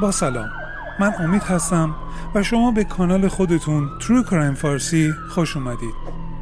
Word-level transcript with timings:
با 0.00 0.10
سلام. 0.10 0.50
من 1.00 1.12
امید 1.18 1.42
هستم 1.42 1.94
و 2.34 2.42
شما 2.42 2.70
به 2.70 2.84
کانال 2.84 3.28
خودتون 3.28 3.90
True 4.00 4.28
Crime 4.28 4.54
فارسی 4.54 5.12
خوش 5.28 5.56
اومدید. 5.56 5.94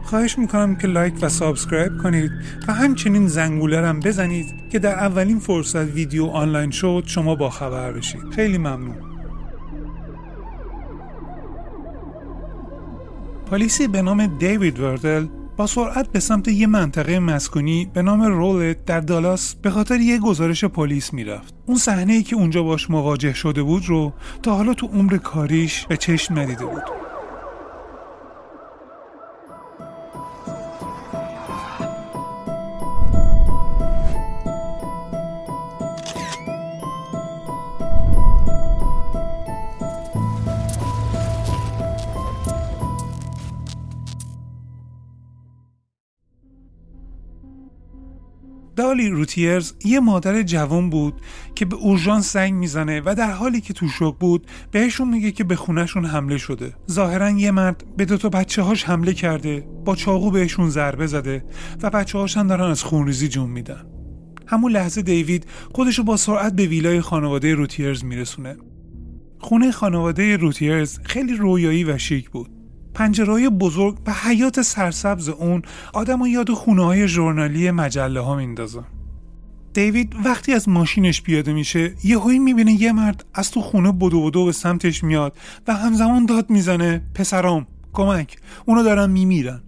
خواهش 0.05 0.39
می‌کنم 0.39 0.77
که 0.77 0.87
لایک 0.87 1.14
و 1.23 1.29
subscribe 1.29 1.98
کنید 2.02 2.30
و 2.69 2.73
همچنین 2.73 3.29
زنگوله 3.29 3.87
هم 3.87 4.01
بزنید 4.01 4.46
که 4.70 4.79
در 4.79 4.95
اولین 4.95 5.38
فرصت 5.38 5.77
ویدیو 5.77 6.27
آنلاین 6.27 6.70
شد 6.70 7.05
شما 7.07 7.34
با 7.34 7.51
خبر 7.51 7.93
بشید. 7.93 8.30
خیلی 8.34 8.59
ممنون. 8.59 8.96
پلیسی 13.50 13.89
به 13.89 14.03
نام 14.03 14.27
دیوید 14.27 14.80
وردل 14.80 15.27
با 15.63 15.67
سرعت 15.67 16.13
به 16.13 16.21
سمت 16.21 16.49
یه 16.49 16.67
منطقه 16.67 17.19
مسکونی 17.19 17.91
به 17.95 18.03
نام 18.03 18.23
رولت 18.23 18.84
در 18.84 19.01
دالاس 19.01 19.55
به 19.55 19.70
خاطر 19.70 20.01
یه 20.01 20.19
گزارش 20.19 20.65
پلیس 20.65 21.12
می‌رفت. 21.15 21.55
اون 21.66 21.79
صحنه 21.79 22.12
ای 22.12 22.23
که 22.23 22.37
اونجا 22.37 22.62
باش 22.62 22.91
مواجه 22.91 23.34
شده 23.34 23.62
بود 23.62 23.83
رو 23.87 24.12
تا 24.43 24.55
حالا 24.55 24.75
تو 24.75 24.87
عمر 24.87 25.17
کاریش 25.17 25.87
به 25.87 25.97
چشم 25.97 26.39
ندیده 26.39 26.67
بود. 26.67 27.02
دالی 49.02 49.15
روتیرز 49.15 49.72
یه 49.84 50.00
مادر 50.00 50.42
جوان 50.42 50.91
بود 50.91 51.20
که 51.55 51.64
به 51.64 51.77
اورژانس 51.77 52.33
زنگ 52.33 52.55
می‌زنه 52.55 53.03
و 53.05 53.14
در 53.19 53.31
حالی 53.31 53.61
که 53.61 53.72
تو 53.72 53.89
شوک 53.89 54.19
بود 54.19 54.47
بهشون 54.70 55.08
میگه 55.08 55.31
که 55.33 55.45
به 55.45 55.56
خونهشون 55.56 56.05
حمله 56.05 56.39
شده. 56.39 56.75
ظاهرا 56.91 57.30
یه 57.30 57.50
مرد 57.50 57.84
به 57.97 58.05
دو 58.05 58.17
تا 58.17 58.28
بچه 58.28 58.62
هاش 58.62 58.84
حمله 58.84 59.12
کرده 59.14 59.67
با 59.84 59.97
چاقو 59.97 60.30
بهشون 60.30 60.70
ضربه 60.70 61.06
زده 61.06 61.45
و 61.83 61.91
بچه 61.91 62.19
هاشن 62.19 62.47
دارن 62.47 62.70
از 62.70 62.84
خونریزی 62.84 63.28
جون 63.28 63.50
میدن. 63.50 63.86
همون 64.47 64.73
لحظه 64.73 65.03
دیوید 65.03 65.47
خودشو 65.75 66.03
با 66.03 66.17
سرعت 66.17 66.53
به 66.53 66.67
ویلای 66.67 67.00
خانواده 67.00 67.55
روتیرز 67.55 68.05
میرسونه. 68.05 68.56
خونه 69.39 69.70
خانواده 69.70 70.36
روتیرز 70.36 70.98
خیلی 71.03 71.34
رویایی 71.34 71.84
و 71.84 71.98
شیک 71.98 72.30
بود. 72.30 72.61
پنجرهای 72.95 73.48
بزرگ 73.48 73.98
و 74.07 74.12
حیات 74.12 74.62
سرسبز 74.62 75.29
اون 75.29 75.62
آدم 75.93 76.23
و 76.23 76.27
یاد 76.27 76.51
خونه 76.51 76.85
های 76.85 77.09
ژورنالی 77.09 77.71
مجله 77.71 78.21
ها 78.21 78.37
میندازه. 78.37 78.81
دیوید 79.73 80.15
وقتی 80.25 80.53
از 80.53 80.69
ماشینش 80.69 81.23
پیاده 81.23 81.53
میشه 81.53 81.95
یهویی 82.05 82.39
می‌بینه 82.39 82.73
یه 82.83 82.93
مرد 82.93 83.25
از 83.35 83.51
تو 83.51 83.61
خونه 83.61 83.93
بدو 83.93 84.25
بدو 84.25 84.45
به 84.45 84.53
سمتش 84.53 85.05
میاد 85.05 85.37
و 85.69 85.75
همزمان 85.75 86.27
داد 86.27 86.51
می‌زنه 86.51 87.03
پسرام 87.15 87.67
کمک 87.93 88.37
اونو 88.67 88.83
دارن 88.83 89.11
میمیرن. 89.11 89.61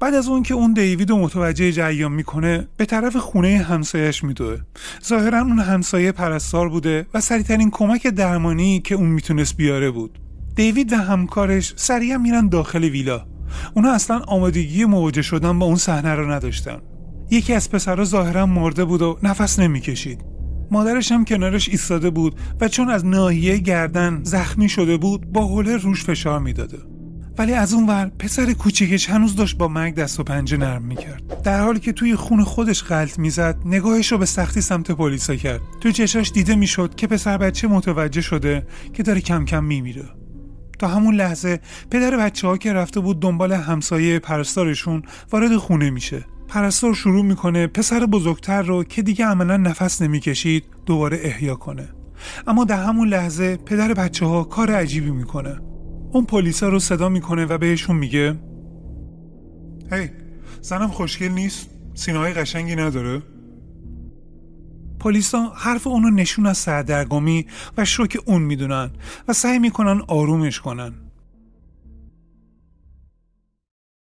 بعد 0.00 0.14
از 0.14 0.28
اون 0.28 0.42
که 0.42 0.54
اون 0.54 0.72
دیوید 0.72 1.10
و 1.10 1.18
متوجه 1.18 1.72
جریان 1.72 2.12
می‌کنه 2.12 2.68
به 2.76 2.84
طرف 2.84 3.16
خونه 3.16 3.58
همسایش 3.58 4.24
میدوه. 4.24 4.58
ظاهرا 5.04 5.40
اون 5.40 5.58
همسایه 5.58 6.12
پرستار 6.12 6.68
بوده 6.68 7.06
و 7.14 7.20
سریعترین 7.20 7.70
کمک 7.70 8.06
درمانی 8.06 8.80
که 8.80 8.94
اون 8.94 9.08
می‌تونست 9.08 9.56
بیاره 9.56 9.90
بود. 9.90 10.18
دیوید 10.58 10.92
و 10.92 10.96
همکارش 10.96 11.72
سریعا 11.76 12.18
میرن 12.18 12.48
داخل 12.48 12.84
ویلا. 12.84 13.26
اونا 13.74 13.92
اصلا 13.92 14.18
آمادگی 14.18 14.84
مواجه 14.84 15.22
شدن 15.22 15.58
با 15.58 15.66
اون 15.66 15.76
صحنه 15.76 16.14
رو 16.14 16.30
نداشتن. 16.32 16.78
یکی 17.30 17.54
از 17.54 17.70
پسرها 17.70 18.04
ظاهرا 18.04 18.46
مرده 18.46 18.84
بود 18.84 19.02
و 19.02 19.18
نفس 19.22 19.58
نمی‌کشید. 19.58 20.24
مادرش 20.70 21.12
هم 21.12 21.24
کنارش 21.24 21.68
ایستاده 21.68 22.10
بود 22.10 22.40
و 22.60 22.68
چون 22.68 22.90
از 22.90 23.06
ناحیه 23.06 23.56
گردن 23.58 24.20
زخمی 24.22 24.68
شده 24.68 24.96
بود 24.96 25.32
با 25.32 25.46
حوله 25.46 25.76
روش 25.76 26.04
فشار 26.04 26.38
می‌داده. 26.38 26.78
ولی 27.38 27.52
از 27.52 27.74
اون 27.74 27.86
ور 27.86 28.10
پسر 28.18 28.52
کوچیکش 28.52 29.10
هنوز 29.10 29.36
داشت 29.36 29.56
با 29.56 29.68
مرگ 29.68 29.94
دست 29.94 30.20
و 30.20 30.22
پنجه 30.22 30.56
نرم 30.56 30.82
می‌کرد. 30.82 31.42
در 31.42 31.60
حالی 31.60 31.80
که 31.80 31.92
توی 31.92 32.16
خون 32.16 32.44
خودش 32.44 32.84
غلط 32.84 33.18
می‌زد 33.18 33.56
نگاهش 33.64 34.12
رو 34.12 34.18
به 34.18 34.26
سختی 34.26 34.60
سمت 34.60 34.90
پلیسا 34.90 35.36
کرد. 35.36 35.60
توی 35.80 35.92
چشاش 35.92 36.30
دیده 36.30 36.54
می‌شد 36.54 36.94
که 36.94 37.06
پسر 37.06 37.38
بچه 37.38 37.68
متوجه 37.68 38.20
شده 38.20 38.66
که 38.92 39.02
داره 39.02 39.20
کم 39.20 39.44
کم 39.44 39.64
میمیره. 39.64 40.17
تا 40.78 40.88
همون 40.88 41.14
لحظه 41.14 41.60
پدر 41.90 42.16
بچه 42.16 42.46
ها 42.46 42.56
که 42.56 42.72
رفته 42.72 43.00
بود 43.00 43.20
دنبال 43.20 43.52
همسایه 43.52 44.18
پرستارشون 44.18 45.02
وارد 45.32 45.56
خونه 45.56 45.90
میشه. 45.90 46.24
پرستار 46.48 46.94
شروع 46.94 47.24
می‌کنه 47.24 47.66
پسر 47.66 48.06
بزرگتر 48.06 48.62
رو 48.62 48.84
که 48.84 49.02
دیگه 49.02 49.26
عملا 49.26 49.56
نفس 49.56 50.02
نمی‌کشید 50.02 50.64
دوباره 50.86 51.18
احیا 51.22 51.54
کنه. 51.54 51.88
اما 52.46 52.64
در 52.64 52.84
همون 52.84 53.08
لحظه 53.08 53.56
پدر 53.56 53.94
بچه 53.94 54.26
ها 54.26 54.44
کار 54.44 54.70
عجیبی 54.70 55.10
می‌کنه. 55.10 55.60
اون 56.12 56.24
پلیسا 56.24 56.68
رو 56.68 56.78
صدا 56.78 57.08
می‌کنه 57.08 57.44
و 57.44 57.58
بهشون 57.58 57.96
میگه 57.96 58.38
هی 59.92 60.10
زنم 60.60 60.88
خوشگل 60.88 61.28
نیست؟ 61.28 61.70
سینه 61.94 62.32
قشنگی 62.32 62.76
نداره؟ 62.76 63.22
پلیسا 65.00 65.52
حرف 65.56 65.86
اونو 65.86 66.10
نشون 66.10 66.46
از 66.46 66.58
سردرگمی 66.58 67.46
و 67.76 67.84
شوک 67.84 68.18
اون 68.26 68.42
می‌دونن 68.42 68.90
و 69.28 69.32
سعی 69.32 69.58
می‌کنن 69.58 70.02
آرومش 70.08 70.60
کنن. 70.60 70.94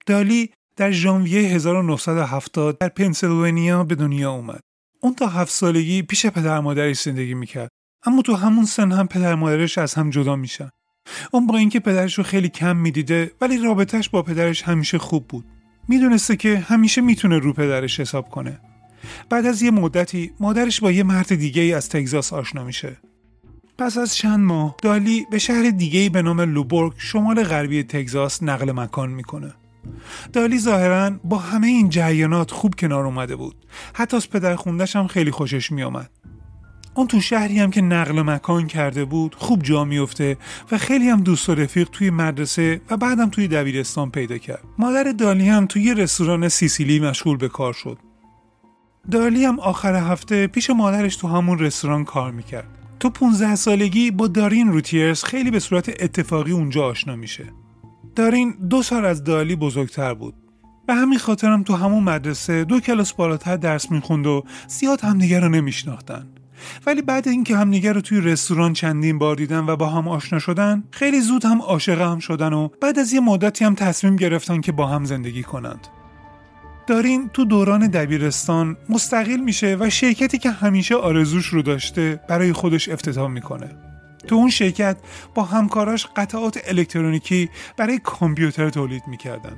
دالی 0.06 0.50
در 0.76 0.91
ژانویه 0.91 1.41
1970 1.41 2.78
در 2.78 2.88
پنسیلوانیا 2.88 3.84
به 3.84 3.94
دنیا 3.94 4.32
اومد. 4.32 4.60
اون 5.00 5.15
تا 5.15 5.26
هفت 5.26 5.53
سالگی 5.53 6.03
پیش 6.03 6.26
پدر 6.26 6.60
مادرش 6.60 7.00
زندگی 7.00 7.34
می‌کرد. 7.34 7.69
اما 8.06 8.22
تو 8.22 8.34
همون 8.34 8.65
سن 8.65 8.93
هم 8.93 9.06
پدر 9.06 9.34
مادرش 9.34 9.78
از 9.78 9.94
هم 9.94 10.10
جدا 10.10 10.37
میشن. 10.37 10.70
اون 11.32 11.47
با 11.47 11.56
اینکه 11.56 11.81
پدرش 11.81 12.15
رو 12.15 12.25
خیلی 12.25 12.49
کم 12.49 12.76
می‌دیده 12.76 13.32
ولی 13.41 13.59
رابطهش 13.59 14.09
با 14.09 14.22
پدرش 14.22 14.62
همیشه 14.62 14.99
خوب 14.99 15.28
بود. 15.28 15.44
می‌دونسته 15.88 16.37
که 16.37 16.59
همیشه 16.59 17.00
می‌تونه 17.00 17.38
رو 17.38 17.53
پدرش 17.53 18.00
حساب 18.00 18.28
کنه. 18.28 18.60
بعد 19.31 19.47
از 19.47 19.62
یه 19.62 19.70
مدتی 19.70 20.31
مادرش 20.41 20.81
با 20.81 20.91
یه 20.91 21.03
مرد 21.03 21.34
دیگه 21.34 21.62
ای 21.62 21.72
از 21.72 21.88
تگزاس 21.88 22.32
آشنا 22.32 22.64
میشه. 22.64 22.97
پس 23.78 23.98
از 23.98 24.14
چند 24.16 24.41
ماه 24.41 24.76
دالی 24.82 25.26
به 25.31 25.38
شهر 25.38 25.70
دیگه 25.70 26.10
به 26.10 26.22
نام 26.22 26.41
لوبورگ 26.41 26.92
شمال 26.97 27.44
غربی 27.44 27.82
تگزاس 27.82 28.42
نقل 28.42 28.72
مکان 28.72 29.10
می‌کنه. 29.10 29.54
دالی 30.32 30.58
ظاهرا 30.58 31.10
با 31.25 31.38
همه 31.38 31.66
این 31.66 31.88
جریانات 31.88 32.50
خوب 32.50 32.75
کنار 32.75 33.06
اومده 33.06 33.37
بود. 33.37 33.56
حتی 33.94 34.16
از 34.16 34.31
پدر 34.31 34.56
خوندش 34.56 34.97
هم 34.97 35.06
خیلی 35.06 35.31
خوشش 35.31 35.72
میآمد. 35.72 36.10
اون 36.94 37.06
تو 37.06 37.20
شهری 37.20 37.58
هم 37.58 37.70
که 37.70 37.81
نقل 37.81 38.22
مکان 38.22 38.66
کرده 38.66 39.04
بود 39.04 39.34
خوب 39.34 39.62
جا 39.62 39.84
میفته 39.84 40.37
و 40.72 40.78
خیلی 40.78 41.08
هم 41.08 41.20
دوست 41.20 41.48
و 41.48 41.54
رفیق 41.54 41.88
توی 41.92 42.10
مدرسه 42.10 42.81
و 42.91 42.97
بعدم 42.97 43.31
توی 43.31 43.48
دبیرستان 43.48 44.10
پیدا 44.10 44.38
کرد. 44.38 44.64
مادر 44.78 45.12
دالی 45.12 45.48
هم 45.48 45.66
توی 45.66 45.94
رستوران 45.94 46.48
سیسیلی 46.48 47.00
مشغول 47.00 47.37
به 47.37 47.48
کار 47.48 47.72
شد. 47.72 47.98
دارلی 49.10 49.44
هم 49.44 49.60
آخر 49.60 49.94
هفته 49.94 50.46
پیش 50.46 50.70
مادرش 50.70 51.16
تو 51.16 51.28
همون 51.28 51.58
رستوران 51.58 52.04
کار 52.04 52.30
می‌کرد. 52.30 52.69
تو 53.00 53.10
15 53.10 53.54
سالگی 53.54 54.10
با 54.10 54.26
دارین 54.26 54.72
روتیرز 54.72 55.24
خیلی 55.24 55.50
به 55.50 55.58
صورت 55.58 56.02
اتفاقی 56.02 56.52
اونجا 56.52 56.84
آشنا 56.84 57.16
میشه. 57.16 57.44
دارین 58.16 58.54
دو 58.70 58.82
سال 58.82 59.04
از 59.04 59.24
دالی 59.24 59.56
بزرگتر 59.56 60.14
بود. 60.14 60.34
به 60.86 60.94
همین 60.94 61.19
خاطرم 61.19 61.62
تو 61.62 61.74
همون 61.74 62.02
مدرسه 62.02 62.64
دو 62.64 62.80
کلاس 62.80 63.12
بالاتر 63.12 63.56
درس 63.56 63.91
می‌خوند 63.91 64.26
و 64.26 64.44
زیاد 64.69 65.00
همدیگه 65.00 65.40
رو 65.40 65.48
نمیشناختن. 65.48 66.28
ولی 66.86 67.02
بعد 67.02 67.28
اینکه 67.28 67.56
همدیگه 67.56 67.92
رو 67.92 68.00
توی 68.00 68.20
رستوران 68.20 68.72
چندین 68.72 69.19
بار 69.19 69.36
دیدن 69.36 69.66
و 69.66 69.76
با 69.76 69.86
هم 69.86 70.08
آشنا 70.08 70.38
شدن 70.38 70.84
خیلی 70.90 71.20
زود 71.20 71.44
هم 71.44 71.62
عاشق 71.62 72.00
هم 72.00 72.19
شدن 72.19 72.52
و 72.52 72.69
بعد 72.80 72.98
از 72.98 73.12
یه 73.12 73.20
مدتی 73.20 73.64
هم 73.64 73.75
تصمیم 73.75 74.16
گرفتن 74.16 74.60
که 74.60 74.72
با 74.72 74.86
هم 74.86 75.04
زندگی 75.04 75.42
کنند 75.42 75.88
دارین 76.88 77.29
تو 77.29 77.44
دوران 77.44 77.87
دبیرستان 77.87 78.76
مستقل 78.88 79.37
میشه 79.37 79.76
و 79.81 79.90
شرکتی 79.90 80.38
که 80.38 80.50
همیشه 80.50 80.94
آرزوش 80.94 81.46
رو 81.46 81.62
داشته 81.62 82.20
برای 82.29 82.52
خودش 82.52 82.88
افتتاح 82.88 83.29
می‌کنه. 83.29 83.70
تو 84.26 84.35
اون 84.35 84.50
شرکت 84.50 84.96
با 85.35 85.43
همکاراش 85.43 86.06
قطعات 86.17 86.58
الکترونیکی 86.67 87.49
برای 87.76 87.99
کامپیوتر 88.05 88.70
تولید 88.70 89.02
می‌کردن. 89.06 89.56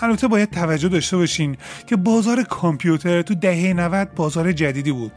البته 0.00 0.28
باید 0.28 0.50
توجه 0.50 0.88
داشته 0.88 1.16
باشین 1.16 1.56
که 1.86 1.96
بازار 1.96 2.42
کامپیوتر 2.42 3.22
تو 3.22 3.34
دهه 3.34 3.72
90 3.72 4.14
بازار 4.14 4.52
جدیدی 4.52 4.92
بود 4.92 5.12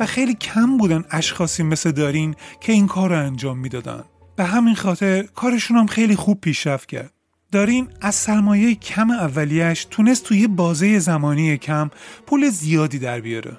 و 0.00 0.06
خیلی 0.06 0.34
کم 0.34 0.76
بودن 0.76 1.04
اشخاصی 1.10 1.62
مثل 1.62 1.92
دارین 1.92 2.34
که 2.60 2.72
این 2.72 2.86
کار 2.86 3.10
رو 3.10 3.18
انجام 3.18 3.58
می‌دادن. 3.58 4.04
به 4.36 4.44
همین 4.44 4.74
خاطر 4.74 5.22
کارشون 5.22 5.76
هم 5.76 5.86
خیلی 5.86 6.16
خوب 6.16 6.40
پیشرفت 6.40 6.88
کرد. 6.88 7.15
دارین 7.52 7.88
از 8.00 8.14
سرمایه 8.14 8.74
کم 8.74 9.10
اولیش 9.10 9.86
تونست 9.90 10.24
توی 10.24 10.46
بازه 10.46 10.98
زمانی 10.98 11.56
کم 11.56 11.90
پول 12.26 12.48
زیادی 12.48 12.98
در 12.98 13.20
بیاره. 13.20 13.58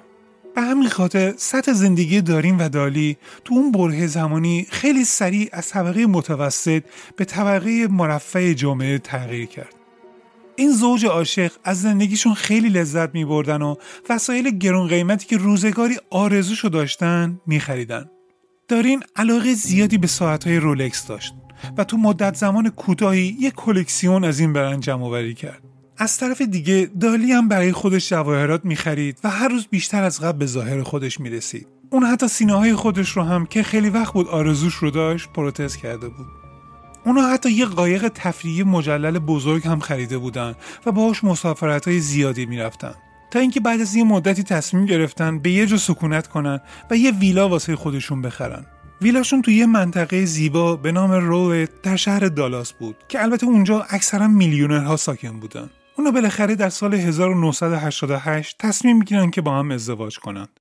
به 0.54 0.60
همین 0.62 0.88
خاطر 0.88 1.34
سطح 1.36 1.72
زندگی 1.72 2.20
دارین 2.20 2.56
و 2.56 2.68
دالی 2.68 3.16
تو 3.44 3.54
اون 3.54 3.72
بره 3.72 4.06
زمانی 4.06 4.66
خیلی 4.70 5.04
سریع 5.04 5.48
از 5.52 5.68
طبقه 5.68 6.06
متوسط 6.06 6.82
به 7.16 7.24
طبقه 7.24 7.86
مرفع 7.90 8.52
جامعه 8.52 8.98
تغییر 8.98 9.46
کرد. 9.46 9.74
این 10.56 10.72
زوج 10.72 11.06
عاشق 11.06 11.52
از 11.64 11.82
زندگیشون 11.82 12.34
خیلی 12.34 12.68
لذت 12.68 13.14
می 13.14 13.24
بردن 13.24 13.62
و 13.62 13.74
وسایل 14.10 14.50
گرون 14.50 14.88
قیمتی 14.88 15.26
که 15.26 15.36
روزگاری 15.36 15.96
آرزوشو 16.10 16.68
داشتن 16.68 17.40
می 17.46 17.60
خریدن. 17.60 18.10
دارین 18.68 19.02
علاقه 19.16 19.54
زیادی 19.54 19.98
به 19.98 20.06
ساعتهای 20.06 20.56
رولکس 20.56 21.06
داشت. 21.06 21.34
و 21.76 21.84
تو 21.84 21.96
مدت 21.96 22.36
زمان 22.36 22.70
کوتاهی 22.70 23.36
یک 23.40 23.54
کلکسیون 23.54 24.24
از 24.24 24.40
این 24.40 24.52
برند 24.52 24.80
جمع 24.80 25.04
آوری 25.04 25.34
کرد. 25.34 25.62
از 25.98 26.18
طرف 26.18 26.42
دیگه 26.42 26.90
دالی 27.00 27.32
هم 27.32 27.48
برای 27.48 27.72
خودش 27.72 28.10
جواهرات 28.10 28.64
می‌خرید 28.64 29.18
و 29.24 29.30
هر 29.30 29.48
روز 29.48 29.66
بیشتر 29.66 30.02
از 30.02 30.20
قبل 30.20 30.38
به 30.38 30.46
ظاهر 30.46 30.82
خودش 30.82 31.20
می‌رسید. 31.20 31.66
اون 31.90 32.04
حتی 32.04 32.28
سینه 32.28 32.54
های 32.54 32.74
خودش 32.74 33.10
رو 33.10 33.22
هم 33.22 33.46
که 33.46 33.62
خیلی 33.62 33.90
وقت 33.90 34.12
بود 34.12 34.28
آرزوش 34.28 34.74
رو 34.74 34.90
داشت 34.90 35.28
پروتز 35.28 35.76
کرده 35.76 36.08
بود. 36.08 36.26
اونا 37.06 37.22
حتی 37.22 37.50
یه 37.50 37.66
قایق 37.66 38.08
تفریحی 38.08 38.62
مجلل 38.62 39.18
بزرگ 39.18 39.66
هم 39.66 39.80
خریده 39.80 40.18
بودن 40.18 40.54
و 40.86 40.92
باهاش 40.92 41.24
مسافرت 41.24 41.88
های 41.88 42.00
زیادی 42.00 42.46
می‌رفتن. 42.46 42.94
تا 43.30 43.38
اینکه 43.38 43.60
بعد 43.60 43.80
از 43.80 43.94
یه 43.94 44.04
مدتی 44.04 44.42
تصمیم 44.42 44.86
گرفتن 44.86 45.38
به 45.38 45.50
یه 45.50 45.66
جا 45.66 45.76
سکونت 45.76 46.26
کنن 46.26 46.60
و 46.90 46.96
یه 46.96 47.10
ویلا 47.10 47.48
واسه 47.48 47.76
خودشون 47.76 48.22
بخرن. 48.22 48.66
ویلاشون 49.02 49.42
توی 49.42 49.54
یه 49.54 49.66
منطقه 49.66 50.24
زیبا 50.24 50.76
به 50.76 50.92
نام 50.92 51.12
رولت 51.12 51.82
در 51.82 51.96
شهر 51.96 52.20
دالاس 52.20 52.72
بود 52.72 52.96
که 53.08 53.22
البته 53.22 53.46
اونجا 53.46 53.86
اکثرا 53.90 54.28
میلیونرها 54.28 54.96
ساکن 54.96 55.40
بودن. 55.40 55.70
اونا 55.96 56.10
بالاخره 56.10 56.54
در 56.54 56.68
سال 56.68 56.94
1988 56.94 58.56
تصمیم 58.58 58.96
می‌گیرن 58.96 59.30
که 59.30 59.40
با 59.40 59.58
هم 59.58 59.70
ازدواج 59.70 60.18
کنند. 60.18 60.60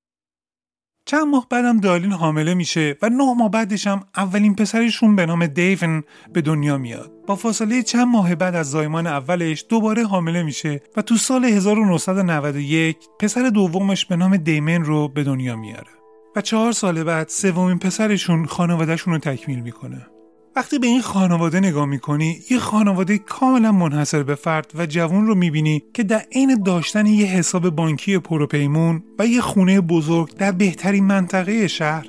چند 1.06 1.28
ماه 1.28 1.48
بعدم 1.50 1.80
دالین 1.80 2.12
حامله 2.12 2.54
میشه 2.54 2.98
و 3.01 3.10
نه 3.10 3.34
ماه 3.34 3.51
بعدش 3.51 3.88
هم 3.88 4.04
اولین 4.18 4.56
پسرشون 4.56 5.16
به 5.16 5.25
نام 5.25 5.48
دیون 5.48 6.04
به 6.34 6.42
دنیا 6.42 6.78
میاد. 6.78 7.12
با 7.28 7.36
فاصله 7.36 7.84
چند 7.84 8.07
ماه 8.07 8.36
بعد 8.36 8.56
از 8.56 8.72
زایمان 8.72 9.07
اولش 9.07 9.66
دوباره 9.69 10.06
حامله 10.06 10.44
میشه 10.44 10.81
و 10.98 11.01
تو 11.01 11.18
سال 11.18 11.45
1991 11.45 12.98
پسر 13.19 13.50
دومش 13.50 14.06
به 14.06 14.16
نام 14.16 14.38
دیمن 14.38 14.84
رو 14.84 15.07
به 15.07 15.24
دنیا 15.24 15.56
میاره. 15.56 15.97
و 16.38 16.42
چهار 16.42 16.72
سال 16.72 17.04
بعد 17.04 17.30
سومین 17.30 17.80
پسرشون 17.80 18.45
خانوادهشون 18.45 19.13
رو 19.13 19.19
تکمیل 19.19 19.60
می‌کنه. 19.60 20.07
وقتی 20.56 20.80
به 20.80 20.88
این 20.88 21.01
خانواده 21.01 21.60
نگاه 21.60 21.86
می‌کنی 21.86 22.39
یه 22.50 22.60
خانواده 22.60 23.18
کاملا 23.18 23.72
منحصر 23.72 24.24
به 24.24 24.36
فرد 24.36 24.72
و 24.75 24.86
جوون 24.86 25.28
رو 25.28 25.36
می‌بینی 25.36 25.84
که 25.94 26.04
در 26.04 26.25
عین 26.31 26.63
داشتن 26.63 27.06
یه 27.06 27.25
حساب 27.25 27.69
بانکی 27.69 28.18
پروپیمون 28.18 29.04
و 29.19 29.28
یه 29.28 29.42
خونه 29.42 29.81
بزرگ 29.81 30.36
در 30.36 30.51
بهترین 30.51 31.04
منطقه 31.04 31.68
شهر 31.68 32.07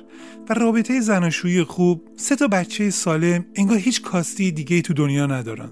و 0.49 0.53
رابطه 0.53 0.99
زناشویی 0.99 1.63
خوب 1.63 2.01
سه 2.15 2.35
تا 2.35 2.47
بچه 2.47 2.89
سالم 2.89 3.45
انگار 3.55 3.77
هیچ 3.77 4.01
کاستی 4.01 4.51
دیگه 4.51 4.81
تو 4.81 4.93
دنیا 4.93 5.25
ندارن 5.25 5.69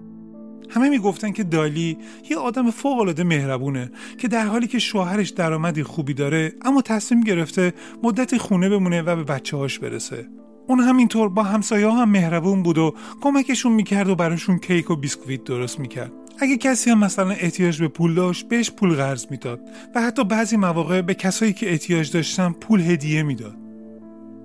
همه 0.69 0.89
می‌گفتن 0.89 1.31
که 1.31 1.43
دالی 1.43 1.97
یه 2.29 2.37
آدم 2.37 2.71
فوق 2.71 2.99
العاده 2.99 3.23
مهربونه 3.23 3.91
که 4.17 4.27
در 4.27 4.45
حالی 4.45 4.67
که 4.67 4.79
شوهرش 4.79 5.29
درآمدی 5.29 5.83
خوبی 5.83 6.13
داره 6.13 6.53
اما 6.61 6.81
تصمیم 6.81 7.21
گرفته 7.21 7.73
مدت 8.03 8.37
خونه 8.37 8.69
بمونه 8.69 9.01
و 9.01 9.15
به 9.15 9.23
بچه 9.23 9.57
هاش 9.57 9.79
برسه. 9.79 10.27
اون 10.67 10.79
همینطور 10.79 11.29
با 11.29 11.43
همسایه 11.43 11.91
هم 11.91 12.09
مهربون 12.09 12.63
بود 12.63 12.77
و 12.77 12.95
کمکشون 13.21 13.71
می‌کرد 13.71 14.09
و 14.09 14.15
براشون 14.15 14.57
کیک 14.57 14.91
و 14.91 14.95
بیسکویت 14.95 15.43
درست 15.43 15.79
می‌کرد. 15.79 16.11
اگه 16.39 16.57
کسی 16.57 16.89
هم 16.89 16.99
مثلا 16.99 17.31
احتیاج 17.31 17.81
به 17.81 17.87
پول 17.87 18.13
داشت 18.13 18.47
بهش 18.47 18.71
پول 18.71 18.95
قرض 18.95 19.25
می‌داد 19.29 19.61
و 19.95 20.01
حتی 20.01 20.23
بعضی 20.23 20.57
مواقع 20.57 21.01
به 21.01 21.13
کسایی 21.13 21.53
که 21.53 21.71
احتیاج 21.71 22.11
داشتن 22.11 22.51
پول 22.51 22.81
هدیه 22.81 23.23
می‌داد. 23.23 23.55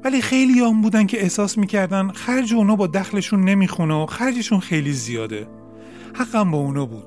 ولی 0.05 0.21
خیلی 0.21 0.61
هم 0.61 0.83
بودن 0.83 1.07
که 1.07 1.23
احساس 1.23 1.59
می‌کردن 1.59 2.09
خرج 2.09 2.55
اونا 2.55 2.77
با 2.77 2.87
دخلشون 2.87 3.45
نمی‌خونه 3.45 3.95
و 3.95 4.07
خرجشون 4.07 4.61
خیلی 4.61 4.93
زیاده. 4.93 5.47
حقم 6.15 6.51
با 6.51 6.59
اونا 6.59 6.87
بود. 6.87 7.05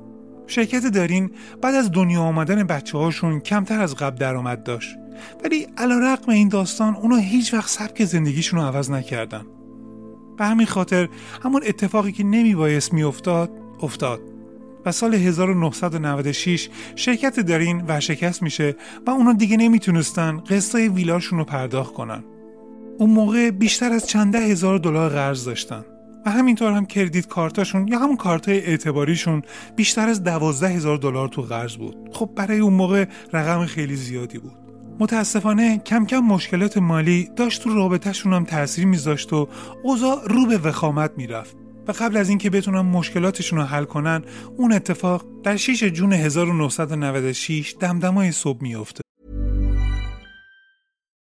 شرکت 0.48 0.86
دارین 0.88 1.31
بعد 1.62 1.75
از 1.75 1.92
دنیا 1.92 2.22
آمدن 2.22 2.63
بچه 2.63 2.98
هاشون 2.98 3.40
کمتر 3.40 3.81
از 3.81 3.96
قبل 3.96 4.18
درآمد 4.18 4.63
داشت. 4.63 4.96
ولی 5.44 5.68
علا 5.78 6.00
رقم 6.00 6.31
این 6.31 6.50
داستان 6.50 6.96
اونا 6.96 7.16
هیچ 7.16 7.54
وقت 7.54 7.69
سبک 7.69 8.06
زندگیشون 8.06 8.60
رو 8.60 8.66
عوض 8.66 8.92
نکردن. 8.92 9.46
به 10.38 10.46
همین 10.46 10.66
خاطر 10.66 11.10
همون 11.44 11.62
اتفاقی 11.66 12.12
که 12.12 12.24
نمیبایست 12.24 12.94
میافتاد 12.94 13.52
افتاد. 13.81 14.22
و 14.86 14.92
سال 14.92 15.13
1996 15.13 16.69
شرکت 16.96 17.40
دارین 17.40 17.81
ورشکست 17.81 18.44
میشه 18.44 18.75
و 19.07 19.10
اونا 19.10 19.34
دیگه 19.34 19.57
نمی‌تونستن 19.57 20.38
قسطای 20.38 20.88
ویلاشون 20.88 21.40
رو 21.40 21.46
پرداخت 21.46 21.94
کنن. 21.94 22.24
اون 22.98 23.10
موقع 23.10 23.50
بیشتر 23.50 23.94
از 23.94 24.07
چند 24.07 24.36
هزار 24.36 24.78
دلار 24.78 25.10
قرض 25.10 25.46
داشتن. 25.46 25.86
و 26.25 26.31
همینطور 26.31 26.72
هم 26.72 26.86
کردیت 26.86 27.27
کارتاشون 27.27 27.88
یا 27.88 28.00
همون 28.00 28.18
کارتای 28.18 28.66
اعتباریشون 28.66 29.42
بیشتر 29.75 30.10
از 30.10 30.24
دوازده 30.24 30.69
هزار 30.69 30.98
دلار 30.98 31.27
تو 31.27 31.42
قرض 31.42 31.75
بود. 31.75 31.95
خب 32.13 32.30
برای 32.36 32.60
اون 32.60 32.74
موقع 32.74 33.06
رقم 33.33 33.66
خیلی 33.66 33.95
زیادی 33.95 34.38
بود. 34.38 34.54
متاسفانه 35.00 35.77
کم 35.77 36.06
کم 36.06 36.19
مشکلات 36.19 36.77
مالی 36.77 37.30
داشت 37.36 37.63
تو 37.63 37.75
رابطهشون 37.75 38.33
هم 38.33 38.44
تاثیر 38.44 38.86
میذاشت 38.86 39.33
و 39.33 39.48
اوضاع 39.83 40.27
رو 40.27 40.45
به 40.45 40.57
وخامت 40.57 41.12
می‌رفت. 41.18 41.57
و 41.88 41.92
قبل 41.92 42.18
از 42.18 42.30
اینکه 42.30 42.50
بتونن 42.50 42.81
مشکلاتشون 42.81 43.60
رو 43.60 43.66
حل 43.66 43.83
کنن 43.83 44.21
اون 44.57 44.74
اتفاق 44.74 45.25
در 45.44 45.56
6 45.56 45.83
جون 45.83 46.13
1996 46.13 47.75
دمدمای 47.80 48.31
صبح 48.31 48.62
میافته. 48.62 49.01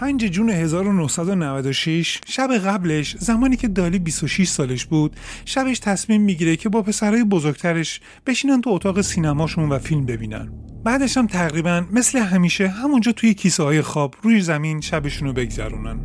پنج 0.00 0.24
جون 0.24 0.50
1996 0.50 2.20
شب 2.26 2.50
قبلش 2.52 3.16
زمانی 3.18 3.56
که 3.56 3.68
دالی 3.68 3.98
26 3.98 4.48
سالش 4.48 4.84
بود 4.84 5.16
شبش 5.44 5.78
تصمیم 5.78 6.22
می‌گیره 6.22 6.56
که 6.56 6.68
با 6.68 6.82
پسرای 6.82 7.24
بزرگترش 7.24 8.00
بشینن 8.26 8.60
تو 8.60 8.70
اتاق 8.70 9.00
سینماشون 9.00 9.68
و 9.68 9.78
فیلم 9.78 10.06
ببینن. 10.06 10.52
بعدش 10.84 11.16
هم 11.16 11.26
تقریبا 11.26 11.84
مثل 11.92 12.18
همیشه 12.18 12.68
همونجا 12.68 13.12
توی 13.12 13.34
کیسه 13.34 13.62
های 13.62 13.82
خواب 13.82 14.14
روی 14.22 14.40
زمین 14.40 14.80
شبشون 14.80 15.28
رو 15.28 15.34
بگذرونن. 15.34 16.00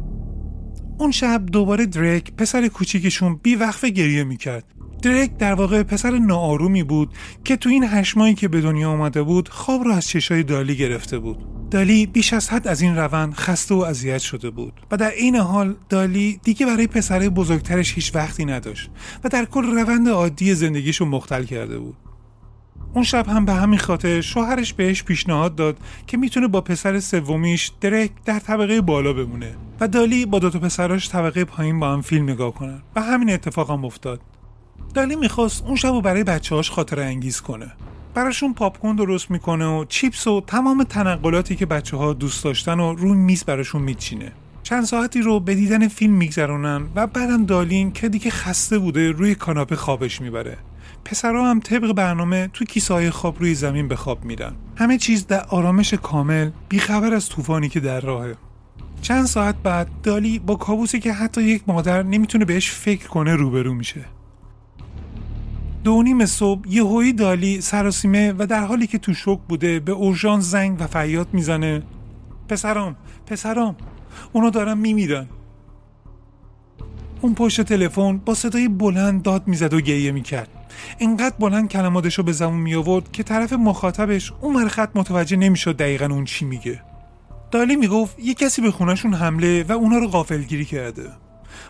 اون 0.99 1.11
شب 1.11 1.45
دوباره 1.45 1.85
دریک 1.85 2.31
پسر 2.31 2.67
کوچیکشون 2.67 3.39
بی 3.43 3.55
وقفه 3.55 3.89
گریه 3.89 4.23
می‌کرد. 4.23 4.74
دریک 5.05 5.37
در 5.37 5.53
واقع 5.53 5.83
پسر 5.83 6.17
ناآرومی 6.17 6.83
بود 6.83 7.09
که 7.43 7.55
تو 7.55 7.69
این 7.69 7.83
هشت 7.83 8.17
ماهی 8.17 8.33
که 8.33 8.47
به 8.47 8.61
دنیا 8.61 8.89
آمده 8.89 9.23
بود 9.23 9.49
خواب 9.49 9.83
رو 9.83 9.91
از 9.91 10.07
چشای 10.07 10.43
دالی 10.43 10.75
گرفته 10.75 11.19
بود. 11.19 11.69
دالی 11.71 12.05
بیش 12.05 12.33
از 12.33 12.49
حد 12.49 12.67
از 12.67 12.81
این 12.81 12.95
روند 12.95 13.33
خسته 13.33 13.75
و 13.75 13.77
اذیت 13.77 14.17
شده 14.17 14.49
بود 14.49 14.73
و 14.91 14.97
در 14.97 15.11
این 15.11 15.35
حال 15.35 15.75
دالی 15.89 16.39
دیگه 16.43 16.65
برای 16.65 16.87
پسرای 16.87 17.29
بزرگترش 17.29 17.93
هیچ 17.93 18.15
وقتی 18.15 18.45
نداشت 18.45 18.89
و 19.23 19.29
در 19.29 19.45
کل 19.45 19.65
روند 19.65 20.09
عادی 20.09 20.55
زندگیشو 20.55 21.05
مختل 21.05 21.43
کرده 21.43 21.79
بود. 21.79 21.95
اون 22.93 23.03
شب 23.03 23.27
هم 23.27 23.45
به 23.45 23.53
همین 23.53 23.79
خاطر 23.79 24.21
شوهرش 24.21 24.73
بهش 24.73 25.03
پیشنهاد 25.03 25.55
داد 25.55 25.77
که 26.07 26.17
می‌تونه 26.17 26.47
با 26.47 26.61
پسر 26.61 26.99
سومیش 26.99 27.71
درک 27.81 28.11
در 28.25 28.39
طبقه 28.39 28.81
بالا 28.81 29.13
بمونه 29.13 29.55
و 29.79 29.87
دالی 29.87 30.25
با 30.25 30.39
دو 30.39 30.49
تا 30.49 30.59
پسراش 30.59 31.09
طبقه 31.09 31.45
پایین 31.45 31.79
با 31.79 31.93
هم 31.93 32.01
فیلم 32.01 32.29
نگاه 32.29 32.53
کنن 32.53 32.81
و 32.95 33.01
همین 33.01 33.29
اتفاق 33.29 33.71
هم 33.71 33.85
افتاد. 33.85 34.21
دالی 34.93 35.15
می‌خواست 35.15 35.63
اون 35.63 35.75
شب 35.75 35.89
رو 35.89 36.01
برای 36.01 36.23
بچه‌هاش 36.23 36.71
خاطر 36.71 36.99
انگیز 36.99 37.41
کنه. 37.41 37.71
براشون 38.13 38.53
پاپکورن 38.53 38.95
درست 38.95 39.31
می‌کنه 39.31 39.65
و 39.65 39.85
چیپس 39.85 40.27
و 40.27 40.41
تمام 40.47 40.83
تنقلاتی 40.83 41.55
که 41.55 41.65
بچه 41.65 41.97
ها 41.97 42.13
دوست 42.13 42.43
داشتن 42.43 42.79
و 42.79 42.93
روی 42.93 43.13
میز 43.13 43.43
براشون 43.43 43.81
میچینه. 43.81 44.31
چند 44.63 44.83
ساعتی 44.83 45.21
رو 45.21 45.39
به 45.39 45.55
دیدن 45.55 45.87
فیلم 45.87 46.13
میگذرونن 46.13 46.83
و 46.95 47.07
بعدم 47.07 47.45
دالین 47.45 47.91
که 47.91 48.09
دیگه 48.09 48.31
خسته 48.31 48.79
بوده 48.79 49.11
روی 49.11 49.35
کاناپه 49.35 49.75
خوابش 49.75 50.21
می‌بره. 50.21 50.57
پسرها 51.05 51.49
هم 51.49 51.59
طبق 51.59 51.91
برنامه 51.91 52.49
تو 52.53 52.65
کیسه 52.65 53.11
خواب 53.11 53.39
روی 53.39 53.55
زمین 53.55 53.87
به 53.87 53.95
خواب 53.95 54.25
میرن. 54.25 54.53
همه 54.75 54.97
چیز 54.97 55.27
در 55.27 55.45
آرامش 55.49 55.93
کامل 55.93 56.49
بیخبر 56.69 57.13
از 57.13 57.29
طوفانی 57.29 57.69
که 57.69 57.79
در 57.79 57.99
راهه. 57.99 58.35
چند 59.01 59.25
ساعت 59.25 59.55
بعد 59.63 59.87
دالی 60.03 60.39
با 60.39 60.55
کابوسی 60.55 60.99
که 60.99 61.13
حتی 61.13 61.43
یک 61.43 61.63
مادر 61.67 62.03
نمی‌تونه 62.03 62.45
بهش 62.45 62.71
فکر 62.71 63.07
کنه 63.07 63.35
روبرو 63.35 63.73
میشه. 63.73 64.05
دو 65.85 66.03
نیم 66.03 66.25
صبح 66.25 66.61
یهویی 66.69 67.13
دالی 67.13 67.61
سراسیمه 67.61 68.33
و 68.37 68.45
در 68.45 68.65
حالی 68.65 68.87
که 68.87 68.97
تو 68.97 69.13
شک 69.13 69.39
بوده 69.49 69.79
به 69.79 69.91
اورژانس 69.91 70.43
زنگ 70.43 70.81
و 70.81 70.87
فریاد 70.87 71.27
می‌زنه. 71.33 71.83
پسرام 72.49 72.95
پسرام 73.25 73.75
اونا 74.33 74.49
دارن 74.49 74.77
میمیرن. 74.77 75.27
اون 77.21 77.33
پشت 77.35 77.61
تلفن 77.61 78.17
با 78.17 78.33
صدای 78.33 78.67
بلند 78.67 79.23
داد 79.23 79.47
می‌زد 79.47 79.73
و 79.73 79.81
گریه 79.81 80.11
می‌کرد. 80.11 80.49
انقدر 80.99 81.35
بلند 81.39 81.69
کلماتش 81.69 82.17
رو 82.17 82.23
به 82.23 82.31
زمون 82.31 82.59
می 82.59 82.75
آورد 82.75 83.11
که 83.11 83.23
طرف 83.23 83.53
مخاطبش 83.53 84.33
اون 84.41 84.67
خط 84.67 84.89
متوجه 84.95 85.37
نمی‌شد 85.37 85.77
دقیقا 85.77 86.05
اون 86.05 86.25
چی 86.25 86.45
میگه. 86.45 86.81
دالی 87.51 87.75
می‌گفت 87.75 88.19
یه 88.19 88.33
کسی 88.33 88.61
به 88.61 88.71
خونشون 88.71 89.13
حمله 89.13 89.63
و 89.63 89.71
اونا 89.71 89.97
رو 89.97 90.07
غافلگیری 90.07 90.65
کرده. 90.65 91.09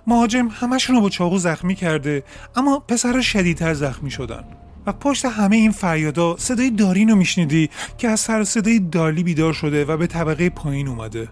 مهاجم 0.08 0.48
همشون 0.52 0.96
رو 0.96 1.02
با 1.02 1.10
چاقو 1.10 1.38
زخمی 1.38 1.76
کرده 1.76 2.24
اما 2.56 2.80
پسرها 2.80 3.22
شدیدتر 3.22 3.74
زخمی 3.74 4.12
شدن. 4.12 4.44
و 4.86 4.94
پشت 4.94 5.26
همه 5.26 5.56
این 5.56 5.72
فریادا 5.72 6.38
صدای 6.38 6.70
دارین 6.70 7.10
رو 7.10 7.16
میشنیدی 7.16 7.70
که 7.98 8.08
از 8.08 8.20
سر 8.20 8.44
صدای 8.44 8.80
دالی 8.80 9.24
بیدار 9.24 9.54
شده 9.54 9.86
و 9.86 9.98
به 9.98 10.08
طبقه 10.08 10.50
پایین 10.50 10.88
اومده. 10.88 11.30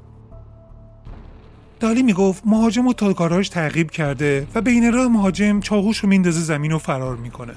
دالی 1.79 2.03
می‌گفت 2.03 2.43
مهاجم 2.45 2.87
و 2.87 2.93
تا 2.93 3.43
تعقیب 3.43 3.91
کرده 3.91 4.47
و 4.55 4.61
بین 4.61 4.93
راه 4.93 5.07
مهاجم 5.07 5.59
چاقوش 5.59 5.97
رو 5.97 6.09
میندازه 6.09 6.39
زمین 6.39 6.71
و 6.71 6.77
فرار 6.77 7.15
می‌کنه. 7.15 7.53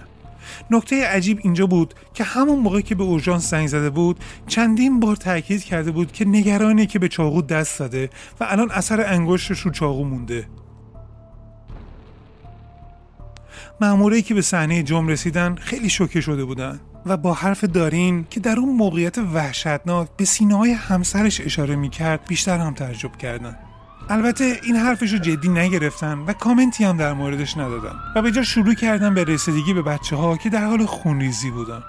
نکته 0.70 1.06
عجیب 1.06 1.40
اینجا 1.42 1.66
بود 1.66 1.94
که 2.14 2.24
همون 2.24 2.58
موقع 2.58 2.80
که 2.80 2.94
به 2.94 3.04
اورژانس 3.04 3.50
زنگ 3.50 3.66
زده 3.66 3.90
بود 3.90 4.20
چندین 4.46 5.00
بار 5.00 5.16
تاکید 5.16 5.64
کرده 5.64 5.90
بود 5.90 6.12
که 6.12 6.24
نگرانی 6.24 6.86
که 6.86 6.98
به 6.98 7.08
چاقو 7.08 7.42
دست 7.42 7.78
زده 7.78 8.10
و 8.40 8.46
الان 8.48 8.70
اثر 8.70 9.12
انگشتش 9.12 9.60
رو 9.60 9.70
چاقو 9.70 10.04
مونده. 10.04 10.48
مامورایی 13.80 14.22
که 14.22 14.34
به 14.34 14.42
صحنه 14.42 14.82
جرم 14.82 15.08
رسیدن 15.08 15.54
خیلی 15.54 15.88
شوکه 15.88 16.20
شده 16.20 16.44
بودن 16.44 16.80
و 17.06 17.16
با 17.16 17.34
حرف 17.34 17.64
دارین 17.64 18.26
که 18.30 18.40
در 18.40 18.58
اون 18.58 18.76
موقعیت 18.76 19.18
وحشتناک 19.18 20.08
به 20.16 20.24
سینه 20.24 20.54
های 20.54 20.72
همسرش 20.72 21.40
اشاره 21.40 21.76
می‌کرد 21.76 22.20
بیشتر 22.28 22.58
هم 22.58 22.74
تعجب 22.74 23.16
کردن. 23.16 23.56
البته 24.08 24.60
این 24.64 24.76
حرفش 24.76 25.12
رو 25.12 25.18
جدی 25.18 25.48
نگرفتن 25.48 26.18
و 26.18 26.32
کامنتی 26.32 26.84
هم 26.84 26.96
در 26.96 27.12
موردش 27.12 27.56
ندادن 27.56 27.94
و 28.16 28.22
به 28.22 28.32
جا 28.32 28.42
شروع 28.42 28.74
کردن 28.74 29.14
به 29.14 29.24
رسیدگی 29.24 29.74
به 29.74 29.82
بچه 29.82 30.16
ها 30.16 30.36
که 30.36 30.50
در 30.50 30.64
حال 30.64 30.86
خونریزی 30.86 31.50
بودن. 31.50 31.82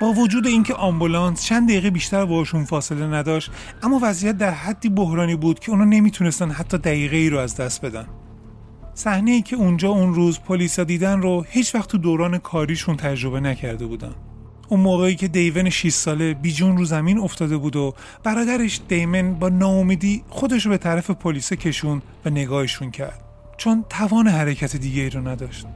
با 0.00 0.12
وجود 0.12 0.46
اینکه 0.46 0.74
آمبولانس 0.74 1.44
چند 1.44 1.68
دقیقه 1.68 1.90
بیشتر 1.90 2.24
باشون 2.24 2.64
فاصله 2.64 3.06
نداشت 3.06 3.50
اما 3.82 4.00
وضعیت 4.02 4.38
در 4.38 4.50
حدی 4.50 4.88
بحرانی 4.88 5.36
بود 5.36 5.58
که 5.58 5.70
اونا 5.70 5.84
نمی‌تونستن 5.84 6.50
حتی 6.50 6.78
دقیقه 6.78 7.16
ای 7.16 7.30
رو 7.30 7.38
از 7.38 7.56
دست 7.56 7.84
بدن. 7.84 8.06
صحنه 8.94 9.30
ای 9.30 9.42
که 9.42 9.56
اونجا 9.56 9.88
اون 9.88 10.14
روز 10.14 10.40
پلیسا 10.40 10.84
دیدن 10.84 11.22
رو 11.22 11.44
هیچ 11.48 11.74
وقت 11.74 11.88
تو 11.88 11.98
دوران 11.98 12.38
کاریشون 12.38 12.96
تجربه 12.96 13.40
نکرده 13.40 13.86
بودن. 13.86 14.14
اون 14.68 14.80
موقعی 14.80 15.14
که 15.14 15.28
دیون 15.28 15.70
6 15.70 15.88
ساله 15.88 16.34
بیجون 16.34 16.76
رو 16.76 16.84
زمین 16.84 17.18
افتاده 17.18 17.56
بود 17.56 17.76
و 17.76 17.94
برادرش 18.24 18.80
دیمن 18.88 19.34
با 19.34 19.48
ناامیدی 19.48 20.22
خودش 20.28 20.66
رو 20.66 20.70
به 20.70 20.78
طرف 20.78 21.10
پلیس 21.10 21.52
کشون 21.52 22.02
و 22.24 22.30
نگاهشون 22.30 22.90
کرد. 22.90 23.20
چون 23.56 23.84
توان 23.88 24.28
حرکت 24.28 24.76
دیگه 24.76 25.02
ای 25.02 25.10
رو 25.10 25.28
نداشت. 25.28 25.66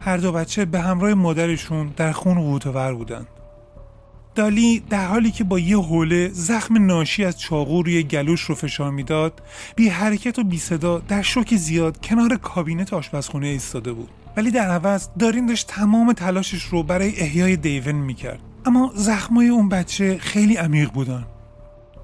هر 0.00 0.16
دو 0.16 0.32
بچه 0.32 0.64
به 0.64 0.80
همراه 0.80 1.14
مادرشون 1.14 1.92
در 1.96 2.12
خون 2.12 2.40
غوطه‌ور 2.40 2.94
بودن. 2.94 3.26
دالی 4.34 4.82
در 4.90 5.06
حالی 5.06 5.30
که 5.30 5.44
با 5.44 5.58
یه 5.58 5.78
حوله 5.78 6.28
زخم 6.28 6.86
ناشی 6.86 7.24
از 7.24 7.40
چاقو 7.40 7.82
روی 7.82 8.02
گلوش 8.02 8.40
رو 8.40 8.54
فشار 8.54 8.90
می‌داد 8.90 9.42
بی 9.76 9.88
حرکت 9.88 10.38
و 10.38 10.44
بی 10.44 10.58
صدا 10.58 10.98
در 10.98 11.22
شوک 11.22 11.56
زیاد 11.56 12.00
کنار 12.06 12.36
کابینت 12.36 12.92
آشپزخونه 12.92 13.46
ایستاده 13.46 13.92
بود. 13.92 14.08
ولی 14.36 14.50
در 14.50 14.70
عوض 14.70 15.08
دارین 15.18 15.46
داشت 15.46 15.66
تمام 15.66 16.12
تلاشش 16.12 16.62
رو 16.62 16.82
برای 16.82 17.20
احیای 17.20 17.56
دیون 17.56 17.94
می‌کرد. 17.94 18.40
اما 18.66 18.92
زخمای 18.94 19.48
اون 19.48 19.68
بچه 19.68 20.18
خیلی 20.18 20.56
عمیق 20.56 20.90
بودن. 20.90 21.24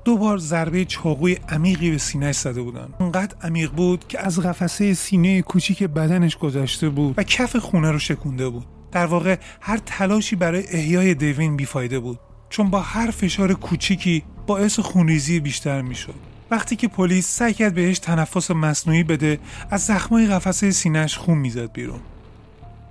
دو 0.04 0.16
بار 0.16 0.38
ضربه 0.38 0.84
چاقوی 0.84 1.36
عمیقی 1.48 1.90
به 1.90 1.98
سینهش 1.98 2.36
زده 2.36 2.62
بودن. 2.62 2.88
اونقدر 3.00 3.36
عمیق 3.42 3.70
بود 3.70 4.08
که 4.08 4.26
از 4.26 4.40
قفسه 4.40 4.94
سینه 4.94 5.42
کوچیک 5.42 5.82
بدنش 5.82 6.36
گذشته 6.36 6.88
بود 6.88 7.14
و 7.18 7.22
کف 7.22 7.56
خونه 7.56 7.90
رو 7.90 7.98
شکونده 7.98 8.48
بود. 8.48 8.66
در 8.92 9.06
واقع 9.06 9.36
هر 9.60 9.80
تلاشی 9.86 10.36
برای 10.36 10.64
احیای 10.68 11.14
دیوین 11.14 11.56
بیفایده 11.56 11.98
بود. 11.98 12.20
چون 12.48 12.70
با 12.70 12.80
هر 12.80 13.10
فشار 13.10 13.54
کوچیکی 13.54 14.22
باعث 14.46 14.80
خونریزی 14.80 15.40
بیشتر 15.40 15.82
می‌شد. 15.82 16.14
وقتی 16.50 16.76
که 16.76 16.88
پلیس 16.88 17.26
سعی 17.26 17.54
کرد 17.54 17.74
بهش 17.74 17.98
تنفس 17.98 18.50
مصنوعی 18.50 19.02
بده 19.02 19.38
از 19.70 19.86
زخمای 19.86 20.26
قفسه 20.26 20.70
سینهش 20.70 21.16
خون 21.16 21.38
می‌زد 21.38 21.72
بیرون. 21.72 22.00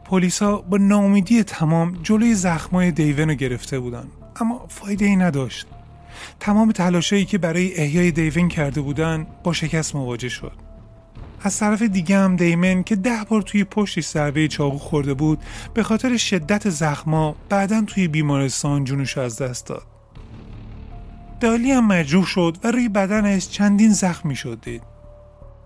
پلیسا 0.06 0.58
با 0.58 0.78
ناامیدی 0.78 1.44
تمام 1.44 2.00
جلوی 2.04 2.36
زخمای 2.36 2.92
دیون 2.92 3.30
رو 3.30 3.36
گرفته 3.36 3.80
بودن. 3.80 4.08
اما 4.42 4.66
فایده 4.70 5.06
ای 5.06 5.16
نداشت. 5.16 5.68
تمام 6.40 6.72
تلاشایی 6.72 7.26
که 7.26 7.38
برای 7.38 7.76
احیای 7.76 8.12
دیون 8.12 8.48
کرده 8.48 8.82
بودن 8.82 9.28
با 9.44 9.54
شکست 9.54 9.96
مواجه 9.96 10.30
شد. 10.30 10.69
از 11.42 11.60
طرف 11.60 11.82
دیگه 11.82 12.18
هم 12.18 12.36
دیمن 12.36 12.84
که 12.84 12.96
ده 12.96 13.24
بار 13.30 13.42
توی 13.42 13.64
پشتش 13.64 14.08
ضربه 14.08 14.48
چاقو 14.48 14.78
خورده 14.78 15.14
بود 15.14 15.40
به 15.74 15.84
خاطر 15.84 16.18
شدت 16.18 16.70
زخما 16.70 17.36
بعدا 17.50 17.84
توی 17.88 18.08
بیمارستان 18.08 18.84
جونش 18.84 19.18
از 19.18 19.42
دست 19.42 19.68
داد. 19.68 19.84
دالی 21.40 21.72
هم 21.72 21.88
مجروح 21.88 22.26
شد 22.26 22.58
و 22.64 22.72
روی 22.72 22.90
بدنش 22.90 23.50
چندین 23.50 23.94
زخمی 23.94 24.36
شد 24.36 24.60
دید. 24.62 24.84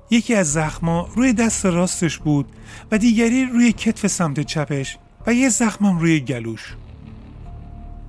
یکی 0.09 0.35
از 0.35 0.53
زخما 0.53 1.09
روی 1.15 1.33
دست 1.33 1.65
راستش 1.65 2.17
بود 2.17 2.45
و 2.91 2.97
دیگری 2.97 3.45
روی 3.45 3.71
کتف 3.71 4.07
سمت 4.07 4.39
چپش 4.39 4.97
و 5.27 5.33
یه 5.33 5.49
زخمم 5.49 5.99
روی 5.99 6.19
گلوش. 6.19 6.75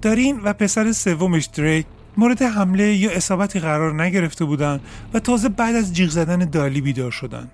دارین 0.02 0.40
و 0.40 0.52
پسر 0.52 0.92
سومش 0.92 1.44
دریک 1.44 1.86
مورد 2.16 2.42
حمله 2.42 2.94
یا 2.94 3.10
اصابتی 3.10 3.60
قرار 3.60 4.02
نگرفته 4.02 4.44
بودند 4.44 4.80
و 5.14 5.18
تازه 5.18 5.48
بعد 5.48 5.74
از 5.74 5.92
جیغ 5.92 6.10
زدن 6.10 6.50
دالی 6.50 6.80
بیدار 6.80 7.10
شدن 7.10 7.50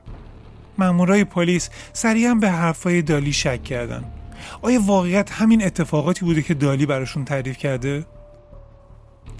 مامورای 0.79 1.25
پلیس 1.25 1.71
سریعا 1.93 2.35
به 2.35 2.51
حرفای 2.51 3.03
دالی 3.03 3.33
شک 3.33 3.65
کردند. 3.65 4.05
آیا 4.63 4.81
واقعیت 4.81 5.33
همین 5.33 5.65
اتفاقاتی 5.65 6.25
بوده 6.25 6.43
که 6.43 6.55
دالی 6.55 6.87
براشون 6.87 7.25
تعریف 7.25 7.59
کرده؟ 7.59 8.07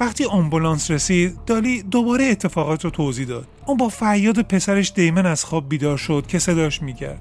وقتی 0.01 0.25
آمبولانس 0.25 0.91
رسید 0.91 1.39
دالی 1.47 1.83
دوباره 1.83 2.25
اتفاقات 2.25 2.85
رو 2.85 2.91
توضیح 2.91 3.27
داد 3.27 3.47
اون 3.67 3.77
با 3.77 3.89
فریاد 3.89 4.41
پسرش 4.41 4.93
دیمن 4.93 5.27
از 5.27 5.45
خواب 5.45 5.69
بیدار 5.69 5.97
شد 5.97 6.25
که 6.29 6.39
صداش 6.39 6.83
می‌کرد 6.83 7.21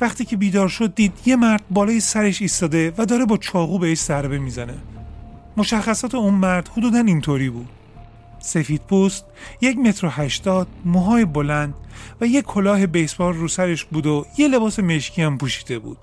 وقتی 0.00 0.24
که 0.24 0.36
بیدار 0.36 0.68
شد 0.68 0.94
دید 0.94 1.12
یه 1.26 1.36
مرد 1.36 1.62
بالای 1.70 2.00
سرش 2.00 2.42
ایستاده 2.42 2.92
و 2.98 3.04
داره 3.04 3.24
با 3.24 3.36
چاقو 3.36 3.78
بهش 3.78 3.98
ضربه 3.98 4.38
می‌زنه 4.38 4.74
مشخصات 5.56 6.14
اون 6.14 6.34
مرد 6.34 6.68
حدودا 6.68 6.98
اینطوری 6.98 7.50
بود. 7.50 7.68
سفید 8.40 8.80
پوست 8.88 9.24
یک 9.60 9.78
متر 9.78 10.06
و 10.06 10.10
هشتاد 10.10 10.68
موهای 10.84 11.24
بلند 11.24 11.74
و 12.20 12.26
یک 12.26 12.44
کلاه 12.44 12.86
بیسبال 12.86 13.34
رو 13.34 13.48
سرش 13.48 13.84
بود 13.84 14.06
و 14.06 14.26
یه 14.38 14.48
لباس 14.48 14.80
مشکی 14.80 15.22
هم 15.22 15.38
پوشیده 15.38 15.78
بود. 15.78 15.98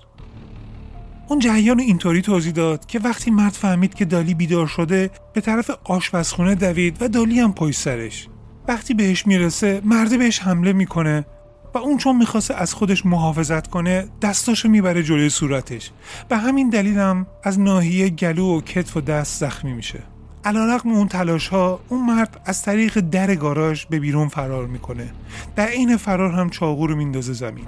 اون 1.28 1.38
جریان 1.38 1.80
اینطوری 1.80 2.22
توضیح 2.22 2.52
داد 2.52 2.86
که 2.86 2.98
وقتی 2.98 3.30
مرد 3.30 3.52
فهمید 3.52 3.94
که 3.94 4.04
دالی 4.04 4.34
بیدار 4.34 4.66
شده 4.66 5.10
به 5.32 5.40
طرف 5.40 5.70
آشپزخونه 5.84 6.54
دوید 6.54 7.02
و 7.02 7.08
دالی 7.08 7.40
هم 7.40 7.52
پای 7.52 7.72
سرش. 7.72 8.28
وقتی 8.68 8.94
بهش 8.94 9.26
می‌رسه 9.26 9.80
مرده 9.84 10.18
بهش 10.18 10.38
حمله 10.38 10.72
می‌کنه 10.72 11.24
و 11.74 11.78
اون 11.78 11.98
چون 11.98 12.16
می‌خواسته 12.16 12.54
از 12.54 12.74
خودش 12.74 13.06
محافظت 13.06 13.66
کنه 13.66 14.08
دستاشو 14.22 14.68
می‌بره 14.68 15.02
جلوی 15.02 15.30
صورتش. 15.30 15.90
به 16.28 16.36
همین 16.36 16.70
دلیلم 16.70 17.26
از 17.44 17.60
ناحیه 17.60 18.08
گلو 18.08 18.58
و 18.58 18.60
کتف 18.60 18.96
و 18.96 19.00
دست 19.00 19.40
زخمی 19.40 19.72
میشه. 19.72 20.02
علیرغم 20.44 20.92
اون 20.92 21.08
تلاش 21.08 21.48
ها 21.48 21.80
اون 21.88 22.06
مرد 22.06 22.40
از 22.44 22.62
طریق 22.62 23.00
در 23.00 23.34
گاراژ 23.34 23.84
به 23.84 23.98
بیرون 23.98 24.28
فرار 24.28 24.66
می‌کنه. 24.66 25.12
در 25.56 25.68
این 25.68 25.96
فرار 25.96 26.32
هم 26.32 26.50
چاقو 26.50 26.86
رو 26.86 26.96
میندازه 26.96 27.32
زمین. 27.32 27.66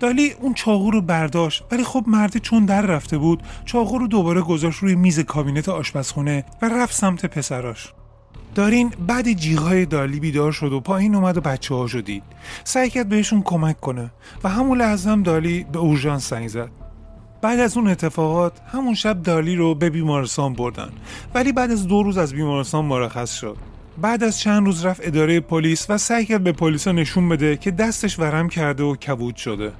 دالی 0.00 0.30
اون 0.30 0.54
چاقو 0.54 0.90
رو 0.90 1.02
برداشت 1.02 1.64
ولی 1.70 1.84
خب 1.84 2.04
مرد 2.06 2.38
چون 2.38 2.64
در 2.64 2.82
رفته 2.82 3.18
بود 3.18 3.42
چاقو 3.64 3.98
رو 3.98 4.06
دوباره 4.06 4.40
گذاشت 4.40 4.78
روی 4.78 4.94
میز 4.94 5.20
کابینت 5.20 5.68
آشپزخونه 5.68 6.44
و 6.62 6.68
رفت 6.68 6.94
سمت 6.94 7.26
پسراش. 7.26 7.92
دارین 8.58 8.92
بعد 9.06 9.32
جیغای 9.32 9.86
دالی 9.86 10.20
بیدار 10.20 10.52
شد 10.52 10.72
و 10.72 10.80
پایین 10.80 11.14
اومد 11.14 11.36
و 11.36 11.40
بچه 11.40 11.74
ها 11.74 11.86
دید. 11.86 12.22
سعی 12.64 12.90
کرد 12.90 13.08
بهشون 13.08 13.42
کمک 13.42 13.80
کنه 13.80 14.10
و 14.44 14.48
همون 14.48 14.78
لحظه 14.78 15.10
هم 15.10 15.22
دالی 15.22 15.66
به 15.72 15.78
اورژانس 15.78 16.28
سنگ 16.28 16.48
زد. 16.48 16.70
بعد 17.42 17.60
از 17.60 17.76
اون 17.76 17.88
اتفاقات 17.88 18.52
همون 18.72 18.94
شب 18.94 19.22
دالی 19.22 19.56
رو 19.56 19.74
به 19.74 19.90
بیمارستان 19.90 20.52
بردن. 20.52 20.88
ولی 21.34 21.52
بعد 21.52 21.70
از 21.70 21.86
دو 21.86 22.02
روز 22.02 22.18
از 22.18 22.32
بیمارستان 22.32 22.84
مرخص 22.84 23.34
شد. 23.34 23.56
بعد 24.02 24.24
از 24.24 24.38
چند 24.38 24.66
روز 24.66 24.84
رفت 24.84 25.00
اداره 25.04 25.40
پلیس 25.40 25.90
و 25.90 25.98
سعی 25.98 26.26
کرد 26.26 26.44
به 26.44 26.52
پلیسا 26.52 26.92
نشون 26.92 27.28
بده 27.28 27.56
که 27.56 27.70
دستش 27.70 28.18
ورم 28.18 28.48
کرده 28.48 28.82
و 28.82 28.96
کبود 28.96 29.36
شده. 29.36 29.72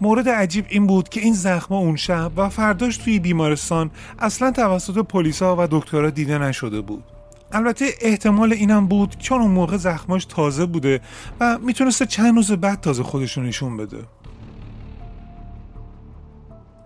مورد 0.00 0.28
عجیب 0.28 0.66
این 0.68 0.86
بود 0.86 1.08
که 1.08 1.20
این 1.20 1.34
زخما 1.34 1.78
اون 1.78 1.96
شب 1.96 2.32
و 2.36 2.48
فرداش 2.48 2.96
توی 2.96 3.18
بیمارستان 3.18 3.90
اصلا 4.18 4.50
توسط 4.50 4.98
پلیسا 4.98 5.56
و 5.58 5.68
دکترها 5.70 6.10
دیده 6.10 6.38
نشده 6.38 6.80
بود. 6.80 7.04
البته 7.52 7.84
احتمال 8.00 8.52
اینم 8.52 8.86
بود 8.86 9.16
چون 9.18 9.40
اون 9.40 9.50
موقع 9.50 9.76
زخماش 9.76 10.24
تازه 10.24 10.66
بوده 10.66 11.00
و 11.40 11.58
می‌تونسته 11.58 12.06
چند 12.06 12.36
روز 12.36 12.52
بعد 12.52 12.80
تازه 12.80 13.02
خودشون 13.02 13.46
نشون 13.46 13.76
بده. 13.76 13.98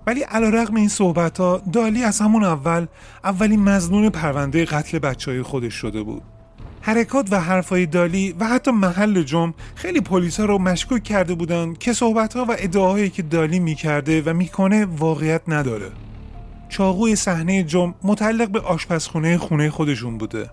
ولی 0.06 0.20
علا 0.20 0.48
رقم 0.48 0.74
این 0.74 0.88
صحبت 0.88 1.40
ها 1.40 1.62
دالی 1.72 2.04
از 2.04 2.20
همون 2.20 2.44
اول 2.44 2.86
اولین 3.24 3.62
مزنون 3.62 4.10
پرونده 4.10 4.64
قتل 4.64 4.98
بچه 4.98 5.30
های 5.30 5.42
خودش 5.42 5.74
شده 5.74 6.02
بود. 6.02 6.22
حرکات 6.80 7.32
و 7.32 7.40
حرفای 7.40 7.86
دالی 7.86 8.34
و 8.40 8.46
حتی 8.46 8.70
محل 8.70 9.22
جم 9.22 9.54
خیلی 9.74 10.00
پلیسا 10.00 10.44
رو 10.44 10.58
مشکوک 10.58 11.02
کرده 11.02 11.34
بودن 11.34 11.74
که 11.74 11.92
صحبت 11.92 12.36
ها 12.36 12.44
و 12.44 12.56
ادعاهایی 12.58 13.10
که 13.10 13.22
دالی 13.22 13.60
می‌کرده 13.60 14.22
و 14.22 14.32
می‌کنه 14.32 14.84
واقعیت 14.84 15.42
نداره. 15.48 15.90
چاقوی 16.72 17.16
صحنه 17.16 17.62
جم 17.62 17.94
متعلق 18.02 18.48
به 18.48 18.60
آشپزخونه 18.60 19.38
خونه 19.38 19.70
خودشون 19.70 20.18
بوده. 20.18 20.50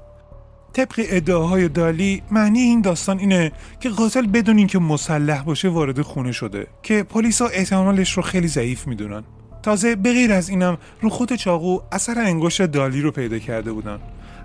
طبق 0.74 1.06
ادعاهای 1.10 1.70
دالی 1.70 2.22
معنی 2.32 2.60
این 2.60 2.82
داستان 2.82 3.20
اینه 3.20 3.52
که 3.80 3.90
قاتل 3.90 4.28
بدون 4.28 4.58
اینکه 4.58 4.80
مسلح 4.80 5.44
باشه 5.44 5.70
وارد 5.70 6.02
خونه 6.02 6.32
شده 6.32 6.68
که 6.84 7.04
پلیسا 7.04 7.48
احتمالش 7.48 8.12
رو 8.12 8.24
خیلی 8.24 8.48
ضعیف 8.48 8.88
می‌دونن. 8.88 9.24
تازه 9.64 9.96
به 9.96 10.34
از 10.34 10.50
اینم 10.50 10.78
رو 11.02 11.10
خود 11.10 11.36
چاقو 11.36 11.80
اثر 11.92 12.20
انگشت 12.20 12.62
دالی 12.62 13.02
رو 13.02 13.12
پیدا 13.12 13.40
کرده 13.40 13.72
بودن. 13.72 14.00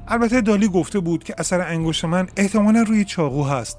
البته 0.08 0.40
دالی 0.40 0.68
گفته 0.68 1.00
بود 1.00 1.24
که 1.24 1.34
اثر 1.38 1.60
انگشت 1.60 2.04
من 2.04 2.28
احتمالا 2.36 2.82
روی 2.82 3.04
چاقو 3.04 3.42
هست. 3.42 3.78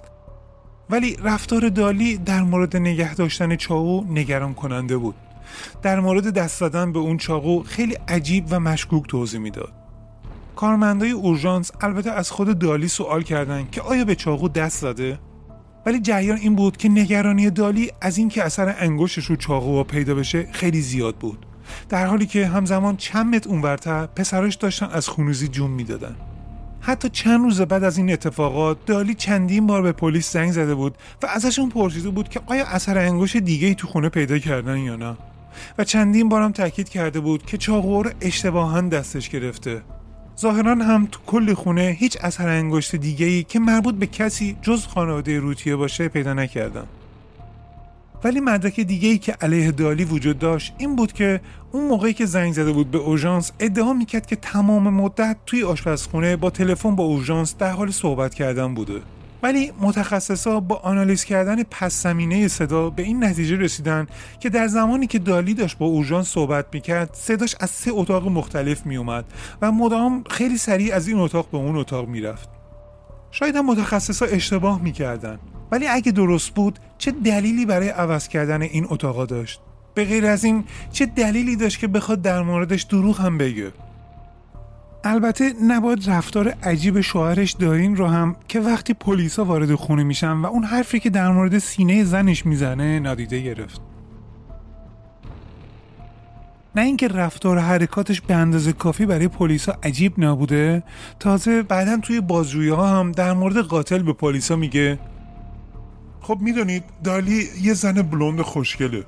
ولی 0.90 1.18
رفتار 1.24 1.70
دالی 1.70 2.18
در 2.18 2.42
مورد 2.42 2.78
نگه 2.78 3.16
داشتن 3.16 3.56
چاقو 3.56 4.04
نگران 4.10 4.54
کننده 4.54 4.98
بود. 4.98 5.16
در 5.82 6.00
مورد 6.00 6.30
دست 6.30 6.60
زدن 6.60 6.92
به 6.92 7.00
اون 7.00 7.18
چاقو 7.18 7.64
خیلی 7.64 7.98
عجیب 8.08 8.46
و 8.50 8.60
مشکوک 8.60 9.08
توضیح 9.08 9.40
می‌داد. 9.40 9.74
کارمندای 10.56 11.12
اورژانس 11.12 11.72
البته 11.82 12.12
از 12.12 12.32
خود 12.32 12.60
دالی 12.60 12.88
سوال 12.88 13.22
کردند 13.22 13.72
که 13.72 13.82
آیا 13.82 14.06
به 14.06 14.16
چاقو 14.16 14.50
دست 14.50 14.82
زده؟ 14.82 15.20
ولی 15.86 16.00
جریان 16.00 16.38
این 16.38 16.56
بود 16.56 16.78
که 16.78 16.90
نگرانی 16.90 17.50
دالی 17.50 17.92
از 18.02 18.18
اینکه 18.18 18.44
اثر 18.44 18.76
انگشتش 18.80 19.26
رو 19.26 19.36
چاقو 19.36 19.84
پیدا 19.84 20.16
بشه 20.16 20.48
خیلی 20.52 20.82
زیاد 20.82 21.16
بود. 21.16 21.46
در 21.90 22.06
حالی 22.06 22.26
که 22.26 22.48
همزمان 22.48 22.98
چند 22.98 23.36
متر 23.36 23.50
اونورتر 23.50 24.06
پسراش 24.06 24.56
داشتن 24.56 24.86
از 24.86 25.08
خونوزی 25.08 25.48
جون 25.48 25.72
می‌دادن. 25.72 26.16
حتی 26.82 27.10
چند 27.10 27.42
روز 27.42 27.62
بعد 27.62 27.84
از 27.84 27.98
این 27.98 28.12
اتفاقات 28.12 28.86
دالی 28.86 29.14
چندین 29.14 29.68
بار 29.68 29.82
به 29.82 29.92
پلیس 29.92 30.34
زنگ 30.34 30.52
زده 30.52 30.76
بود 30.76 30.98
و 31.24 31.26
ازشون 31.26 31.70
پرسیده 31.70 32.10
بود 32.10 32.30
که 32.30 32.42
آیا 32.46 32.66
اثر 32.66 32.98
انگشت 32.98 33.38
دیگه 33.38 33.68
ای 33.68 33.76
تو 33.76 33.88
خونه 33.88 34.10
پیدا 34.10 34.40
کردن 34.40 34.78
یا 34.78 34.96
نه. 34.96 35.18
و 35.78 35.84
چندین 35.84 36.30
بارم 36.30 36.52
تاکید 36.52 36.90
کرده 36.90 37.20
بود 37.20 37.46
که 37.46 37.58
چاقو 37.58 38.04
رو 38.04 38.12
اشتباها 38.22 38.82
دستش 38.82 39.30
گرفته. 39.30 39.82
ظاهرا 40.40 40.76
هم 40.76 41.08
تو 41.12 41.20
کل 41.26 41.54
خونه 41.54 41.96
هیچ 42.00 42.18
اثر 42.22 42.48
انگشت 42.50 42.96
دیگه 42.96 43.26
ای 43.26 43.44
که 43.44 43.60
مربوط 43.60 43.96
به 43.96 44.08
کسی 44.08 44.58
جز 44.62 44.88
خانواده 44.88 45.40
روتیه 45.40 45.76
باشه 45.76 46.08
پیدا 46.08 46.34
نکردم. 46.34 46.88
ولی 48.24 48.40
مدرک 48.40 48.80
دیگه 48.80 49.10
ای 49.10 49.18
که 49.18 49.32
علیه 49.42 49.72
دالی 49.72 50.06
وجود 50.06 50.40
داشت 50.40 50.74
این 50.78 50.96
بود 50.96 51.14
که 51.14 51.42
اون 51.72 51.88
موقعی 51.88 52.14
که 52.14 52.26
زنگ 52.26 52.54
زده 52.54 52.72
بود 52.72 52.92
به 52.92 52.98
اورژانس 52.98 53.52
ادعا 53.60 53.94
می‌کرد 53.94 54.26
که 54.26 54.36
تمام 54.36 54.90
مدت 54.90 55.38
توی 55.46 55.64
آشپزخونه 55.64 56.36
با 56.36 56.50
تلفن 56.50 56.96
با 56.96 57.04
اورژانس 57.04 57.56
در 57.58 57.72
حال 57.72 57.92
صحبت 57.92 58.34
کردن 58.34 58.74
بوده. 58.74 59.02
ولی 59.44 59.72
متخصصا 59.82 60.60
با 60.60 60.76
آنالیز 60.76 61.24
کردن 61.24 61.64
پس 61.64 62.04
زمینه 62.04 62.48
صدا 62.48 62.90
به 62.90 63.04
این 63.04 63.24
نتیجه 63.24 63.56
رسیدن 63.56 64.08
که 64.40 64.50
در 64.50 64.68
زمانی 64.68 65.08
که 65.08 65.20
دالی 65.20 65.54
داشت 65.54 65.78
با 65.78 65.86
اورژانس 65.86 66.28
صحبت 66.28 66.66
می‌کرد 66.74 67.10
صداش 67.14 67.56
از 67.60 67.70
سه 67.70 67.92
اتاق 67.94 68.28
مختلف 68.28 68.86
میومد 68.86 69.26
و 69.62 69.72
مدام 69.72 70.24
خیلی 70.30 70.58
سریع 70.58 70.96
از 70.96 71.08
این 71.08 71.20
اتاق 71.20 71.50
به 71.52 71.58
اون 71.58 71.76
اتاق 71.76 72.08
می‌رفت. 72.08 72.50
شاید 73.32 73.56
هم 73.56 73.66
متخصصا 73.66 74.26
اشتباه 74.26 74.82
می‌کردن 74.82 75.40
ولی 75.72 75.88
اگه 75.88 76.12
درست 76.12 76.50
بود 76.50 76.80
چه 76.98 77.12
دلیلی 77.12 77.66
برای 77.66 77.90
عوض 77.90 78.28
کردن 78.28 78.62
این 78.62 78.88
اتاقا 78.90 79.26
داشت؟ 79.26 79.62
به 79.94 80.06
غیر 80.06 80.26
از 80.26 80.44
این 80.44 80.64
چه 80.92 81.06
دلیلی 81.06 81.56
داشت 81.56 81.80
که 81.80 81.88
بخواد 81.88 82.22
در 82.22 82.42
موردش 82.42 82.82
دروغ 82.82 83.22
هم 83.22 83.38
بگه؟ 83.38 83.72
البته 85.08 85.54
نباید 85.64 86.10
رفتار 86.10 86.50
عجیب 86.64 87.02
شوهرش 87.02 87.52
دارین 87.52 87.96
رو 87.96 88.08
هم 88.08 88.36
که 88.48 88.60
وقتی 88.60 88.94
پلیسا 88.94 89.46
وارد 89.46 89.76
خونه 89.76 90.04
میشن 90.04 90.32
و 90.32 90.46
اون 90.46 90.64
حرفی 90.64 91.00
که 91.00 91.10
در 91.10 91.32
مورد 91.32 91.58
سینه 91.58 92.04
زنش 92.04 92.46
می‌زنه 92.46 93.00
نادیده 93.00 93.42
گرفت. 93.42 93.82
نه 96.76 96.82
اینکه 96.82 97.08
رفتار 97.08 97.60
حرکاتش 97.60 98.22
به 98.22 98.36
اندازه 98.36 98.74
کافی 98.74 99.06
برای 99.06 99.28
پلیسا 99.28 99.78
عجیب 99.84 100.14
نبوده 100.18 100.84
تازه 101.20 101.64
بعدا 101.64 101.98
توی 101.98 102.22
بازجویی 102.22 102.70
ها 102.70 103.00
هم 103.00 103.12
در 103.12 103.34
مورد 103.34 103.58
قاتل 103.58 104.04
به 104.04 104.14
پلیسا 104.14 104.56
میگه 104.56 105.00
خب 106.22 106.38
می‌دونید 106.42 106.84
دالی 107.04 107.44
یه 107.62 107.74
زن 107.74 108.02
بلوند 108.02 108.42
خوشگله. 108.42 109.04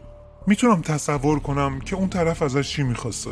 می‌تونم 0.48 0.82
تصور 0.82 1.40
کنم 1.40 1.80
که 1.80 1.96
اون 1.96 2.10
طرف 2.10 2.42
ازش 2.42 2.70
چی 2.70 2.84
می‌خواسته. 2.84 3.32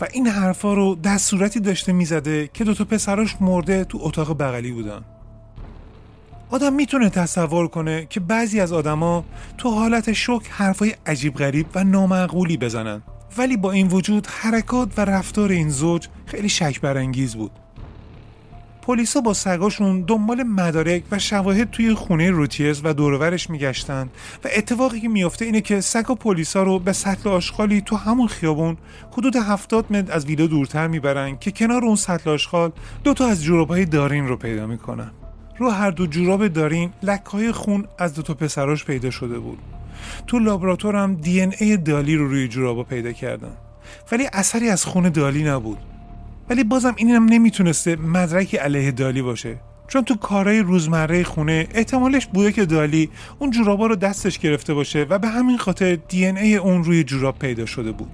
و 0.00 0.06
این 0.12 0.26
حرفا 0.26 0.74
رو 0.74 0.94
در 0.94 1.18
صورتی 1.18 1.60
داشته 1.60 1.92
می‌زده 1.92 2.50
که 2.54 2.64
دوتا 2.64 2.84
پسراش 2.84 3.36
مرده 3.40 3.84
تو 3.84 3.98
اتاق 4.02 4.38
بغلی 4.38 4.72
بودن. 4.72 5.04
آدم 6.50 6.72
می‌تونه 6.72 7.10
تصور 7.10 7.68
کنه 7.68 8.06
که 8.10 8.20
بعضی 8.20 8.60
از 8.60 8.72
آدما 8.72 9.24
تو 9.58 9.70
حالت 9.70 10.12
شک 10.12 10.42
حرفای 10.50 10.94
عجیب 11.06 11.34
غریب 11.34 11.66
و 11.74 11.84
نامعقولی 11.84 12.56
بزنن. 12.56 13.02
ولی 13.38 13.56
با 13.56 13.72
این 13.72 13.88
وجود 13.88 14.26
حرکات 14.26 14.88
و 14.96 15.04
رفتار 15.04 15.50
این 15.50 15.68
زوج 15.68 16.08
خیلی 16.26 16.48
شک 16.48 16.80
برانگیز 16.80 17.36
بود. 17.36 17.50
پلیسا 18.88 19.20
با 19.20 19.34
سگاشون 19.34 20.00
دنبال 20.00 20.42
مدارک 20.42 21.02
و 21.10 21.18
شواهد 21.18 21.70
توی 21.70 21.94
خونه 21.94 22.30
روتیز 22.30 22.80
و 22.84 22.94
دورورش 22.94 23.50
میگشتن 23.50 24.08
و 24.44 24.48
اتفاقی 24.56 25.00
که 25.00 25.08
میافته 25.08 25.44
اینه 25.44 25.60
که 25.60 25.80
سگ 25.80 26.10
و 26.10 26.14
پلیسا 26.14 26.62
رو 26.62 26.78
به 26.78 26.92
سطل 26.92 27.28
آشغالی 27.28 27.80
تو 27.80 27.96
همون 27.96 28.28
خیابون 28.28 28.76
حدود 29.12 29.36
70 29.36 29.92
متر 29.92 30.12
از 30.12 30.24
ویلا 30.24 30.46
دورتر 30.46 30.86
می‌برن 30.86 31.38
که 31.38 31.50
کنار 31.50 31.84
اون 31.84 31.96
سطل 31.96 32.30
آشغال 32.30 32.72
دو 33.04 33.14
تا 33.14 33.26
از 33.26 33.42
جورابهای 33.42 33.84
دارین 33.84 34.28
رو 34.28 34.36
پیدا 34.36 34.66
می‌کنن. 34.66 35.10
رو 35.58 35.70
هر 35.70 35.90
دو 35.90 36.06
جوراب 36.06 36.48
دارین 36.48 36.92
لکهای 37.02 37.52
خون 37.52 37.84
از 37.98 38.14
دو 38.14 38.22
تا 38.22 38.34
پسراش 38.34 38.84
پیدا 38.84 39.10
شده 39.10 39.38
بود. 39.38 39.58
تو 40.26 40.38
لابراتور 40.38 40.96
هم 40.96 41.14
دی 41.14 41.40
ای 41.40 41.76
دالی 41.76 42.16
رو 42.16 42.28
روی 42.28 42.48
جورابا 42.48 42.82
پیدا 42.82 43.12
کردن. 43.12 43.52
ولی 44.12 44.28
اثری 44.32 44.68
از 44.68 44.84
خون 44.84 45.08
دالی 45.08 45.44
نبود. 45.44 45.78
ولی 46.50 46.64
بازم 46.64 46.94
اینم 46.96 47.24
نمی‌تونسته 47.24 47.96
مدرکی 47.96 48.56
علیه 48.56 48.90
دالی 48.90 49.22
باشه. 49.22 49.60
چون 49.88 50.04
تو 50.04 50.16
کارهای 50.16 50.60
روزمره 50.60 51.24
خونه 51.24 51.68
احتمالش 51.74 52.26
بوده 52.26 52.52
که 52.52 52.64
دالی 52.64 53.10
اون 53.38 53.50
جورابا 53.50 53.86
رو 53.86 53.96
دستش 53.96 54.38
گرفته 54.38 54.74
باشه 54.74 55.06
و 55.10 55.18
به 55.18 55.28
همین 55.28 55.58
خاطر 55.58 55.94
دی 55.94 56.26
ای 56.26 56.56
اون 56.56 56.84
روی 56.84 57.04
جوراب 57.04 57.38
پیدا 57.38 57.66
شده 57.66 57.92
بود. 57.92 58.10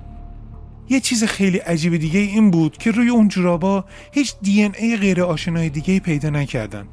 یه 0.89 1.01
چیز 1.01 1.25
خیلی 1.25 1.59
عجیب 1.59 1.97
دیگه 1.97 2.21
این 2.21 2.51
بود 2.51 2.77
که 2.77 2.91
روی 2.91 3.09
اون 3.09 3.29
جورابا 3.29 3.85
هیچ 4.13 4.35
دی 4.43 4.63
ای 4.79 4.97
غیر 4.97 5.23
آشنای 5.23 5.69
دیگه 5.69 6.01
پیدا 6.01 6.31
نکردن. 6.31 6.87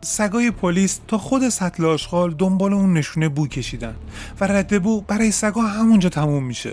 سگای 0.00 0.50
پلیس 0.50 1.00
تا 1.08 1.18
خود 1.18 1.48
سطل 1.48 1.84
آشغال 1.84 2.34
دنبال 2.34 2.72
اون 2.72 2.92
نشونه 2.92 3.28
بو 3.28 3.46
کشیدن 3.46 3.94
و 4.40 4.44
رد 4.44 4.82
بو 4.82 5.00
برای 5.00 5.30
سگا 5.30 5.62
همونجا 5.62 6.08
تموم 6.08 6.44
میشه. 6.44 6.72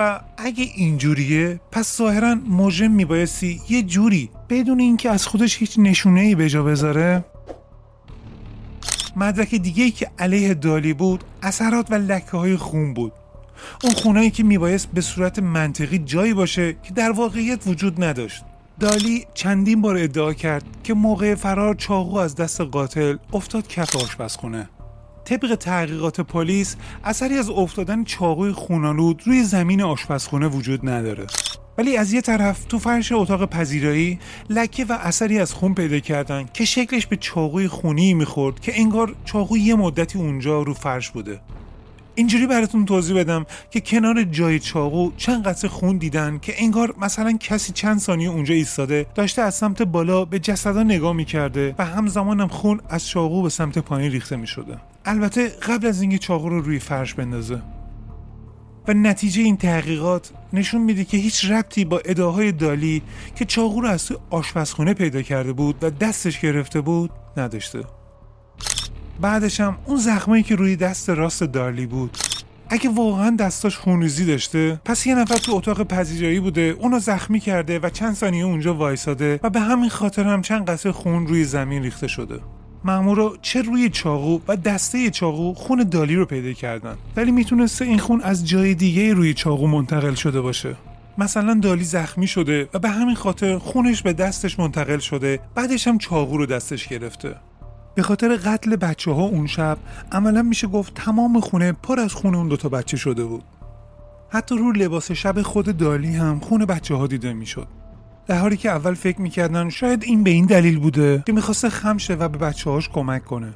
و 0.00 0.20
اگه 0.36 0.64
اینجوریه 0.74 1.60
پس 1.72 1.96
ظاهرا 1.96 2.34
مجرم 2.34 2.90
میبایستی 2.90 3.60
یه 3.68 3.82
جوری 3.82 4.30
بدون 4.48 4.80
اینکه 4.80 5.10
از 5.10 5.26
خودش 5.26 5.58
هیچ 5.58 5.78
نشونه 5.78 6.20
ای 6.20 6.34
به 6.34 6.48
جا 6.48 6.62
بذاره. 6.62 7.24
مدرک 9.16 9.54
دیگه 9.54 9.90
که 9.90 10.10
علیه 10.18 10.54
دالی 10.54 10.92
بود 10.92 11.24
اثرات 11.42 11.90
و 11.90 11.94
لکه 11.94 12.30
های 12.30 12.56
خون 12.56 12.94
بود. 12.94 13.12
اون 13.84 13.92
خونایی 13.92 14.30
که 14.30 14.42
میبایست 14.42 14.88
به 14.94 15.00
صورت 15.00 15.38
منطقی 15.38 15.98
جایی 15.98 16.34
باشه 16.34 16.72
که 16.72 16.94
در 16.94 17.10
واقعیت 17.10 17.66
وجود 17.66 18.04
نداشت. 18.04 18.44
دالی 18.80 19.26
چندین 19.34 19.82
بار 19.82 19.96
ادعا 19.96 20.32
کرد 20.32 20.64
که 20.84 20.94
موقع 20.94 21.34
فرار 21.34 21.74
چاقو 21.74 22.16
از 22.16 22.34
دست 22.34 22.60
قاتل 22.60 23.16
افتاد 23.32 23.68
کف 23.68 23.96
آشپزخونه. 23.96 24.68
طبق 25.30 25.54
تحقیقات 25.54 26.20
پلیس 26.20 26.76
اثری 27.04 27.38
از 27.38 27.50
افتادن 27.50 28.04
چاقوی 28.04 28.52
خونالود 28.52 29.22
روی 29.26 29.42
زمین 29.44 29.82
آشپزخونه 29.82 30.46
وجود 30.46 30.88
نداره. 30.88 31.26
ولی 31.78 31.96
از 31.96 32.12
یه 32.12 32.20
طرف 32.20 32.64
تو 32.64 32.78
فرش 32.78 33.12
اتاق 33.12 33.44
پذیرایی 33.44 34.18
لکه 34.48 34.84
و 34.84 34.92
اثری 34.92 35.38
از 35.38 35.52
خون 35.52 35.74
پیدا 35.74 35.98
کردن 35.98 36.46
که 36.54 36.64
شکلش 36.64 37.06
به 37.06 37.16
چاقوی 37.16 37.68
خونی 37.68 38.14
می‌خورد 38.14 38.60
که 38.60 38.72
انگار 38.80 39.14
چاقوی 39.24 39.60
یه 39.60 39.74
مدتی 39.74 40.18
اونجا 40.18 40.62
رو 40.62 40.74
فرش 40.74 41.10
بوده. 41.10 41.40
اینجوری 42.14 42.46
براتون 42.46 42.84
توضیح 42.84 43.16
بدم 43.16 43.46
که 43.70 43.80
کنار 43.80 44.22
جای 44.22 44.58
چاقو 44.58 45.10
چند 45.16 45.44
قطره 45.44 45.70
خون 45.70 45.98
دیدن 45.98 46.38
که 46.38 46.54
انگار 46.58 46.94
مثلا 47.00 47.32
کسی 47.32 47.72
چند 47.72 47.98
ثانیه 47.98 48.30
اونجا 48.30 48.54
ایستاده 48.54 49.06
داشته 49.14 49.42
از 49.42 49.54
سمت 49.54 49.82
بالا 49.82 50.24
به 50.24 50.38
جسدا 50.38 50.82
نگاه 50.82 51.12
می‌کرده 51.12 51.74
و 51.78 51.84
همزمانم 51.84 52.48
خون 52.48 52.80
از 52.88 53.08
چاقو 53.08 53.42
به 53.42 53.48
سمت 53.48 53.78
پایین 53.78 54.12
ریخته 54.12 54.36
می‌شده. 54.36 54.76
البته 55.04 55.48
قبل 55.48 55.86
از 55.86 56.00
اینکه 56.00 56.18
چاقو 56.18 56.48
رو 56.48 56.60
روی 56.60 56.78
فرش 56.78 57.14
بندازه. 57.14 57.62
و 58.88 58.92
نتیجه 58.92 59.42
این 59.42 59.56
تحقیقات 59.56 60.30
نشون 60.52 60.82
میده 60.82 61.04
که 61.04 61.16
هیچ 61.16 61.50
ربطی 61.50 61.84
با 61.84 62.00
ادعاهای 62.04 62.52
دالی 62.52 63.02
که 63.36 63.44
چاقو 63.44 63.80
رو 63.80 63.88
از 63.88 64.06
توی 64.06 64.16
آشپزخونه 64.30 64.94
پیدا 64.94 65.22
کرده 65.22 65.52
بود 65.52 65.76
و 65.82 65.90
دستش 65.90 66.40
گرفته 66.40 66.80
بود 66.80 67.10
نداشته. 67.36 67.84
بعدش 69.20 69.60
هم 69.60 69.76
اون 69.86 69.96
زخمایی 69.96 70.42
که 70.42 70.56
روی 70.56 70.76
دست 70.76 71.10
راست 71.10 71.44
دارلی 71.44 71.86
بود. 71.86 72.16
اگه 72.68 72.90
واقعا 72.90 73.36
دستاش 73.36 73.76
خونریزی 73.76 74.24
داشته 74.24 74.80
پس 74.84 75.06
یه 75.06 75.14
نفر 75.14 75.36
تو 75.36 75.54
اتاق 75.54 75.82
پذیرایی 75.82 76.40
بوده 76.40 76.76
اونو 76.80 76.98
زخمی 76.98 77.40
کرده 77.40 77.78
و 77.78 77.90
چند 77.90 78.14
ثانیه 78.14 78.44
اونجا 78.44 78.74
وایساده 78.74 79.40
و 79.42 79.50
به 79.50 79.60
همین 79.60 79.88
خاطر 79.90 80.24
هم 80.24 80.42
چند 80.42 80.70
قطره 80.70 80.92
خون 80.92 81.26
روی 81.26 81.44
زمین 81.44 81.82
ریخته 81.82 82.06
شده. 82.06 82.40
مامورا 82.84 83.36
چه 83.42 83.62
روی 83.62 83.88
چاقو 83.88 84.40
و 84.48 84.56
دسته 84.56 85.10
چاقو 85.10 85.54
خون 85.54 85.88
دالی 85.90 86.14
رو 86.14 86.26
پیدا 86.26 86.52
کردن. 86.52 86.96
ولی 87.16 87.30
می‌تونسته 87.30 87.84
این 87.84 87.98
خون 87.98 88.20
از 88.20 88.48
جای 88.48 88.74
دیگه 88.74 89.14
روی 89.14 89.34
چاقو 89.34 89.66
منتقل 89.66 90.14
شده 90.14 90.40
باشه. 90.40 90.76
مثلا 91.18 91.60
دالی 91.62 91.84
زخمی 91.84 92.26
شده 92.26 92.68
و 92.74 92.78
به 92.78 92.88
همین 92.88 93.14
خاطر 93.14 93.58
خونش 93.58 94.02
به 94.02 94.12
دستش 94.12 94.58
منتقل 94.58 94.98
شده 94.98 95.40
بعدش 95.54 95.88
هم 95.88 95.98
چاقو 95.98 96.36
رو 96.36 96.46
دستش 96.46 96.88
گرفته. 96.88 97.36
به 97.94 98.02
خاطر 98.02 98.36
قتل 98.36 98.76
بچه 98.76 99.10
ها 99.10 99.22
اون 99.22 99.46
شب 99.46 99.78
عملا 100.12 100.42
میشه 100.42 100.66
گفت 100.66 100.94
تمام 100.94 101.40
خونه 101.40 101.72
پر 101.72 102.00
از 102.00 102.14
خون 102.14 102.34
اون 102.34 102.48
دوتا 102.48 102.68
بچه 102.68 102.96
شده 102.96 103.24
بود. 103.24 103.44
حتی 104.30 104.58
رو 104.58 104.72
لباس 104.72 105.12
شب 105.12 105.42
خود 105.42 105.76
دالی 105.76 106.12
هم 106.16 106.40
خون 106.40 106.64
بچه 106.64 106.94
ها 106.94 107.06
دیده 107.06 107.32
می‌شد. 107.32 107.66
در 108.26 108.38
حالی 108.38 108.56
که 108.56 108.70
اول 108.70 108.94
فکر 108.94 109.20
می‌کردن 109.20 109.68
شاید 109.68 110.04
این 110.04 110.24
به 110.24 110.30
این 110.30 110.46
دلیل 110.46 110.78
بوده 110.78 111.22
که 111.26 111.32
می‌خواسته 111.32 111.70
خم 111.70 111.98
شه 111.98 112.14
و 112.14 112.28
به 112.28 112.38
بچه 112.38 112.70
هاش 112.70 112.88
کمک 112.88 113.24
کنه. 113.24 113.54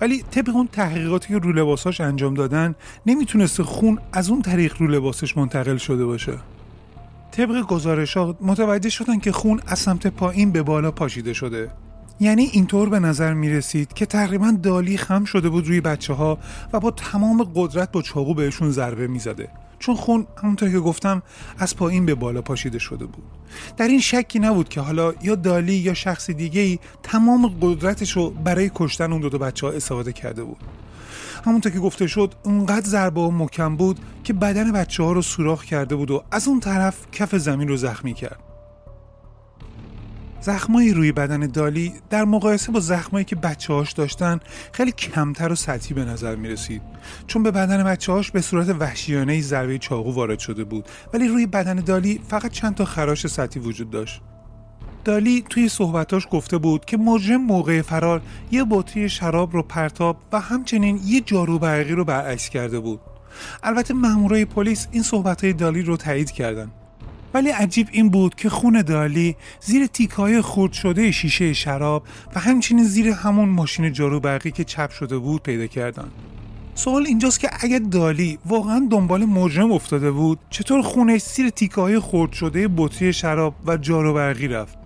ولی 0.00 0.22
طبق 0.30 0.56
اون 0.56 0.68
تحقیقاتی 0.72 1.28
که 1.28 1.38
رو 1.38 1.52
لباساش 1.52 2.00
انجام 2.00 2.34
دادن 2.34 2.74
نمی‌تونسته 3.06 3.62
خون 3.62 3.98
از 4.12 4.30
اون 4.30 4.42
طریق 4.42 4.74
رو 4.78 4.86
لباسش 4.86 5.36
منتقل 5.36 5.76
شده 5.76 6.04
باشه. 6.04 6.32
طبق 7.30 7.60
گزارشات 7.66 8.36
متوجه 8.40 8.90
شدن 8.90 9.18
که 9.18 9.32
خون 9.32 9.60
از 9.66 9.78
سمت 9.78 10.06
پایین 10.06 10.52
به 10.52 10.62
بالا 10.62 10.90
پاشیده 10.90 11.32
شده. 11.32 11.70
یعنی 12.20 12.42
اینطور 12.42 12.88
به 12.88 12.98
نظر 12.98 13.34
می 13.34 13.50
رسید 13.50 13.92
که 13.92 14.06
تقریبا 14.06 14.56
دالی 14.62 14.96
خم 14.96 15.24
شده 15.24 15.48
بود 15.48 15.66
روی 15.66 15.80
بچه 15.80 16.14
ها 16.14 16.38
و 16.72 16.80
با 16.80 16.90
تمام 16.90 17.50
قدرت 17.54 17.92
با 17.92 18.02
چاقو 18.02 18.34
بهشون 18.34 18.70
ضربه 18.70 19.06
می 19.06 19.18
زده. 19.18 19.48
چون 19.78 19.94
خون 19.96 20.26
همونطور 20.42 20.70
که 20.70 20.78
گفتم 20.78 21.22
از 21.58 21.76
پایین 21.76 22.06
به 22.06 22.14
بالا 22.14 22.42
پاشیده 22.42 22.78
شده 22.78 23.06
بود. 23.06 23.24
در 23.76 23.88
این 23.88 24.00
شکی 24.00 24.38
نبود 24.38 24.68
که 24.68 24.80
حالا 24.80 25.12
یا 25.22 25.34
دالی 25.34 25.74
یا 25.74 25.94
شخص 25.94 26.30
دیگه 26.30 26.60
ای 26.60 26.78
تمام 27.02 27.58
قدرتش 27.60 28.10
رو 28.10 28.30
برای 28.30 28.70
کشتن 28.74 29.12
اون 29.12 29.20
دو, 29.20 29.28
دو 29.28 29.38
بچه 29.38 29.66
ها 29.66 29.72
استفاده 29.72 30.12
کرده 30.12 30.44
بود. 30.44 30.60
همونطور 31.44 31.72
که 31.72 31.78
گفته 31.78 32.06
شد 32.06 32.34
اونقدر 32.42 32.86
ضربه 32.86 33.20
و 33.20 33.30
محکم 33.30 33.76
بود 33.76 33.98
که 34.24 34.32
بدن 34.32 34.72
بچه 34.72 35.02
ها 35.02 35.12
رو 35.12 35.22
سوراخ 35.22 35.64
کرده 35.64 35.96
بود 35.96 36.10
و 36.10 36.22
از 36.30 36.48
اون 36.48 36.60
طرف 36.60 37.10
کف 37.12 37.34
زمین 37.34 37.68
رو 37.68 37.76
زخمی 37.76 38.14
کرد. 38.14 38.49
زخمایی 40.40 40.92
روی 40.92 41.12
بدن 41.12 41.40
دالی 41.40 41.92
در 42.10 42.24
مقایسه 42.24 42.72
با 42.72 42.80
زخمایی 42.80 43.24
که 43.24 43.36
بچه 43.36 43.72
هاش 43.72 43.92
داشتن 43.92 44.40
خیلی 44.72 44.92
کمتر 44.92 45.52
و 45.52 45.54
سطحی 45.54 45.94
به 45.94 46.04
نظر 46.04 46.36
می 46.36 46.48
رسید 46.48 46.82
چون 47.26 47.42
به 47.42 47.50
بدن 47.50 47.84
بچه 47.84 48.12
هاش 48.12 48.30
به 48.30 48.40
صورت 48.40 48.68
وحشیانه 48.68 49.40
ضربه 49.40 49.78
چاقو 49.78 50.12
وارد 50.12 50.38
شده 50.38 50.64
بود 50.64 50.84
ولی 51.12 51.28
روی 51.28 51.46
بدن 51.46 51.74
دالی 51.74 52.20
فقط 52.28 52.50
چند 52.50 52.74
تا 52.74 52.84
خراش 52.84 53.26
سطحی 53.26 53.60
وجود 53.62 53.90
داشت. 53.90 54.20
دالی 55.04 55.44
توی 55.50 55.68
صحبتاش 55.68 56.26
گفته 56.30 56.58
بود 56.58 56.84
که 56.84 56.96
مجرم 56.96 57.42
موقع 57.42 57.82
فرار 57.82 58.22
یه 58.50 58.64
بطری 58.70 59.08
شراب 59.08 59.52
رو 59.52 59.62
پرتاب 59.62 60.16
و 60.32 60.40
همچنین 60.40 61.00
یه 61.04 61.20
جارو 61.20 61.58
برقی 61.58 61.92
رو 61.92 62.04
برعکس 62.04 62.48
کرده 62.48 62.80
بود. 62.80 63.00
البته 63.62 63.94
مامورای 63.94 64.44
پلیس 64.44 64.88
این 64.92 65.02
صحبتهای 65.02 65.52
دالی 65.52 65.82
رو 65.82 65.96
تایید 65.96 66.30
کردند 66.30 66.72
ولی 67.34 67.50
عجیب 67.50 67.88
این 67.92 68.08
بود 68.08 68.34
که 68.34 68.48
خون 68.48 68.82
دالی 68.82 69.36
زیر 69.60 69.86
تیکای 69.86 70.40
خورد 70.40 70.72
شده 70.72 71.10
شیشه 71.10 71.52
شراب 71.52 72.02
و 72.34 72.40
همچنین 72.40 72.84
زیر 72.84 73.08
همون 73.08 73.48
ماشین 73.48 73.92
جارو 73.92 74.20
برقی 74.20 74.50
که 74.50 74.64
چپ 74.64 74.90
شده 74.90 75.18
بود 75.18 75.42
پیدا 75.42 75.66
کردن. 75.66 76.08
سوال 76.74 77.06
اینجاست 77.06 77.40
که 77.40 77.50
اگر 77.60 77.78
دالی 77.78 78.38
واقعا 78.46 78.88
دنبال 78.90 79.24
مجرم 79.24 79.72
افتاده 79.72 80.10
بود 80.10 80.38
چطور 80.50 80.82
خونش 80.82 81.22
زیر 81.22 81.48
تیکای 81.50 81.98
خورد 81.98 82.32
شده 82.32 82.68
بطری 82.76 83.12
شراب 83.12 83.54
و 83.66 83.76
جارو 83.76 84.14
برقی 84.14 84.48
رفت؟ 84.48 84.78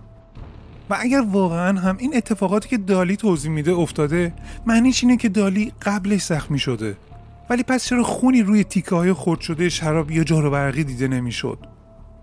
و 0.89 0.97
اگر 0.99 1.23
واقعا 1.31 1.79
هم 1.79 1.97
این 1.99 2.15
اتفاقاتی 2.15 2.69
که 2.69 2.77
دالی 2.77 3.15
توضیح 3.15 3.51
میده 3.51 3.73
افتاده 3.73 4.33
معنیش 4.65 5.03
اینه 5.03 5.17
که 5.17 5.29
دالی 5.29 5.71
قبلش 5.81 6.23
زخمی 6.23 6.59
شده. 6.59 6.97
ولی 7.49 7.63
پس 7.63 7.85
چرا 7.85 8.03
خونی 8.03 8.41
روی 8.41 8.63
تیکه 8.63 8.95
های 8.95 9.13
خورد 9.13 9.39
شده 9.39 9.69
شراب 9.69 10.11
یا 10.11 10.23
جارو 10.23 10.51
برقی 10.51 10.83
دیده 10.83 11.07
نمی‌شد؟ 11.07 11.74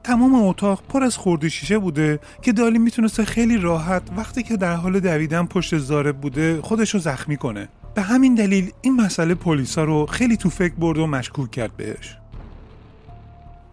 تمام 0.05 0.35
اتاق 0.35 0.83
پر 0.89 1.03
از 1.03 1.17
خورده 1.17 1.49
شیشه 1.49 1.79
بوده 1.79 2.21
که 2.43 2.53
دالی 2.53 2.79
می‌تونسته 2.79 3.25
خیلی 3.25 3.57
راحت 3.57 4.03
وقتی 4.17 4.43
که 4.43 4.57
در 4.57 4.75
حال 4.75 5.01
دویدن 5.01 5.47
پشت 5.47 5.79
زارب 5.79 6.21
بوده 6.21 6.61
خودشو 6.63 6.99
زخمی 6.99 7.37
کنه. 7.37 7.69
به 7.95 8.03
همین 8.03 8.35
دلیل 8.35 8.71
این 8.81 8.97
مسئله 8.97 9.35
پلیسا 9.35 9.85
رو 9.85 10.07
خیلی 10.07 10.37
تو 10.37 10.51
فکر 10.51 10.75
برد 10.75 10.99
و 10.99 11.07
مشکوک 11.07 11.51
کرد 11.51 11.77
بهش. 11.77 12.17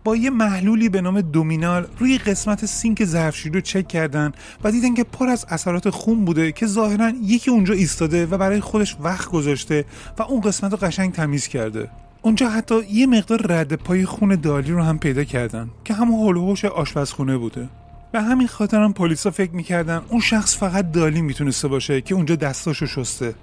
با 0.03 0.15
یه 0.15 0.29
محلولی 0.29 0.89
به 0.89 1.01
نام 1.01 1.21
دومینال 1.21 1.87
روی 1.99 2.17
قسمت 2.17 2.65
سینک 2.65 3.05
ظرفشویی 3.05 3.53
رو 3.53 3.61
چک 3.61 3.87
کردن 3.87 4.31
و 4.63 4.71
دیدن 4.71 4.93
که 4.93 5.03
پر 5.03 5.29
از 5.29 5.45
اثرات 5.49 5.89
خون 5.89 6.25
بوده 6.25 6.51
که 6.51 6.67
ظاهرا 6.67 7.11
یکی 7.23 7.51
اونجا 7.51 7.73
ایستاده 7.73 8.25
و 8.25 8.37
برای 8.37 8.59
خودش 8.59 8.97
وقت 8.99 9.29
گذاشته 9.29 9.85
و 10.17 10.23
اون 10.23 10.41
قسمت 10.41 10.71
رو 10.71 10.77
قشنگ 10.77 11.13
تمیز 11.13 11.47
کرده. 11.47 11.89
اونجا 12.21 12.49
حتی 12.49 12.75
یه 12.91 13.07
مقدار 13.07 13.45
رد 13.49 13.73
پای 13.73 14.05
خون 14.05 14.35
دالی 14.35 14.71
رو 14.71 14.83
هم 14.83 14.99
پیدا 14.99 15.23
کردن 15.23 15.69
که 15.83 15.93
همون 15.93 16.27
هلوهوش 16.27 16.65
آشپزخونه 16.65 17.37
بوده. 17.37 17.69
به 18.11 18.21
همین 18.21 18.47
خاطر 18.47 18.83
هم 18.83 18.93
پلیسا 18.93 19.31
فکر 19.31 19.51
می‌کردن 19.51 20.01
اون 20.09 20.21
شخص 20.21 20.57
فقط 20.57 20.91
دالی 20.91 21.21
می‌تونسته 21.21 21.67
باشه 21.67 22.01
که 22.01 22.15
اونجا 22.15 22.35
دستاشو 22.35 22.85
شسته. 22.85 23.35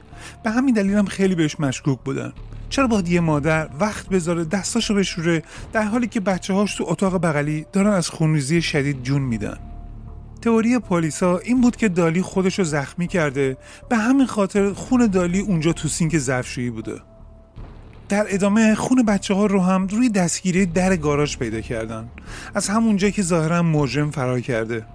به 0.44 0.50
همین 0.50 0.74
دلیل 0.74 0.94
هم 0.94 1.04
خیلی 1.04 1.34
بهش 1.34 1.60
مشکوک 1.60 1.98
بودن. 2.04 2.32
چرا 2.68 2.86
باید 2.86 3.08
یه 3.08 3.20
مادر 3.20 3.68
وقت 3.80 4.08
بذاره 4.08 4.44
دستاشو 4.44 4.94
بشوره 4.94 5.42
در 5.72 5.82
حالی 5.82 6.06
که 6.06 6.20
بچه 6.20 6.54
هاش 6.54 6.74
تو 6.74 6.84
اتاق 6.88 7.22
بغلی 7.22 7.66
دارن 7.72 7.92
از 7.92 8.08
خونریزی 8.08 8.62
شدید 8.62 9.02
جون 9.02 9.22
میدن؟ 9.22 9.58
تئوری 10.42 10.78
پلیسا 10.78 11.38
این 11.38 11.60
بود 11.60 11.76
که 11.76 11.88
دالی 11.88 12.22
خودشو 12.22 12.64
زخمی 12.64 13.06
کرده. 13.06 13.56
به 13.88 13.96
همین 13.96 14.26
خاطر 14.26 14.72
خون 14.72 15.06
دالی 15.06 15.40
اونجا 15.40 15.72
تو 15.72 15.88
سینک 15.88 16.18
ظرفشویی 16.18 16.70
بوده. 16.70 17.00
در 18.08 18.26
ادامه 18.28 18.74
خون 18.74 19.02
بچه 19.02 19.34
ها 19.34 19.46
رو 19.46 19.60
هم 19.60 19.86
روی 19.86 20.08
دستگیری 20.08 20.66
در 20.66 20.96
گاراژ 20.96 21.36
پیدا 21.36 21.60
کردن. 21.60 22.08
از 22.54 22.68
همونجا 22.68 23.10
که 23.10 23.22
ظاهرا 23.22 23.62
مجرم 23.62 24.10
فرار 24.10 24.40
کرده. 24.40 24.86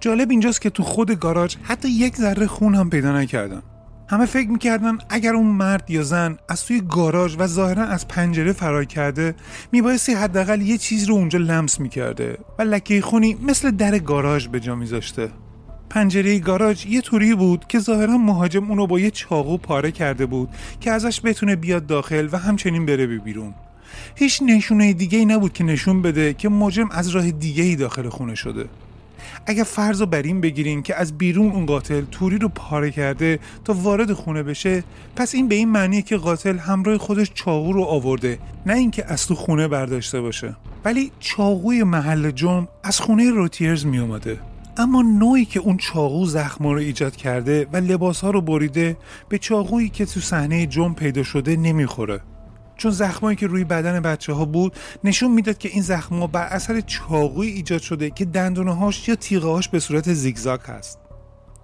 جالب 0.00 0.30
اینجاست 0.30 0.60
که 0.60 0.70
تو 0.70 0.82
خود 0.82 1.10
گاراژ 1.10 1.56
حتی 1.62 1.88
یک 1.88 2.16
ذره 2.16 2.46
خون 2.46 2.74
هم 2.74 2.90
پیدا 2.90 3.12
نکردن. 3.20 3.62
همه 4.08 4.26
فکر 4.26 4.48
می‌کردن 4.48 4.98
اگر 5.08 5.34
اون 5.34 5.46
مرد 5.46 5.90
یا 5.90 6.02
زن 6.02 6.36
از 6.48 6.64
توی 6.64 6.82
گاراژ 6.88 7.36
و 7.38 7.46
ظاهرا 7.46 7.84
از 7.84 8.08
پنجره 8.08 8.52
فرار 8.52 8.84
کرده 8.84 9.34
میبایستی 9.72 10.12
حداقل 10.12 10.60
یه 10.60 10.78
چیز 10.78 11.08
رو 11.08 11.14
اونجا 11.14 11.38
لمس 11.38 11.80
می‌کرده 11.80 12.38
و 12.58 12.62
لکه 12.62 13.00
خونی 13.00 13.36
مثل 13.42 13.70
در 13.70 13.98
گاراژ 13.98 14.48
به 14.48 14.60
جا 14.60 14.74
میذاشته. 14.74 15.28
پنجره 15.92 16.38
گاراژ 16.38 16.86
یه 16.86 17.00
طوری 17.00 17.34
بود 17.34 17.64
که 17.68 17.78
ظاهرا 17.78 18.18
مهاجم 18.18 18.70
اونو 18.70 18.86
با 18.86 19.00
یه 19.00 19.10
چاقو 19.10 19.56
پاره 19.58 19.90
کرده 19.90 20.26
بود 20.26 20.48
که 20.80 20.90
ازش 20.90 21.20
بتونه 21.24 21.56
بیاد 21.56 21.86
داخل 21.86 22.28
و 22.32 22.38
همچنین 22.38 22.86
بره 22.86 23.06
بیرون. 23.06 23.54
هیچ 24.14 24.42
نشونه 24.42 24.92
دیگه 24.92 25.18
ای 25.18 25.24
نبود 25.24 25.52
که 25.52 25.64
نشون 25.64 26.02
بده 26.02 26.34
که 26.34 26.48
مجرم 26.48 26.90
از 26.90 27.08
راه 27.08 27.30
دیگه 27.30 27.62
ای 27.62 27.76
داخل 27.76 28.08
خونه 28.08 28.34
شده. 28.34 28.64
اگر 29.46 29.64
فرض 29.64 30.00
رو 30.00 30.06
بر 30.06 30.22
این 30.22 30.40
بگیریم 30.40 30.82
که 30.82 30.96
از 30.96 31.18
بیرون 31.18 31.52
اون 31.52 31.66
قاتل 31.66 32.04
توری 32.10 32.38
رو 32.38 32.48
پاره 32.48 32.90
کرده 32.90 33.38
تا 33.64 33.72
وارد 33.72 34.12
خونه 34.12 34.42
بشه 34.42 34.84
پس 35.16 35.34
این 35.34 35.48
به 35.48 35.54
این 35.54 35.68
معنیه 35.68 36.02
که 36.02 36.16
قاتل 36.16 36.58
همراه 36.58 36.98
خودش 36.98 37.30
چاقو 37.34 37.72
رو 37.72 37.82
آورده 37.82 38.38
نه 38.66 38.74
اینکه 38.74 39.04
از 39.12 39.26
تو 39.26 39.34
خونه 39.34 39.68
برداشته 39.68 40.20
باشه. 40.20 40.56
ولی 40.84 41.10
چاقوی 41.20 41.82
محل 41.82 42.30
جرم 42.30 42.68
از 42.84 43.00
خونه 43.00 43.30
روتیرز 43.30 43.86
می 43.86 43.98
اومده 43.98 44.38
اما 44.76 45.02
نوعی 45.02 45.44
که 45.44 45.60
اون 45.60 45.76
چاقو 45.76 46.26
زخما 46.26 46.72
رو 46.72 46.78
ایجاد 46.78 47.16
کرده 47.16 47.66
و 47.72 47.76
لباس 47.76 48.20
ها 48.20 48.30
رو 48.30 48.40
بریده 48.40 48.96
به 49.28 49.38
چاقویی 49.38 49.88
که 49.88 50.06
تو 50.06 50.20
صحنه 50.20 50.66
جرم 50.66 50.94
پیدا 50.94 51.22
شده 51.22 51.56
نمی‌خوره. 51.56 52.20
چون 52.76 52.90
زخمایی 52.90 53.36
که 53.36 53.46
روی 53.46 53.64
بدن 53.64 54.00
بچه 54.00 54.32
ها 54.32 54.44
بود 54.44 54.76
نشون 55.04 55.30
می‌داد 55.30 55.58
که 55.58 55.68
این 55.68 55.82
زخما 55.82 56.26
بر 56.26 56.46
اثر 56.46 56.80
چاقوی 56.80 57.48
ایجاد 57.48 57.80
شده 57.80 58.10
که 58.10 58.24
دندونه 58.24 58.74
هاش 58.74 59.08
یا 59.08 59.14
تیغه 59.14 59.48
هاش 59.48 59.68
به 59.68 59.80
صورت 59.80 60.12
زیگزاگ 60.12 60.60
هست. 60.60 60.98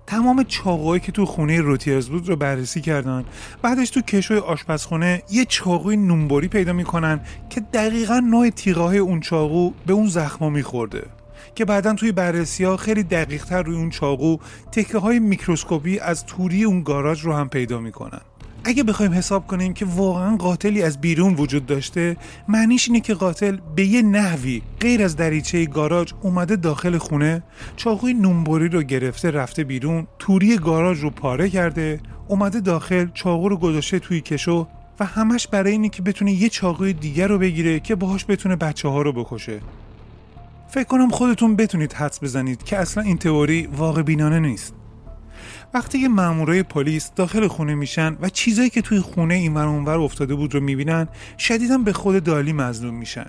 تمام 0.06 0.44
چاقوهایی 0.44 1.00
که 1.00 1.12
تو 1.12 1.26
خونه 1.26 1.60
روتیرز 1.60 2.08
بود 2.08 2.28
رو 2.28 2.36
بررسی 2.36 2.80
کردن. 2.80 3.24
بعدش 3.62 3.90
تو 3.90 4.00
کشوی 4.00 4.38
آشپزخونه 4.38 5.22
یه 5.30 5.44
چاقوی 5.44 5.96
نونبری 5.96 6.48
پیدا 6.48 6.72
می‌کنن 6.72 7.20
که 7.50 7.60
دقیقا 7.60 8.20
نوع 8.20 8.50
تیغه 8.50 8.96
اون 8.96 9.20
چاقو 9.20 9.72
به 9.86 9.92
اون 9.92 10.06
زخما 10.06 10.50
میخورده. 10.50 11.06
که 11.54 11.64
بعدا 11.64 11.94
توی 11.94 12.12
بررسی 12.12 12.64
ها 12.64 12.76
خیلی 12.76 13.02
دقیق 13.02 13.44
تر 13.44 13.62
روی 13.62 13.76
اون 13.76 13.90
چاقو 13.90 14.36
تکه 14.72 14.98
های 14.98 15.18
میکروسکوپی 15.18 15.98
از 15.98 16.26
توری 16.26 16.64
اون 16.64 16.82
گاراژ 16.82 17.20
رو 17.20 17.32
هم 17.32 17.48
پیدا 17.48 17.80
می‌کنن. 17.80 18.20
اگه 18.64 18.82
بخوایم 18.82 19.12
حساب 19.12 19.46
کنیم 19.46 19.74
که 19.74 19.84
واقعا 19.84 20.36
قاتلی 20.36 20.82
از 20.82 21.00
بیرون 21.00 21.34
وجود 21.34 21.66
داشته 21.66 22.16
معنیش 22.48 22.88
اینه 22.88 23.00
که 23.00 23.14
قاتل 23.14 23.58
به 23.76 23.84
یه 23.84 24.02
نحوی 24.02 24.62
غیر 24.80 25.02
از 25.02 25.16
دریچه 25.16 25.64
گاراژ 25.64 26.12
اومده 26.22 26.56
داخل 26.56 26.98
خونه 26.98 27.42
چاقوی 27.76 28.14
نونبری 28.14 28.68
رو 28.68 28.82
گرفته 28.82 29.30
رفته 29.30 29.64
بیرون 29.64 30.06
توری 30.18 30.56
گاراژ 30.56 31.00
رو 31.00 31.10
پاره 31.10 31.50
کرده 31.50 32.00
اومده 32.28 32.60
داخل 32.60 33.06
چاقو 33.14 33.48
رو 33.48 33.56
گذاشته 33.56 33.98
توی 33.98 34.20
کشو 34.20 34.68
و 35.00 35.04
همش 35.04 35.46
برای 35.46 35.72
اینه 35.72 35.88
که 35.88 36.02
بتونه 36.02 36.32
یه 36.32 36.48
چاقوی 36.48 36.92
دیگر 36.92 37.28
رو 37.28 37.38
بگیره 37.38 37.80
که 37.80 37.94
باهاش 37.94 38.24
بتونه 38.28 38.56
بچه 38.56 38.88
ها 38.88 39.02
رو 39.02 39.12
بکشه. 39.12 39.60
فکر 40.70 40.84
کنم 40.84 41.10
خودتون 41.10 41.56
بتونید 41.56 41.92
حدس 41.92 42.22
بزنید 42.22 42.62
که 42.62 42.78
اصلا 42.78 43.02
این 43.02 43.18
تئوری 43.18 43.66
واقع 43.66 44.02
بینانه 44.02 44.40
نیست. 44.40 44.74
وقتی 45.74 46.00
که 46.00 46.08
مامورای 46.08 46.62
پلیس 46.62 47.10
داخل 47.16 47.46
خونه 47.46 47.74
میشن 47.74 48.16
و 48.20 48.28
چیزایی 48.28 48.70
که 48.70 48.82
توی 48.82 49.00
خونه 49.00 49.34
این 49.34 49.56
اونور 49.56 49.98
افتاده 49.98 50.34
بود 50.34 50.54
رو 50.54 50.60
می‌بینن 50.60 51.08
شدیدا 51.38 51.78
به 51.78 51.92
خود 51.92 52.24
دالی 52.24 52.52
مظلوم 52.52 52.94
میشن. 52.94 53.26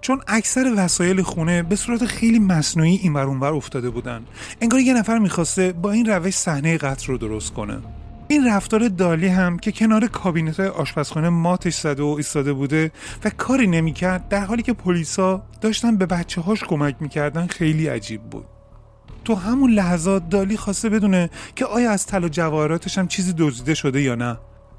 چون 0.00 0.20
اکثر 0.28 0.74
وسایل 0.76 1.22
خونه 1.22 1.62
به 1.62 1.76
صورت 1.76 2.04
خیلی 2.04 2.38
مصنوعی 2.38 2.96
این 2.96 3.16
اونور 3.16 3.52
افتاده 3.52 3.90
بودن. 3.90 4.22
انگار 4.60 4.80
یه 4.80 4.94
نفر 4.94 5.18
می‌خواسته 5.18 5.72
با 5.72 5.92
این 5.92 6.06
روش 6.06 6.34
صحنه 6.34 6.78
قتل 6.78 7.06
رو 7.06 7.18
درست 7.18 7.52
کنه. 7.52 7.78
این 8.28 8.46
رفتار 8.48 8.88
دالی 8.88 9.28
هم 9.28 9.58
که 9.58 9.72
کنار 9.72 10.06
کابینت 10.06 10.60
های 10.60 10.68
آشپزخانه 10.68 11.28
ماتش 11.28 11.74
زده 11.74 12.02
و 12.02 12.06
ایستاده 12.06 12.52
بوده 12.52 12.92
و 13.24 13.30
کاری 13.30 13.66
نمی‌کرد 13.66 14.28
در 14.28 14.44
حالی 14.44 14.62
که 14.62 14.72
پلیسا 14.72 15.42
داشتن 15.60 15.96
به 15.96 16.06
بچه 16.06 16.40
هاش 16.40 16.64
کمک 16.64 16.96
می‌کردن 17.00 17.46
خیلی 17.46 17.86
عجیب 17.86 18.22
بود. 18.22 18.44
تو 19.24 19.34
همون 19.34 19.70
لحظات 19.70 20.28
دالی 20.28 20.56
خواسته 20.56 20.88
بدونه 20.88 21.30
که 21.56 21.64
آیا 21.64 21.90
از 21.90 22.06
طلا 22.06 22.28
جواهراتش 22.28 22.98
هم 22.98 23.08
چیزی 23.08 23.34
دزدیده 23.38 23.74
شده 23.74 24.02
یا 24.02 24.14
نه. 24.14 24.38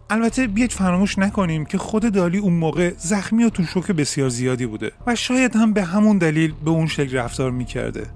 البته 0.10 0.48
بیاید 0.48 0.72
فراموش 0.72 1.20
نکنیم 1.20 1.66
که 1.66 1.78
خود 1.78 2.14
دالی 2.14 2.38
اون 2.38 2.54
موقع 2.54 2.94
زخمی 2.98 3.44
و 3.44 3.50
تو 3.50 3.64
شوک 3.64 3.92
بسیار 3.92 4.30
زیادی 4.30 4.66
بوده 4.66 4.92
و 5.08 5.16
شاید 5.16 5.56
هم 5.56 5.74
به 5.74 5.84
همون 5.84 6.18
دلیل 6.18 6.54
به 6.66 6.72
اون 6.72 6.88
شکل 6.88 7.18
رفتار 7.18 7.52
می‌کرده. 7.52 8.08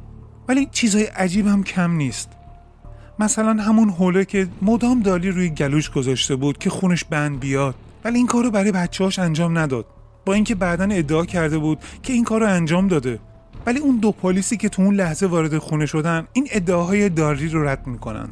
ولی 0.48 0.68
چیزای 0.72 1.04
عجیب 1.04 1.48
هم 1.48 1.64
کم 1.64 1.92
نیست. 1.92 2.30
مثلا 3.22 3.64
همون 3.64 3.90
حوله 3.90 4.26
که 4.26 4.48
مدام 4.62 5.00
دالی 5.00 5.32
روی 5.32 5.50
گلوش 5.50 5.90
گذاشته 5.90 6.36
بود 6.36 6.58
که 6.58 6.70
خونش 6.70 7.04
بند 7.04 7.40
بیاد. 7.40 7.76
ولی 8.04 8.18
این 8.18 8.28
کارو 8.28 8.52
برای 8.52 8.72
بچه‌هاش 8.72 9.20
انجام 9.20 9.58
نداد. 9.58 9.86
با 10.26 10.34
اینکه 10.34 10.56
بعدا 10.56 10.84
ادعا 10.84 11.26
کرده 11.26 11.58
بود 11.58 11.80
که 12.04 12.14
این 12.14 12.24
کارو 12.24 12.48
انجام 12.48 12.88
داده. 12.88 13.20
ولی 13.66 13.80
اون 13.80 13.98
دو 13.98 14.12
پلیسی 14.12 14.58
که 14.58 14.70
تو 14.70 14.82
اون 14.82 14.96
لحظه 14.96 15.26
وارد 15.26 15.58
خونه 15.58 15.86
شدن 15.86 16.28
این 16.34 16.48
ادعاهای 16.52 17.10
داری 17.10 17.50
رو 17.50 17.68
رد 17.68 17.88
می‌کنن. 17.88 18.30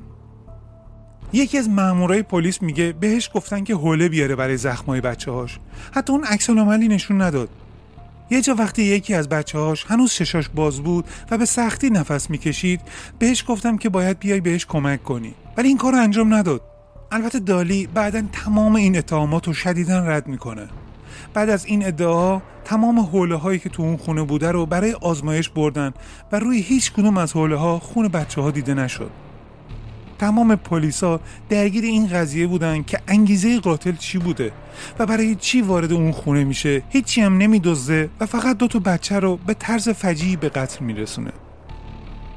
یکی 1.33 1.57
از 1.57 1.69
مامورای 1.69 2.23
پلیس 2.23 2.61
میگه 2.61 2.93
بهش 2.99 3.29
گفتن 3.33 3.63
که 3.63 3.75
حوله 3.75 4.09
بیاره 4.09 4.35
برای 4.35 4.57
زخمای 4.57 5.01
بچه 5.01 5.31
هاش 5.31 5.59
حتی 5.91 6.13
اون 6.13 6.23
عکس 6.23 6.49
نشون 6.49 7.21
نداد. 7.21 7.49
یه 8.29 8.41
جا 8.41 8.55
وقتی 8.55 8.83
یکی 8.83 9.13
از 9.13 9.29
بچه 9.29 9.59
هاش 9.59 9.85
هنوز 9.87 10.11
ششاش 10.11 10.49
باز 10.49 10.81
بود 10.81 11.05
و 11.31 11.37
به 11.37 11.45
سختی 11.45 11.89
نفس 11.89 12.29
می‌کشید 12.29 12.81
بهش 13.19 13.43
گفتم 13.47 13.77
که 13.77 13.89
باید 13.89 14.19
بیای 14.19 14.41
بهش 14.41 14.65
کمک 14.65 15.03
کنی. 15.03 15.33
ولی 15.57 15.67
این 15.67 15.77
کار 15.77 15.95
انجام 15.95 16.33
نداد. 16.33 16.61
البته 17.11 17.39
دالی 17.39 17.87
بعدا 17.87 18.21
تمام 18.31 18.75
این 18.75 18.97
اتهامات 18.97 19.47
رو 19.47 19.53
شدیدا 19.53 19.99
رد 19.99 20.27
می‌کنه. 20.27 20.67
بعد 21.33 21.49
از 21.49 21.65
این 21.65 21.85
ادعا 21.85 22.41
تمام 22.65 22.99
حوله 22.99 23.35
هایی 23.35 23.59
که 23.59 23.69
تو 23.69 23.83
اون 23.83 23.97
خونه 23.97 24.23
بوده 24.23 24.51
رو 24.51 24.65
برای 24.65 24.93
آزمایش 24.93 25.49
بردن 25.49 25.93
و 26.31 26.39
روی 26.39 26.61
هیچ 26.61 26.93
کدوم 26.93 27.17
از 27.17 27.33
حوله 27.33 27.55
ها 27.55 27.79
خون 27.79 28.07
بچه 28.07 28.41
ها 28.41 28.51
دیده 28.51 28.73
نشد. 28.73 29.11
تمام 30.19 30.55
پلیسا 30.55 31.19
درگیر 31.49 31.83
این 31.83 32.07
قضیه 32.07 32.47
بودن 32.47 32.83
که 32.83 32.99
انگیزه 33.07 33.59
قاتل 33.59 33.95
چی 33.95 34.17
بوده 34.17 34.51
و 34.99 35.05
برای 35.05 35.35
چی 35.35 35.61
وارد 35.61 35.93
اون 35.93 36.11
خونه 36.11 36.43
میشه 36.43 36.83
هیچی 36.89 37.21
هم 37.21 37.37
نمیدزده 37.37 38.09
و 38.19 38.25
فقط 38.25 38.57
دو 38.57 38.67
تا 38.67 38.79
بچه 38.79 39.19
رو 39.19 39.37
به 39.37 39.53
طرز 39.53 39.89
فجیعی 39.89 40.35
به 40.35 40.49
قتل 40.49 40.85
میرسونه. 40.85 41.31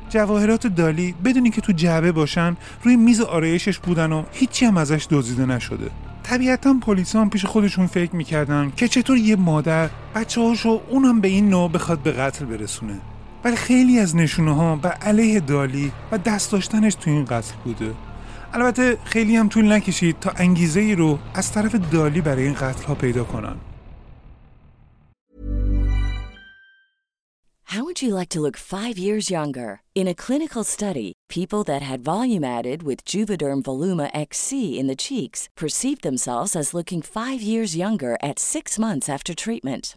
جواهرات 0.09 0.67
دالی 0.67 1.15
بدونی 1.25 1.51
که 1.51 1.61
تو 1.61 1.73
جعبه 1.73 2.13
باشن 2.13 2.57
روی 2.83 2.97
میز 2.97 3.21
آرایشش 3.21 3.79
بودن 3.79 4.13
و 4.13 4.23
هیچی 4.33 4.65
هم 4.65 4.77
ازش 4.77 5.07
دزدیده 5.11 5.47
نشده. 5.47 5.91
طبیعتا 6.23 6.75
پلیس 6.81 7.17
هم 7.17 7.31
پیش 7.31 7.45
خودشون 7.45 7.87
فکر 7.87 8.17
می‌کردن 8.17 8.73
که 8.77 8.89
چطور 8.89 9.17
یه 9.17 9.37
مادر 9.37 9.89
بچه 10.15 10.41
هاشو 10.41 10.81
اونم 10.91 11.21
به 11.21 11.29
این 11.29 11.49
نوع 11.49 11.71
بخواد 11.71 11.99
به 11.99 12.13
قتل 12.13 12.45
برسونه. 12.45 13.01
ولی 13.45 13.57
خیلی 13.57 13.99
از 13.99 14.17
نشونه 14.17 14.55
ها 14.55 14.77
به 14.77 14.89
علیه 14.89 15.41
دالی 15.41 15.93
و 16.13 16.19
دست 16.19 16.53
داشتنش 16.53 16.95
تو 16.95 17.11
این 17.11 17.25
قتل 17.25 17.55
بوده 17.65 17.95
البته 18.53 18.99
خیلی 19.05 19.37
هم 19.37 19.49
طول 19.49 19.73
نکشید 19.73 20.21
تا 20.21 20.31
انگیزه 20.31 20.81
ای 20.81 20.95
رو 20.95 21.19
از 21.35 21.53
طرف 21.53 21.75
دالی 21.75 22.21
برای 22.21 22.45
این 22.45 22.55
قتل 22.55 22.85
ها 22.85 22.95
پیدا 22.95 23.25
کنن 23.25 23.57
How 27.77 27.85
would 27.85 28.03
you 28.03 28.15
like 28.15 28.29
to 28.35 28.43
look 28.43 28.59
five 28.59 28.99
years 28.99 29.31
younger? 29.31 29.81
In 29.95 30.07
a 30.07 30.21
clinical 30.25 30.63
study, 30.63 31.15
people 31.31 31.63
that 31.65 31.81
had 31.81 32.05
volume 32.05 32.45
added 32.45 32.83
with 32.83 33.07
Juvederm 33.07 33.63
Voluma 33.63 34.11
XC 34.13 34.79
in 34.79 34.89
the 34.89 35.03
cheeks 35.07 35.49
perceived 35.57 36.03
themselves 36.03 36.55
as 36.55 36.75
looking 36.75 37.01
five 37.01 37.41
years 37.41 37.75
younger 37.75 38.19
at 38.23 38.39
six 38.39 38.79
months 38.79 39.09
after 39.09 39.35
treatment. 39.35 39.97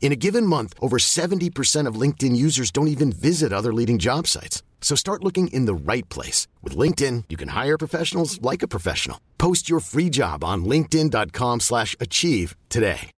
In 0.00 0.12
a 0.12 0.22
given 0.26 0.46
month, 0.46 0.72
over 0.80 0.98
70% 0.98 1.88
of 1.88 2.00
LinkedIn 2.00 2.36
users 2.36 2.70
don't 2.70 2.94
even 2.94 3.10
visit 3.10 3.52
other 3.52 3.74
leading 3.74 3.98
job 3.98 4.26
sites. 4.28 4.62
So 4.80 4.94
start 4.94 5.24
looking 5.24 5.48
in 5.48 5.66
the 5.66 5.74
right 5.74 6.08
place. 6.08 6.46
With 6.62 6.76
LinkedIn, 6.76 7.24
you 7.28 7.36
can 7.36 7.48
hire 7.48 7.76
professionals 7.76 8.40
like 8.40 8.62
a 8.62 8.68
professional. 8.68 9.18
Post 9.36 9.68
your 9.68 9.80
free 9.80 10.10
job 10.10 10.44
on 10.44 10.64
linkedin.com 10.64 11.60
slash 11.60 11.96
achieve 12.00 12.54
today. 12.68 13.10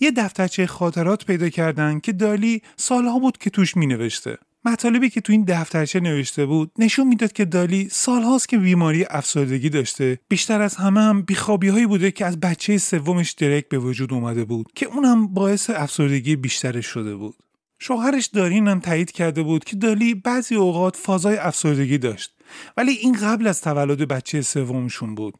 یه 0.00 0.10
دفترچه 0.10 0.66
خاطرات 0.66 1.24
پیدا 1.24 1.48
کردن 1.48 2.00
که 2.00 2.12
دالی 2.12 2.62
سالها 2.76 3.18
بود 3.18 3.38
که 3.38 3.50
توش 3.50 3.76
می 3.76 3.86
نوشته. 3.86 4.38
مطالبی 4.65 5.09
که 5.09 5.21
تو 5.21 5.33
این 5.33 5.43
دفترچه 5.47 5.99
نوشته 5.99 6.45
بود 6.45 6.71
نشون 6.79 7.07
می‌داد 7.07 7.31
که 7.31 7.45
دالی 7.45 7.89
سالهاست 7.91 8.49
که 8.49 8.57
بیماری 8.57 9.05
افسردگی 9.09 9.69
داشته. 9.69 10.19
بیشتر 10.29 10.61
از 10.61 10.75
همه 10.75 11.01
هم 11.01 11.21
بیخوابی 11.21 11.67
هایی 11.67 11.85
بوده 11.85 12.11
که 12.11 12.25
از 12.25 12.39
بچه 12.39 12.77
سومش 12.77 13.31
درک 13.31 13.69
به 13.69 13.77
وجود 13.77 14.13
اومده 14.13 14.45
بود 14.45 14.71
که 14.75 14.85
اونم 14.85 15.27
باعث 15.27 15.69
افسردگی 15.69 16.35
بیشترش 16.35 16.85
شده 16.85 17.15
بود. 17.15 17.35
شوهرش 17.79 18.25
دارین 18.25 18.67
هم 18.67 18.79
تایید 18.79 19.11
کرده 19.11 19.43
بود 19.43 19.63
که 19.63 19.75
دالی 19.75 20.15
بعضی 20.15 20.55
اوقات 20.55 20.95
فازای 20.95 21.37
افسردگی 21.37 21.97
داشت 21.97 22.35
ولی 22.77 22.91
این 22.91 23.17
قبل 23.21 23.47
از 23.47 23.61
تولد 23.61 24.07
بچه 24.07 24.41
سومشون 24.41 25.15
بود. 25.15 25.33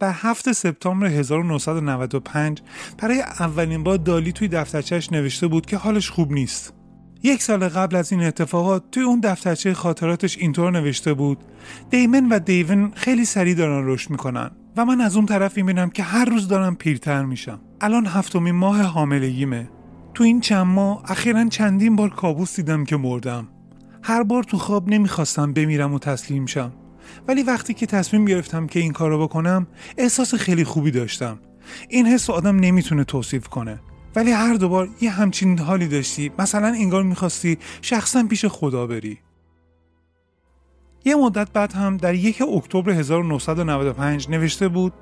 در 0.00 0.12
7 0.12 0.52
سپتامبر 0.52 1.06
1995 1.06 2.60
برای 2.98 3.20
اولین 3.20 3.82
بار 3.82 3.96
دالی 3.96 4.32
توی 4.32 4.48
دفترچهش 4.48 5.12
نوشته 5.12 5.46
بود 5.46 5.66
که 5.66 5.76
حالش 5.76 6.10
خوب 6.10 6.32
نیست. 6.32 6.83
یک 7.26 7.42
سال 7.42 7.68
قبل 7.68 7.96
از 7.96 8.12
این 8.12 8.22
اتفاقات 8.22 8.82
توی 8.92 9.02
اون 9.02 9.20
دفترچه 9.20 9.74
خاطراتش 9.74 10.38
اینطور 10.38 10.70
نوشته 10.70 11.14
بود. 11.14 11.38
دیمن 11.90 12.28
و 12.28 12.38
دیون 12.38 12.92
خیلی 12.94 13.24
سریع 13.24 13.54
دارن 13.54 13.86
رشد 13.86 14.10
می‌کنن 14.10 14.50
و 14.76 14.84
من 14.84 15.00
از 15.00 15.16
اون 15.16 15.26
طرف 15.26 15.56
می‌بینم 15.56 15.90
که 15.90 16.02
هر 16.02 16.24
روز 16.24 16.48
دارم 16.48 16.74
پیرتر 16.74 17.24
میشم. 17.24 17.60
الان 17.80 18.06
هفتمین 18.06 18.54
ماه 18.54 18.82
حاملگیمه. 18.82 19.68
تو 20.14 20.24
این 20.24 20.40
چند 20.40 20.66
ماه 20.66 21.02
اخیرا 21.10 21.48
چندین 21.48 21.96
بار 21.96 22.10
کابوس 22.10 22.56
دیدم 22.56 22.84
که 22.84 22.96
مردم. 22.96 23.48
هر 24.02 24.22
بار 24.22 24.42
تو 24.42 24.58
خواب 24.58 24.88
نمی‌خواستم 24.88 25.52
بمیرم 25.52 25.94
و 25.94 25.98
تسلیم 25.98 26.46
شم. 26.46 26.72
ولی 27.28 27.42
وقتی 27.42 27.74
که 27.74 27.86
تصمیم 27.86 28.24
گرفتم 28.24 28.66
که 28.66 28.80
این 28.80 28.92
کارو 28.92 29.22
بکنم 29.22 29.66
احساس 29.98 30.34
خیلی 30.34 30.64
خوبی 30.64 30.90
داشتم. 30.90 31.38
این 31.88 32.06
حس 32.06 32.30
آدم 32.30 32.56
نمی‌تونه 32.56 33.04
توصیف 33.04 33.48
کنه. 33.48 33.80
ولی 34.16 34.30
هر 34.30 34.54
دوبار 34.54 34.88
یه 35.00 35.10
همچین 35.10 35.58
حالی 35.58 35.88
داشتی 35.88 36.32
مثلا 36.38 36.66
انگار 36.66 37.02
می‌خواستی 37.02 37.58
شخصا 37.82 38.22
پیش 38.22 38.44
خدا 38.46 38.86
بری. 38.86 39.18
یه 41.04 41.14
مدت 41.14 41.50
بعد 41.52 41.72
هم 41.72 41.96
در 41.96 42.14
یک 42.14 42.42
اکتبر 42.42 42.90
1995 42.90 44.28
نوشته 44.28 44.68
بود 44.68 44.92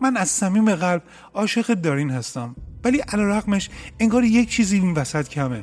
من 0.00 0.16
از 0.16 0.28
صمیم 0.28 0.74
قلب 0.74 1.02
عاشق 1.34 1.66
دارین 1.66 2.10
هستم 2.10 2.56
ولی 2.84 2.98
علیرغمش 2.98 3.70
انگار 4.00 4.24
یک 4.24 4.50
چیزی 4.50 4.78
این 4.78 4.94
وسط 4.94 5.28
کمه. 5.28 5.62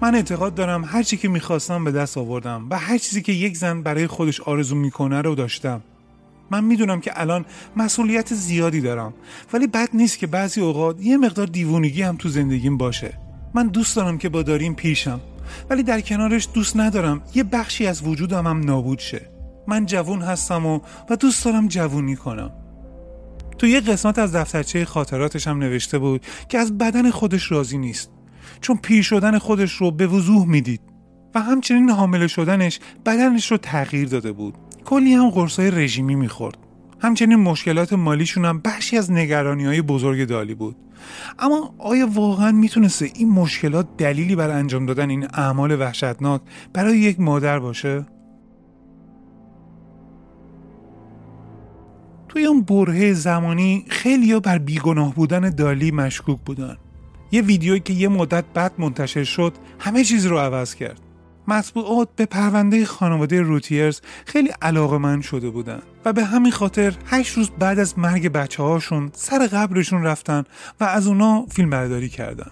من 0.00 0.14
اعتقاد 0.14 0.54
دارم 0.54 0.84
هر 0.84 1.02
چی 1.02 1.16
که 1.16 1.28
می‌خواستم 1.28 1.84
به 1.84 1.92
دست 1.92 2.18
آوردم 2.18 2.66
و 2.70 2.78
هر 2.78 2.98
چیزی 2.98 3.22
که 3.22 3.32
یک 3.32 3.56
زن 3.56 3.82
برای 3.82 4.06
خودش 4.06 4.40
آرزو 4.40 4.76
می‌کنه 4.76 5.22
رو 5.22 5.34
داشتم. 5.34 5.82
من 6.50 6.64
می‌دونم 6.64 7.00
که 7.00 7.20
الان 7.20 7.44
مسئولیت 7.76 8.34
زیادی 8.34 8.80
دارم 8.80 9.14
ولی 9.52 9.66
بد 9.66 9.88
نیست 9.94 10.18
که 10.18 10.26
بعضی 10.26 10.60
اوقات 10.60 11.02
یه 11.02 11.16
مقدار 11.16 11.46
دیوونگی 11.46 12.02
هم 12.02 12.16
تو 12.16 12.28
زندگیم 12.28 12.76
باشه. 12.76 13.12
من 13.54 13.66
دوست 13.66 13.96
دارم 13.96 14.18
که 14.18 14.28
با 14.28 14.42
داریم 14.42 14.74
پیشم 14.74 15.20
ولی 15.70 15.82
در 15.82 16.00
کنارش 16.00 16.48
دوست 16.54 16.76
ندارم. 16.76 17.22
یه 17.34 17.42
بخشی 17.42 17.86
از 17.86 18.02
وجودم 18.06 18.46
هم 18.46 18.60
نابود 18.60 18.98
شه. 18.98 19.30
من 19.66 19.86
جوون 19.86 20.22
هستم 20.22 20.66
و, 20.66 20.80
و 21.10 21.16
دوست 21.16 21.44
دارم 21.44 21.68
جوونی 21.68 22.16
کنم. 22.16 22.50
تو 23.58 23.66
یه 23.66 23.80
قسمت 23.80 24.18
از 24.18 24.36
دفترچه 24.36 24.84
خاطراتش 24.84 25.46
هم 25.46 25.58
نوشته 25.58 25.98
بود 25.98 26.26
که 26.48 26.58
از 26.58 26.78
بدن 26.78 27.10
خودش 27.10 27.52
راضی 27.52 27.78
نیست. 27.78 28.10
چون 28.60 28.76
پیر 28.76 29.02
شدن 29.02 29.38
خودش 29.38 29.72
رو 29.72 29.90
به 29.90 30.06
وضوح 30.06 30.46
می‌دید. 30.46 30.80
و 31.34 31.40
همچنین 31.40 31.90
حامله 31.90 32.26
شدنش 32.26 32.80
بدنش 33.06 33.50
رو 33.50 33.56
تغییر 33.56 34.08
داده 34.08 34.32
بود. 34.32 34.54
کلی 34.88 35.14
هم 35.14 35.30
قرصای 35.30 35.70
رژیمی 35.70 36.14
می‌خورد. 36.14 36.56
همچنین 37.00 37.36
مشکلات 37.36 37.92
مالیشون 37.92 38.44
هم 38.44 38.60
بخشی 38.64 38.96
از 38.96 39.12
نگرانی 39.12 39.64
های 39.64 39.82
بزرگ 39.82 40.28
دالی 40.28 40.54
بود. 40.54 40.76
اما 41.38 41.74
آیا 41.78 42.08
واقعا 42.14 42.52
می‌تونسته 42.52 43.10
این 43.14 43.28
مشکلات 43.28 43.86
دلیلی 43.98 44.36
بر 44.36 44.50
انجام 44.50 44.86
دادن 44.86 45.10
این 45.10 45.26
اعمال 45.34 45.80
وحشتناک 45.80 46.40
برای 46.72 46.98
یک 46.98 47.20
مادر 47.20 47.58
باشه؟ 47.58 48.06
توی 52.28 52.44
اون 52.44 52.62
برهه 52.62 53.12
زمانی 53.12 53.84
خیلی 53.88 54.40
بر 54.40 54.58
بیگناه 54.58 55.14
بودن 55.14 55.50
دالی 55.50 55.90
مشکوک 55.90 56.38
بودن. 56.46 56.76
یه 57.32 57.42
ویدیویی 57.42 57.80
که 57.80 57.92
یه 57.92 58.08
مدت 58.08 58.44
بعد 58.54 58.72
منتشر 58.78 59.24
شد 59.24 59.52
همه 59.78 60.04
چیز 60.04 60.26
رو 60.26 60.38
عوض 60.38 60.74
کرد. 60.74 61.00
مطبوعات 61.48 62.08
به 62.16 62.26
پرونده 62.26 62.84
خانواده 62.84 63.42
روتیرز 63.42 64.00
خیلی 64.26 64.48
علاقه 64.62 64.98
من 64.98 65.20
شده 65.20 65.50
بودن 65.50 65.82
و 66.04 66.12
به 66.12 66.24
همین 66.24 66.52
خاطر 66.52 66.94
هشت 67.06 67.36
روز 67.36 67.50
بعد 67.50 67.78
از 67.78 67.98
مرگ 67.98 68.28
بچه 68.28 68.62
هاشون 68.62 69.10
سر 69.12 69.46
قبرشون 69.46 70.02
رفتن 70.02 70.44
و 70.80 70.84
از 70.84 71.06
اونا 71.06 71.46
فیلم 71.50 71.70
برداری 71.70 72.08
کردن. 72.08 72.50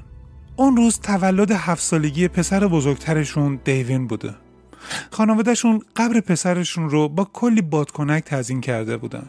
اون 0.56 0.76
روز 0.76 1.00
تولد 1.00 1.50
هفت 1.50 1.82
سالگی 1.82 2.28
پسر 2.28 2.66
بزرگترشون 2.66 3.61
دیوین 3.64 4.06
بوده. 4.06 4.35
خانوادهشون 5.11 5.82
قبر 5.96 6.20
پسرشون 6.20 6.90
رو 6.90 7.09
با 7.09 7.24
کلی 7.32 7.62
بادکنک 7.62 8.24
تزین 8.24 8.61
کرده 8.61 8.96
بودن. 8.96 9.26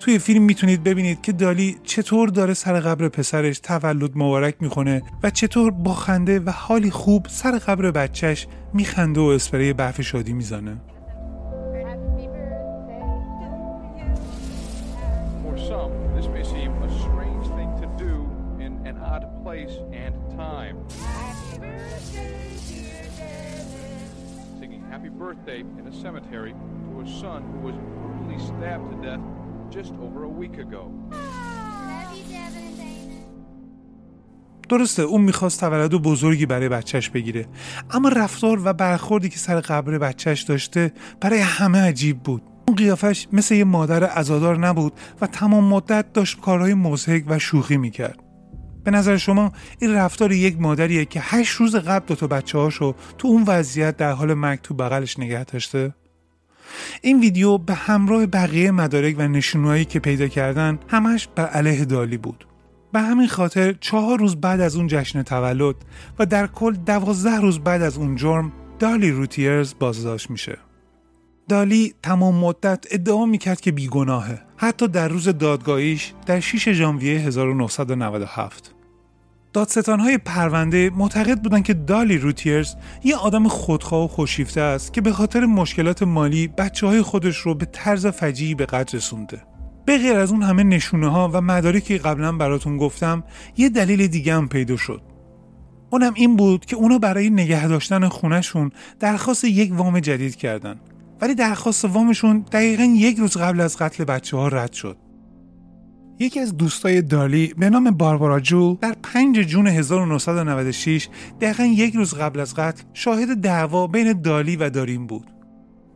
توی 0.00 0.18
فیلم 0.18 0.42
می‌تونید 0.42 0.84
ببینید 0.84 1.20
که 1.20 1.32
دالی 1.32 1.76
چطور 1.84 2.28
داره 2.28 2.54
سر 2.54 2.80
قبر 2.80 3.08
پسرش 3.08 3.58
تولد 3.58 4.10
مبارک 4.14 4.54
می‌کنه 4.60 5.02
و 5.22 5.30
چطور 5.30 5.70
با 5.70 5.94
خنده 5.94 6.40
و 6.40 6.50
حالی 6.50 6.90
خوب 6.90 7.26
سر 7.28 7.58
قبر 7.58 7.90
بچهش 7.90 8.46
میخنده 8.74 9.20
و 9.20 9.24
اسپری 9.24 9.72
برف 9.72 10.00
شادی 10.00 10.32
می‌زنه. 10.32 10.76
Happy 24.92 25.14
birthday 25.26 25.60
in 25.78 25.84
a 25.92 25.94
cemetery 26.04 26.52
to 26.86 26.92
a 27.04 27.06
son 27.20 27.40
who 27.50 27.58
was 27.68 27.76
brutally 27.96 28.38
stabbed 28.50 28.86
to 28.90 28.96
death 29.06 29.24
just 29.72 29.94
over 30.04 30.20
a 30.24 30.32
week 30.40 30.56
ago. 30.64 30.82
درسته 34.68 35.02
اون 35.02 35.20
می‌خواست 35.20 35.60
تولد 35.60 35.90
بزرگی 35.90 36.46
برای 36.46 36.68
بچهش 36.68 37.08
بگیره 37.08 37.46
اما 37.90 38.08
رفتار 38.08 38.60
و 38.64 38.72
برخوردی 38.72 39.28
که 39.28 39.38
سر 39.38 39.60
قبر 39.60 39.98
بچهش 39.98 40.42
داشته 40.42 40.92
برای 41.20 41.40
همه 41.40 41.78
عجیب 41.78 42.22
بود 42.22 42.42
اون 42.68 42.76
قیافش 42.76 43.28
مثل 43.32 43.54
یه 43.54 43.64
مادر 43.64 44.18
ازادار 44.18 44.58
نبود 44.58 44.92
و 45.20 45.26
تمام 45.26 45.64
مدت 45.64 46.12
داشت 46.12 46.40
کارهای 46.40 46.74
مزهک 46.74 47.24
و 47.28 47.38
شوخی 47.38 47.76
می‌کرد 47.76 48.18
به 48.84 48.90
نظر 48.90 49.16
شما 49.16 49.52
این 49.78 49.94
رفتار 49.94 50.32
یک 50.32 50.60
مادریه 50.60 51.04
که 51.04 51.20
هشت 51.22 51.56
روز 51.56 51.76
قبل 51.76 52.06
دوتا 52.06 52.26
بچه 52.26 52.58
هاشو 52.58 52.94
تو 53.18 53.28
اون 53.28 53.44
وضعیت 53.46 53.96
در 53.96 54.12
حال 54.12 54.34
مرگ 54.34 54.60
تو 54.60 54.74
بغلش 54.74 55.18
نگه 55.18 55.44
داشته؟ 55.44 55.94
این 57.02 57.20
ویدیو 57.20 57.58
به 57.58 57.74
همراه 57.74 58.26
بقیه 58.26 58.70
مدارک 58.70 59.14
و 59.18 59.28
نشونهایی 59.28 59.84
که 59.84 60.00
پیدا 60.00 60.28
کردن 60.28 60.78
همش 60.88 61.28
بر 61.34 61.46
علیه 61.46 61.84
دالی 61.84 62.16
بود. 62.16 62.46
به 62.92 63.00
همین 63.00 63.28
خاطر 63.28 63.72
چهار 63.72 64.18
روز 64.18 64.36
بعد 64.36 64.60
از 64.60 64.76
اون 64.76 64.86
جشن 64.86 65.22
تولد 65.22 65.76
و 66.18 66.26
در 66.26 66.46
کل 66.46 66.72
دوازده 66.72 67.40
روز 67.40 67.58
بعد 67.58 67.82
از 67.82 67.96
اون 67.96 68.16
جرم 68.16 68.52
دالی 68.78 69.10
روتیرز 69.10 69.74
بازداشت 69.78 70.30
میشه. 70.30 70.58
دالی 71.48 71.94
تمام 72.02 72.34
مدت 72.34 72.84
ادعا 72.90 73.26
می‌کرد 73.26 73.60
که 73.60 73.72
بیگناهه 73.72 74.42
حتی 74.56 74.88
در 74.88 75.08
روز 75.08 75.28
دادگاهیش 75.28 76.12
در 76.26 76.40
6 76.40 76.68
ژانویه 76.68 77.18
1997 77.18 78.74
دادستانهای 79.52 80.18
پرونده 80.18 80.90
معتقد 80.90 81.38
بودند 81.38 81.64
که 81.64 81.74
دالی 81.74 82.18
روتیرز 82.18 82.74
یه 83.04 83.16
آدم 83.16 83.48
خودخواه 83.48 84.04
و 84.04 84.08
خوشیفته 84.08 84.60
است 84.60 84.92
که 84.92 85.00
به 85.00 85.12
خاطر 85.12 85.46
مشکلات 85.46 86.02
مالی 86.02 86.48
بچه 86.48 86.86
های 86.86 87.02
خودش 87.02 87.36
رو 87.36 87.54
به 87.54 87.64
طرز 87.64 88.06
فجیعی 88.06 88.54
به 88.54 88.66
قدر 88.66 88.96
رسونده. 88.96 89.42
به 89.84 89.98
غیر 89.98 90.16
از 90.16 90.32
اون 90.32 90.42
همه 90.42 90.62
نشونه 90.62 91.08
ها 91.08 91.30
و 91.32 91.40
مدارکی 91.40 91.98
که 91.98 92.04
قبلا 92.04 92.32
براتون 92.32 92.76
گفتم 92.76 93.24
یه 93.56 93.68
دلیل 93.68 94.06
دیگه 94.06 94.34
هم 94.34 94.48
پیدا 94.48 94.76
شد. 94.76 95.02
اونم 95.90 96.12
این 96.14 96.36
بود 96.36 96.64
که 96.64 96.76
اونا 96.76 96.98
برای 96.98 97.30
نگه 97.30 97.68
داشتن 97.68 98.08
خونشون 98.08 98.70
درخواست 99.00 99.44
یک 99.44 99.72
وام 99.74 100.00
جدید 100.00 100.36
کردن 100.36 100.80
ولی 101.20 101.34
درخواست 101.34 101.84
وامشون 101.84 102.44
دقیقا 102.52 102.82
یک 102.82 103.16
روز 103.18 103.36
قبل 103.36 103.60
از 103.60 103.76
قتل 103.76 104.04
بچه 104.04 104.36
ها 104.36 104.48
رد 104.48 104.72
شد. 104.72 104.96
یکی 106.22 106.40
از 106.40 106.56
دوستای 106.56 107.02
دالی 107.02 107.54
به 107.58 107.70
نام 107.70 107.90
باربارا 107.90 108.40
جو 108.40 108.76
در 108.80 108.96
5 109.02 109.38
جون 109.38 109.66
1996 109.66 111.08
دقیقا 111.40 111.64
یک 111.64 111.94
روز 111.94 112.14
قبل 112.14 112.40
از 112.40 112.54
قتل 112.54 112.82
شاهد 112.94 113.40
دعوا 113.40 113.86
بین 113.86 114.20
دالی 114.20 114.56
و 114.56 114.70
دارین 114.70 115.06
بود. 115.06 115.26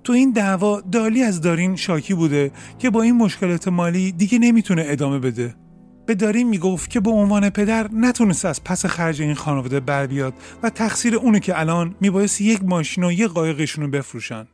تو 0.04 0.12
این 0.12 0.32
دعوا 0.32 0.80
دالی 0.80 1.22
از 1.22 1.40
دارین 1.40 1.76
شاکی 1.76 2.14
بوده 2.14 2.50
که 2.78 2.90
با 2.90 3.02
این 3.02 3.16
مشکلات 3.16 3.68
مالی 3.68 4.12
دیگه 4.12 4.38
نمی‌تونه 4.38 4.84
ادامه 4.86 5.18
بده. 5.18 5.54
به 6.06 6.14
دارین 6.14 6.48
می‌گفت 6.48 6.90
که 6.90 7.00
به 7.00 7.10
عنوان 7.10 7.50
پدر 7.50 7.88
نتونست 7.92 8.44
از 8.44 8.64
پس 8.64 8.86
خرج 8.86 9.22
این 9.22 9.34
خانواده 9.34 9.80
بر 9.80 10.06
بیاد 10.06 10.34
و 10.62 10.70
تقصیر 10.70 11.16
اونه 11.16 11.40
که 11.40 11.60
الان 11.60 11.94
میبایست 12.00 12.40
یک 12.40 12.64
ماشین 12.64 13.04
و 13.04 13.12
یه 13.12 13.28
قایقشون 13.28 13.84
رو 13.84 13.90
بفروشن. 13.90 14.46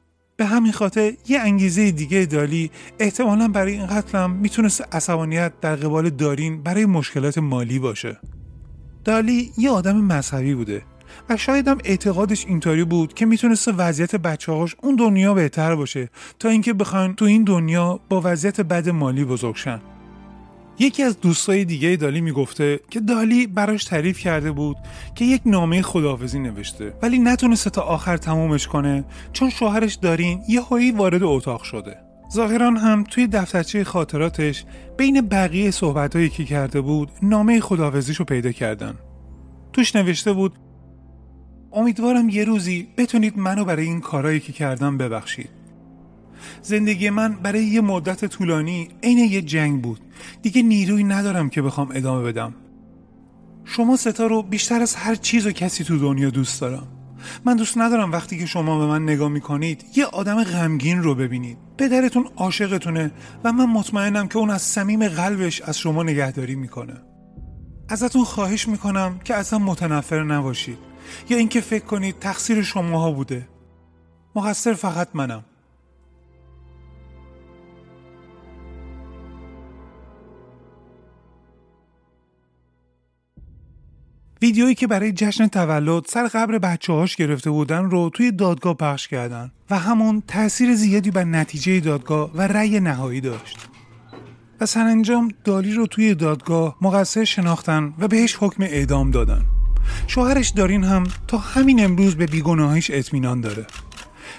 به 0.42 0.48
همین 0.48 0.72
خاطر 0.72 1.12
یه 1.28 1.40
انگیزه 1.40 1.90
دیگه 1.90 2.26
دالی 2.26 2.70
احتمالا 2.98 3.48
برای 3.48 3.72
این 3.72 3.86
قتلم 3.86 4.30
می‌تونست 4.30 4.94
عصبانیت 4.94 5.52
در 5.60 5.76
قبال 5.76 6.10
دارین 6.10 6.62
برای 6.62 6.86
مشکلات 6.86 7.38
مالی 7.38 7.78
باشه. 7.78 8.18
دالی 9.04 9.52
یه 9.58 9.70
آدم 9.70 9.96
مذهبی 9.96 10.54
بوده 10.54 10.82
و 11.28 11.36
شاید 11.36 11.68
هم 11.68 11.78
اعتقادش 11.84 12.46
اینطوری 12.46 12.84
بود 12.84 13.14
که 13.14 13.26
می‌تونست 13.26 13.68
وضعیت 13.76 14.16
بچه 14.16 14.52
هاش 14.52 14.76
اون 14.82 14.96
دنیا 14.96 15.34
بهتر 15.34 15.74
باشه 15.74 16.10
تا 16.38 16.48
اینکه 16.48 16.72
بخوان 16.72 17.14
تو 17.14 17.24
این 17.24 17.44
دنیا 17.44 18.00
با 18.08 18.20
وضعیت 18.24 18.60
بد 18.60 18.88
مالی 18.88 19.24
بزرگشن 19.24 19.80
یکی 20.78 21.02
از 21.02 21.20
دوستای 21.20 21.64
دیگه 21.64 21.96
دالی 21.96 22.20
می‌گفته 22.20 22.80
که 22.90 23.00
دالی 23.00 23.46
براش 23.46 23.84
تعریف 23.84 24.18
کرده 24.18 24.52
بود 24.52 24.76
که 25.14 25.24
یک 25.24 25.42
نامه 25.46 25.82
خداحافظی 25.82 26.38
نوشته 26.38 26.94
ولی 27.02 27.18
نتونسته 27.18 27.70
تا 27.70 27.82
آخر 27.82 28.16
تمومش 28.16 28.66
کنه 28.66 29.04
چون 29.32 29.50
شوهرش 29.50 29.94
دارین 29.94 30.42
یه 30.48 30.60
هایی 30.60 30.90
وارد 30.90 31.22
اتاق 31.22 31.62
شده. 31.62 31.96
ظاهرا 32.32 32.70
هم 32.70 33.04
توی 33.04 33.26
دفترچه 33.26 33.84
خاطراتش 33.84 34.64
بین 34.96 35.20
بقیه 35.20 35.70
صحبتهایی 35.70 36.28
که 36.28 36.44
کرده 36.44 36.80
بود 36.80 37.10
نامه 37.22 37.60
خداوزیش 37.60 38.16
رو 38.16 38.24
پیدا 38.24 38.52
کردن. 38.52 38.94
توش 39.72 39.96
نوشته 39.96 40.32
بود 40.32 40.52
امیدوارم 41.72 42.28
یه 42.28 42.44
روزی 42.44 42.88
بتونید 42.96 43.38
منو 43.38 43.64
برای 43.64 43.84
این 43.84 44.00
کارایی 44.00 44.40
که 44.40 44.52
کردم 44.52 44.98
ببخشید. 44.98 45.61
زندگی 46.62 47.10
من 47.10 47.34
برای 47.34 47.64
یه 47.64 47.80
مدت 47.80 48.24
طولانی 48.24 48.88
عین 49.02 49.18
یه 49.18 49.42
جنگ 49.42 49.82
بود. 49.82 50.00
دیگه 50.42 50.62
نیروی 50.62 51.04
ندارم 51.04 51.50
که 51.50 51.62
بخوام 51.62 51.88
ادامه 51.94 52.22
بدم. 52.22 52.54
شما 53.64 53.96
ستا 53.96 54.26
رو 54.26 54.42
بیشتر 54.42 54.82
از 54.82 54.94
هر 54.94 55.14
چیز 55.14 55.46
و 55.46 55.50
کسی 55.52 55.84
تو 55.84 55.98
دنیا 55.98 56.30
دوست 56.30 56.60
دارم. 56.60 56.88
من 57.44 57.56
دوست 57.56 57.78
ندارم 57.78 58.12
وقتی 58.12 58.38
که 58.38 58.46
شما 58.46 58.78
به 58.78 58.86
من 58.86 59.02
نگاه 59.02 59.28
می‌کنید 59.28 59.84
یه 59.96 60.04
آدم 60.04 60.44
غمگین 60.44 61.02
رو 61.02 61.14
ببینید. 61.14 61.58
پدرتون 61.78 62.28
عاشقتونه 62.36 63.10
و 63.44 63.52
من 63.52 63.66
مطمئنم 63.66 64.28
که 64.28 64.38
اون 64.38 64.50
از 64.50 64.62
صمیم 64.62 65.08
قلبش 65.08 65.60
از 65.60 65.78
شما 65.78 66.02
نگهداری 66.02 66.54
می‌کنه. 66.54 66.94
ازتون 67.88 68.24
خواهش 68.24 68.68
می‌کنم 68.68 69.20
که 69.24 69.34
اصلا 69.34 69.58
متنفر 69.58 70.22
نباشید. 70.22 70.78
یا 71.30 71.36
اینکه 71.36 71.60
فکر 71.60 71.84
کنید 71.84 72.18
تقصیر 72.18 72.62
شماها 72.62 73.12
بوده. 73.12 73.48
مقصر 74.36 74.72
فقط 74.72 75.08
منم. 75.14 75.44
ویدیویی 84.42 84.74
که 84.74 84.86
برای 84.86 85.12
جشن 85.12 85.46
تولد 85.46 86.04
سر 86.06 86.26
قبر 86.26 86.58
بچه 86.58 86.92
هاش 86.92 87.16
گرفته 87.16 87.50
بودن 87.50 87.90
رو 87.90 88.10
توی 88.10 88.32
دادگاه 88.32 88.74
پخش 88.74 89.08
کردن 89.08 89.52
و 89.70 89.78
همون 89.78 90.22
تاثیر 90.28 90.74
زیادی 90.74 91.10
بر 91.10 91.24
نتیجه 91.24 91.80
دادگاه 91.80 92.30
و 92.34 92.42
رأی 92.42 92.80
نهایی 92.80 93.20
داشت. 93.20 93.68
و 94.60 94.66
سرانجام 94.66 95.28
دالی 95.44 95.74
رو 95.74 95.86
توی 95.86 96.14
دادگاه 96.14 96.76
مقصر 96.80 97.24
شناختن 97.24 97.94
و 97.98 98.08
بهش 98.08 98.36
حکم 98.40 98.62
اعدام 98.62 99.10
دادن. 99.10 99.42
شوهرش 100.06 100.48
دارین 100.48 100.84
هم 100.84 101.04
تا 101.26 101.38
همین 101.38 101.84
امروز 101.84 102.16
به 102.16 102.26
بیگناهیش 102.26 102.90
اطمینان 102.90 103.40
داره. 103.40 103.66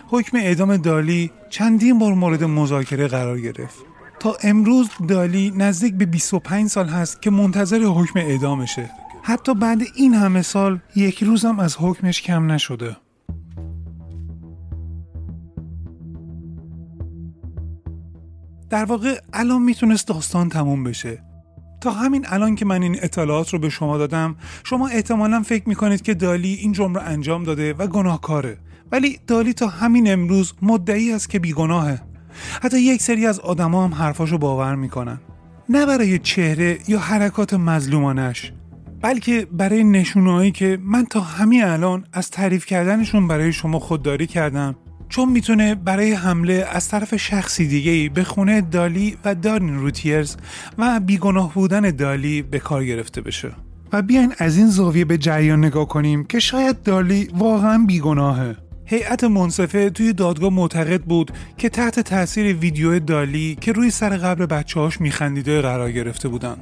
حکم 0.08 0.38
اعدام 0.38 0.78
دالی 0.78 1.32
چندین 1.50 2.00
بار 2.00 2.14
مورد 2.14 2.44
مذاکره 2.44 3.08
قرار 3.08 3.40
گرفت. 3.40 3.78
تا 4.20 4.38
امروز 4.44 4.90
دالی 5.08 5.54
نزدیک 5.56 5.94
به 5.94 6.06
25 6.06 6.70
سال 6.70 6.88
هست 6.88 7.22
که 7.22 7.30
منتظر 7.30 7.80
حکم 7.80 8.20
اعدامشه 8.20 9.03
حتی 9.26 9.54
بعد 9.54 9.82
این 9.96 10.14
همه 10.14 10.42
سال 10.42 10.80
یک 10.96 11.24
روزم 11.24 11.60
از 11.60 11.76
حکمش 11.80 12.22
کم 12.22 12.52
نشده. 12.52 12.98
در 18.70 18.86
واقع 18.86 19.20
الان 19.34 19.62
می‌تونست 19.62 20.08
داستان 20.08 20.50
تموم 20.50 20.84
بشه. 20.84 21.24
تا 21.82 21.92
همین 21.92 22.26
الان 22.28 22.56
که 22.56 22.66
من 22.66 22.84
این 22.84 22.98
اطلاعات 23.02 23.50
رو 23.50 23.60
به 23.60 23.70
شما 23.70 23.98
دادم 23.98 24.36
شما 24.64 24.88
احتمالا 24.88 25.42
فکر 25.42 25.70
می‌کنید 25.70 26.02
که 26.02 26.14
دالی 26.14 26.54
این 26.54 26.72
جرم 26.72 26.94
رو 26.94 27.02
انجام 27.06 27.44
داده 27.44 27.74
و 27.74 27.88
گناهکاره. 27.88 28.58
ولی 28.92 29.20
دالی 29.28 29.54
تا 29.54 29.68
همین 29.68 30.12
امروز 30.12 30.54
مدعی 30.62 31.14
است 31.14 31.30
که 31.30 31.40
بیگناهه. 31.40 32.02
حتی 32.64 32.80
یک 32.80 33.02
سری 33.02 33.26
از 33.26 33.40
آدما 33.40 33.84
هم 33.84 33.94
حرفاشو 33.94 34.38
باور 34.38 34.76
می‌کنن. 34.76 35.20
نه 35.70 35.86
برای 35.86 36.20
چهره 36.20 36.80
یا 36.88 37.00
حرکات 37.00 37.54
مظلومانش. 37.54 38.54
بلکه 39.04 39.48
برای 39.52 39.84
نشونهایی 39.84 40.52
که 40.52 40.78
من 40.82 41.06
تا 41.06 41.20
همین 41.20 41.64
الان 41.64 42.06
از 42.14 42.32
تعریف 42.32 42.66
کردنشون 42.66 43.28
برای 43.28 43.54
شما 43.54 43.80
خودداری 43.80 44.28
کردم 44.28 44.76
چون 45.10 45.30
می‌تونه 45.30 45.76
برای 45.76 46.14
حمله 46.14 46.68
از 46.72 46.90
طرف 46.90 47.16
شخصی 47.16 47.68
دیگه 47.68 48.10
به 48.10 48.24
خونه 48.24 48.62
دالی 48.62 49.18
و 49.26 49.36
دارین 49.36 49.76
روتیرز 49.76 50.36
و 50.78 51.00
بیگناه 51.00 51.54
بودن 51.54 51.82
دالی 51.82 52.42
به 52.42 52.60
کار 52.60 52.86
گرفته 52.86 53.22
بشه. 53.22 53.52
و 53.94 54.02
بیاین 54.02 54.34
از 54.38 54.58
این 54.58 54.68
زاویه 54.68 55.06
به 55.06 55.18
جریان 55.18 55.66
نگاه 55.66 55.88
کنیم 55.88 56.24
که 56.24 56.40
شاید 56.40 56.84
دالی 56.84 57.30
واقعا 57.38 57.84
بیگناهه. 57.88 58.56
هیئت 58.86 59.24
منصفه 59.24 59.90
توی 59.90 60.14
دادگاه 60.14 60.54
معتقد 60.54 61.02
بود 61.02 61.32
که 61.58 61.70
تحت 61.70 62.00
تاثیر 62.00 62.56
ویدیو 62.56 63.00
دالی 63.00 63.58
که 63.62 63.72
روی 63.72 63.90
سر 63.90 64.10
قبر 64.10 64.46
بچه 64.46 64.80
هاش 64.80 65.02
میخندیده 65.02 65.62
قرار 65.62 65.92
گرفته 65.92 66.28
بودن. 66.28 66.56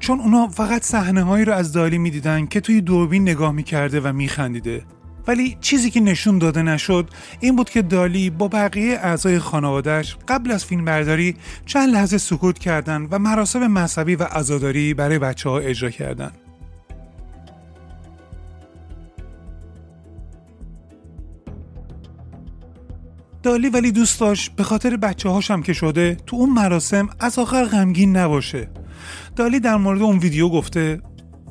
چون 0.00 0.20
اونا 0.20 0.48
فقط 0.48 0.82
صحنه 0.82 1.22
هایی 1.22 1.44
رو 1.44 1.52
از 1.52 1.72
دالی 1.72 1.98
می‌دیدن 1.98 2.46
که 2.46 2.60
توی 2.60 2.80
دوربین 2.80 3.22
نگاه 3.22 3.52
می‌کرده 3.52 4.00
و 4.00 4.12
میخندیده 4.12 4.82
ولی 5.26 5.56
چیزی 5.60 5.90
که 5.90 6.00
نشون 6.00 6.38
داده 6.38 6.62
نشد 6.62 7.10
این 7.40 7.56
بود 7.56 7.70
که 7.70 7.82
دالی 7.82 8.30
با 8.30 8.48
بقیه 8.48 8.98
اعضای 8.98 9.38
خانوادهش 9.38 10.16
قبل 10.28 10.50
از 10.50 10.64
فیلم 10.64 10.84
برداری 10.84 11.36
چند 11.66 11.94
لحظه 11.94 12.18
سکوت 12.18 12.58
کردند 12.58 13.08
و 13.10 13.18
مراسم 13.18 13.66
مذهبی 13.66 14.16
و 14.16 14.22
عزاداری 14.22 14.94
برای 14.94 15.18
بچه 15.18 15.48
ها 15.48 15.58
اجرا 15.58 15.90
کردند. 15.90 16.32
دالی 23.42 23.68
ولی 23.68 23.92
دوست 23.92 24.20
داشت 24.20 24.52
به 24.56 24.62
خاطر 24.62 24.96
بچه 24.96 25.28
هاشم 25.28 25.62
که 25.62 25.72
شده 25.72 26.16
تو 26.26 26.36
اون 26.36 26.50
مراسم 26.50 27.08
از 27.20 27.38
آخر 27.38 27.64
غمگین 27.64 28.16
نباشه 28.16 28.68
دالی 29.38 29.60
در 29.60 29.76
مورد 29.76 30.02
اون 30.02 30.18
ویدیو 30.18 30.48
گفته 30.48 31.00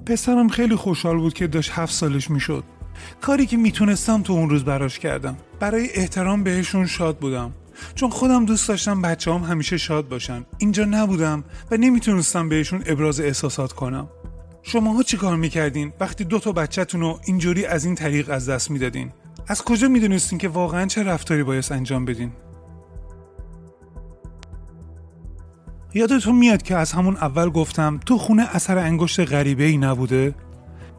پسرم 0.05 0.49
خیلی 0.49 0.75
خوشحال 0.75 1.17
بود 1.17 1.33
که 1.33 1.47
داشت 1.47 1.71
هفت 1.73 1.93
سالش 1.93 2.29
می‌شد. 2.29 2.63
کاری 3.21 3.45
که 3.45 3.57
می‌تونستم 3.57 4.21
تو 4.21 4.33
اون 4.33 4.49
روز 4.49 4.63
براش 4.63 4.99
کردم. 4.99 5.37
برای 5.59 5.89
احترام 5.93 6.43
بهشون 6.43 6.85
شاد 6.85 7.17
بودم. 7.17 7.51
چون 7.95 8.09
خودم 8.09 8.45
دوست 8.45 8.67
داشتم 8.67 9.01
بچه 9.01 9.33
هم 9.33 9.41
همیشه 9.41 9.77
شاد 9.77 10.07
باشن. 10.07 10.45
اینجا 10.57 10.85
نبودم 10.85 11.43
و 11.71 11.77
نمی‌تونستم 11.77 12.49
بهشون 12.49 12.83
ابراز 12.85 13.19
احساسات 13.19 13.73
کنم. 13.73 14.09
شماها 14.63 15.03
چی 15.03 15.17
کار 15.17 15.35
می‌کردین؟ 15.35 15.93
وقتی 15.99 16.23
دو 16.23 16.39
تا 16.39 16.51
بچهتون 16.51 17.01
رو 17.01 17.19
اینجوری 17.25 17.65
از 17.65 17.85
این 17.85 17.95
طریق 17.95 18.29
از 18.29 18.49
دست 18.49 18.71
می‌دادین. 18.71 19.11
از 19.47 19.61
کجا 19.61 19.87
می‌دونستین 19.87 20.39
که 20.39 20.47
واقعا 20.47 20.85
چه 20.85 21.03
رفتاری 21.03 21.43
باید 21.43 21.65
انجام 21.71 22.05
بدین؟ 22.05 22.31
یادتون 25.97 26.35
میاد 26.35 26.61
که 26.61 26.75
از 26.75 26.91
همون 26.91 27.15
اول 27.15 27.49
گفتم 27.49 27.99
تو 28.05 28.17
خونه 28.17 28.55
اثر 28.55 28.77
انگشت 28.77 29.19
غریبه 29.19 29.63
ای 29.63 29.77
نبوده؟ 29.77 30.35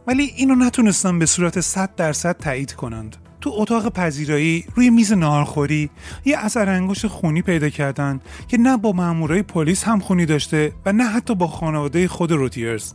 ولی 0.06 0.22
اینو 0.36 0.54
نتونستم 0.54 1.18
به 1.18 1.26
صورت 1.26 1.60
100 1.60 1.94
درصد 1.96 2.36
تایید 2.36 2.72
کنند. 2.72 3.16
تو 3.40 3.50
اتاق 3.54 3.92
پذیرایی 3.92 4.64
روی 4.74 4.90
میز 4.90 5.12
ناهارخوری 5.12 5.90
یه 6.24 6.38
اثر 6.38 6.68
انگشت 6.68 7.06
خونی 7.06 7.42
پیدا 7.42 7.68
کردن 7.68 8.20
که 8.48 8.58
نه 8.58 8.76
با 8.76 8.92
مامورای 8.92 9.42
پلیس 9.42 9.84
هم 9.84 10.00
خونی 10.00 10.26
داشته 10.26 10.72
و 10.86 10.92
نه 10.92 11.04
حتی 11.04 11.34
با 11.34 11.46
خانواده 11.46 12.08
خود 12.08 12.32
روتیرز. 12.32 12.92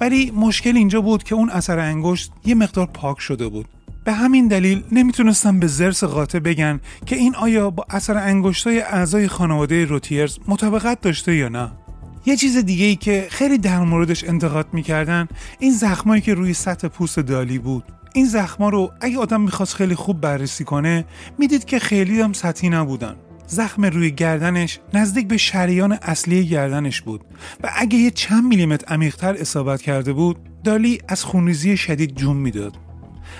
ولی 0.00 0.30
مشکل 0.30 0.76
اینجا 0.76 1.00
بود 1.00 1.22
که 1.22 1.34
اون 1.34 1.50
اثر 1.50 1.78
انگشت 1.78 2.32
یه 2.44 2.54
مقدار 2.54 2.86
پاک 2.86 3.20
شده 3.20 3.48
بود. 3.48 3.66
به 4.04 4.12
همین 4.12 4.48
دلیل 4.48 4.82
نمی‌تونستم 4.92 5.60
به 5.60 5.66
زرس 5.66 6.04
قاطع 6.04 6.38
بگن 6.38 6.80
که 7.06 7.16
این 7.16 7.34
آیا 7.36 7.70
با 7.70 7.86
اثر 7.90 8.16
انگشتای 8.16 8.80
اعضای 8.80 9.28
خانواده 9.28 9.84
روتیرز 9.84 10.38
مطابقت 10.48 11.00
داشته 11.00 11.36
یا 11.36 11.48
نه. 11.48 11.72
یه 12.26 12.36
چیز 12.36 12.56
دیگه 12.56 12.84
ای 12.84 12.96
که 12.96 13.26
خیلی 13.30 13.58
در 13.58 13.80
موردش 13.80 14.24
انتقاد 14.24 14.66
می‌کردن 14.72 15.28
این 15.58 15.72
زخمایی 15.72 16.22
که 16.22 16.34
روی 16.34 16.54
سطح 16.54 16.88
پوست 16.88 17.20
دالی 17.20 17.58
بود. 17.58 17.84
این 18.14 18.26
زخما 18.26 18.68
رو 18.68 18.92
اگه 19.00 19.18
آدم 19.18 19.40
می‌خواست 19.40 19.74
خیلی 19.74 19.94
خوب 19.94 20.20
بررسی 20.20 20.64
کنه 20.64 21.04
می‌دید 21.38 21.64
که 21.64 21.78
خیلی 21.78 22.20
هم 22.20 22.32
سطحی 22.32 22.68
نبودن. 22.68 23.16
زخم 23.46 23.84
روی 23.84 24.10
گردنش 24.10 24.78
نزدیک 24.94 25.28
به 25.28 25.36
شریان 25.36 25.98
اصلی 26.02 26.46
گردنش 26.46 27.00
بود 27.00 27.20
و 27.64 27.70
اگه 27.76 27.98
یه 27.98 28.10
چند 28.10 28.44
میلیمتر 28.44 28.94
عمیقتر 28.94 29.34
اصابت 29.34 29.82
کرده 29.82 30.12
بود 30.12 30.36
دالی 30.64 30.98
از 31.08 31.24
خونریزی 31.24 31.76
شدید 31.76 32.14
جون 32.16 32.36
می‌داد. 32.36 32.76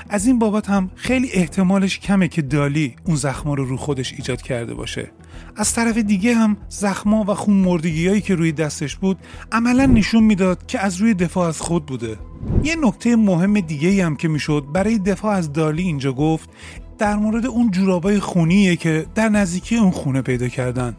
از 0.08 0.26
این 0.26 0.38
بابت 0.38 0.70
هم 0.70 0.90
خیلی 0.94 1.30
احتمالش 1.32 1.98
کمه 1.98 2.28
که 2.28 2.42
دالی 2.42 2.94
اون 3.04 3.16
زخما 3.16 3.54
رو 3.54 3.64
رو 3.64 3.76
خودش 3.76 4.12
ایجاد 4.12 4.42
کرده 4.42 4.74
باشه. 4.74 5.10
از 5.56 5.74
طرف 5.74 5.98
دیگه 5.98 6.34
هم 6.34 6.56
زخما 6.68 7.24
و 7.28 7.34
خون 7.34 7.56
مردگیایی 7.56 8.20
که 8.20 8.34
روی 8.34 8.52
دستش 8.52 8.96
بود 8.96 9.18
عملا 9.52 9.86
نشون 9.86 10.24
می‌داد 10.24 10.66
که 10.66 10.80
از 10.80 10.96
روی 10.96 11.14
دفاع 11.14 11.48
از 11.48 11.60
خود 11.60 11.86
بوده. 11.86 12.16
یه 12.64 12.76
نکته 12.82 13.16
مهم 13.16 13.60
دیگه 13.60 14.06
هم 14.06 14.16
که 14.16 14.28
می‌شد 14.28 14.64
برای 14.72 14.98
دفاع 14.98 15.34
از 15.34 15.52
دالی 15.52 15.82
اینجا 15.82 16.12
گفت 16.12 16.50
در 16.98 17.16
مورد 17.16 17.46
اون 17.46 17.70
جورابای 17.70 18.20
خونیه 18.20 18.76
که 18.76 19.06
در 19.14 19.28
نزدیکی 19.28 19.76
اون 19.76 19.90
خونه 19.90 20.22
پیدا 20.22 20.48
کردن. 20.48 20.96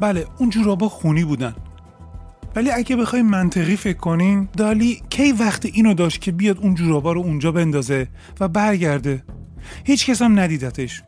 بله 0.00 0.26
اون 0.38 0.50
جورابا 0.50 0.88
خونی 0.88 1.24
بودن. 1.24 1.54
ولی 2.56 2.70
اگه 2.70 2.96
بخوای 2.96 3.22
منطقی 3.22 3.76
فکر 3.76 3.98
کنین 3.98 4.48
دالی 4.56 5.02
کی 5.10 5.32
وقت 5.32 5.66
اینو 5.66 5.94
داشت 5.94 6.20
که 6.20 6.32
بیاد 6.32 6.58
اون 6.58 6.74
جورابا 6.74 7.12
رو 7.12 7.20
اونجا 7.20 7.52
بندازه 7.52 8.08
و 8.40 8.48
برگرده؟ 8.48 9.24
هیچ 9.84 10.06
کس 10.06 10.22
هم 10.22 10.38
ندیدتش. 10.38 11.02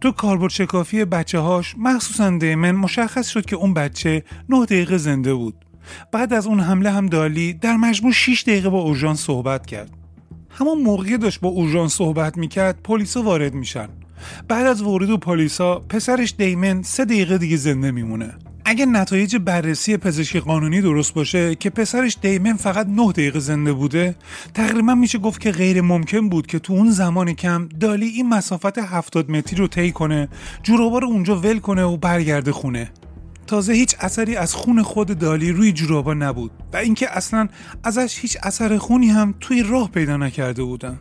تو 0.00 0.12
کاربرد 0.12 0.50
شکافی 0.50 1.04
بچه 1.04 1.38
هاش 1.38 1.74
مخصوصا 1.78 2.30
دیمن 2.30 2.70
مشخص 2.70 3.28
شد 3.28 3.46
که 3.46 3.56
اون 3.56 3.74
بچه 3.74 4.24
9 4.48 4.64
دقیقه 4.64 4.98
زنده 4.98 5.34
بود. 5.34 5.64
بعد 6.12 6.32
از 6.32 6.46
اون 6.46 6.60
حمله 6.60 6.90
هم 6.90 7.06
دالی 7.06 7.52
در 7.52 7.76
مجموع 7.76 8.12
6 8.12 8.42
دقیقه 8.42 8.68
با 8.68 8.80
اورژانس 8.80 9.20
صحبت 9.20 9.66
کرد. 9.66 9.90
همون 10.50 10.82
موقعی 10.82 11.18
داشت 11.18 11.40
با 11.40 11.48
اورژانس 11.48 11.94
صحبت 11.94 12.38
می‌کرد 12.38 12.82
پلیسا 12.82 13.22
وارد 13.22 13.54
میشن. 13.54 13.88
بعد 14.48 14.66
از 14.66 14.82
ورود 14.82 15.20
پلیسا 15.20 15.78
پسرش 15.78 16.34
دیمن 16.38 16.82
سه 16.82 17.04
دقیقه 17.04 17.38
دیگه 17.38 17.56
زنده 17.56 17.90
میمونه. 17.90 18.34
اگه 18.64 18.86
نتایج 18.86 19.36
بررسی 19.36 19.96
پزشکی 19.96 20.40
قانونی 20.40 20.80
درست 20.80 21.14
باشه 21.14 21.54
که 21.54 21.70
پسرش 21.70 22.16
دیمن 22.22 22.52
فقط 22.52 22.86
9 22.86 23.12
دقیقه 23.12 23.38
زنده 23.38 23.72
بوده 23.72 24.16
تقریبا 24.54 24.94
میشه 24.94 25.18
گفت 25.18 25.40
که 25.40 25.50
غیر 25.50 25.80
ممکن 25.80 26.28
بود 26.28 26.46
که 26.46 26.58
تو 26.58 26.72
اون 26.72 26.90
زمان 26.90 27.32
کم 27.32 27.68
دالی 27.80 28.06
این 28.06 28.28
مسافت 28.28 28.78
70 28.78 29.30
متری 29.30 29.56
رو 29.56 29.66
طی 29.66 29.92
کنه 29.92 30.28
جورابا 30.62 30.98
رو 30.98 31.08
اونجا 31.08 31.36
ول 31.36 31.58
کنه 31.58 31.82
و 31.82 31.96
برگرده 31.96 32.52
خونه. 32.52 32.90
تازه 33.46 33.72
هیچ 33.72 33.96
اثری 34.00 34.36
از 34.36 34.54
خون 34.54 34.82
خود 34.82 35.18
دالی 35.18 35.52
روی 35.52 35.72
جورابا 35.72 36.14
نبود 36.14 36.50
و 36.72 36.76
اینکه 36.76 37.16
اصلا 37.16 37.48
ازش 37.84 38.18
هیچ 38.20 38.36
اثر 38.42 38.78
خونی 38.78 39.08
هم 39.08 39.34
توی 39.40 39.62
راه 39.62 39.90
پیدا 39.90 40.16
نکرده 40.16 40.62
بودن. 40.62 40.98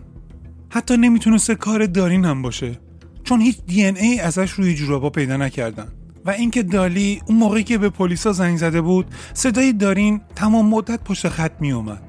حتی 0.69 0.97
نمی‌تونسته 0.97 1.55
کار 1.55 1.85
دارین 1.85 2.25
هم 2.25 2.41
باشه 2.41 2.79
چون 3.23 3.41
هیچ 3.41 3.57
دی 3.67 3.85
ای 3.85 4.19
ازش 4.19 4.51
روی 4.51 4.75
جورابا 4.75 5.09
پیدا 5.09 5.37
نکردن. 5.37 5.87
و 6.25 6.29
اینکه 6.29 6.63
دالی 6.63 7.21
اون 7.25 7.37
موقعی 7.37 7.63
که 7.63 7.77
به 7.77 7.89
پلیسا 7.89 8.31
زنگ 8.31 8.57
زده 8.57 8.81
بود 8.81 9.05
صدای 9.33 9.73
دارین 9.73 10.21
تمام 10.35 10.65
مدت 10.65 11.03
پشت 11.03 11.29
خط 11.29 11.51
می 11.59 11.71
اومد 11.71 12.01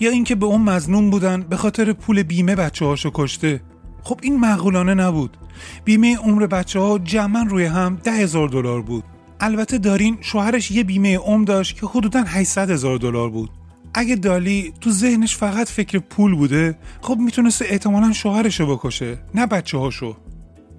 یا 0.00 0.10
اینکه 0.10 0.34
به 0.34 0.46
اون 0.46 0.62
مزنون 0.62 1.10
بودن 1.10 1.42
به 1.42 1.56
خاطر 1.56 1.92
پول 1.92 2.22
بیمه 2.22 2.54
بچه 2.54 2.84
هاشو 2.84 3.10
کشته. 3.14 3.60
خب 4.02 4.20
این 4.22 4.40
معقولانه 4.40 4.94
نبود. 4.94 5.36
بیمه 5.84 6.16
عمر 6.16 6.46
بچه 6.46 6.80
ها 6.80 6.98
جمعا 6.98 7.42
روی 7.42 7.64
هم 7.64 7.98
ده 8.04 8.12
هزار 8.12 8.48
دلار 8.48 8.82
بود. 8.82 9.04
البته 9.40 9.78
دارین 9.78 10.18
شوهرش 10.20 10.70
یه 10.70 10.84
بیمه 10.84 11.18
عمر 11.18 11.44
داشت 11.44 11.80
که 11.80 11.86
حدودا 11.86 12.22
800 12.26 12.70
هزار 12.70 12.98
دلار 12.98 13.30
بود. 13.30 13.50
اگه 13.94 14.16
دالی 14.16 14.72
تو 14.80 14.90
ذهنش 14.90 15.36
فقط 15.36 15.68
فکر 15.68 15.98
پول 15.98 16.34
بوده 16.34 16.78
خب 17.00 17.18
می‌تونسته 17.18 17.64
احتمالا 17.68 18.12
شوهرشو 18.12 18.76
بکشه 18.76 19.18
نه 19.34 19.46
بچه 19.46 19.78
هاشو 19.78 20.16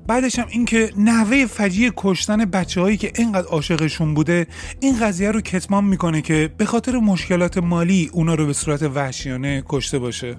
بعدش 0.09 0.39
هم 0.39 0.45
اینکه 0.49 0.91
نحوه 0.97 1.45
فجیع 1.45 1.91
کشتن 1.97 2.45
بچه 2.45 2.81
هایی 2.81 2.97
که 2.97 3.11
اینقدر 3.15 3.47
عاشقشون 3.47 4.13
بوده 4.13 4.47
این 4.79 4.99
قضیه 4.99 5.31
رو 5.31 5.41
کتمان 5.41 5.83
می‌کنه 5.83 6.21
که 6.21 6.53
به 6.57 6.65
خاطر 6.65 6.97
مشکلات 6.97 7.57
مالی 7.57 8.09
اونا 8.13 8.35
رو 8.35 8.45
به 8.45 8.53
صورت 8.53 8.83
وحشیانه 8.83 9.63
کشته 9.67 9.99
باشه. 9.99 10.37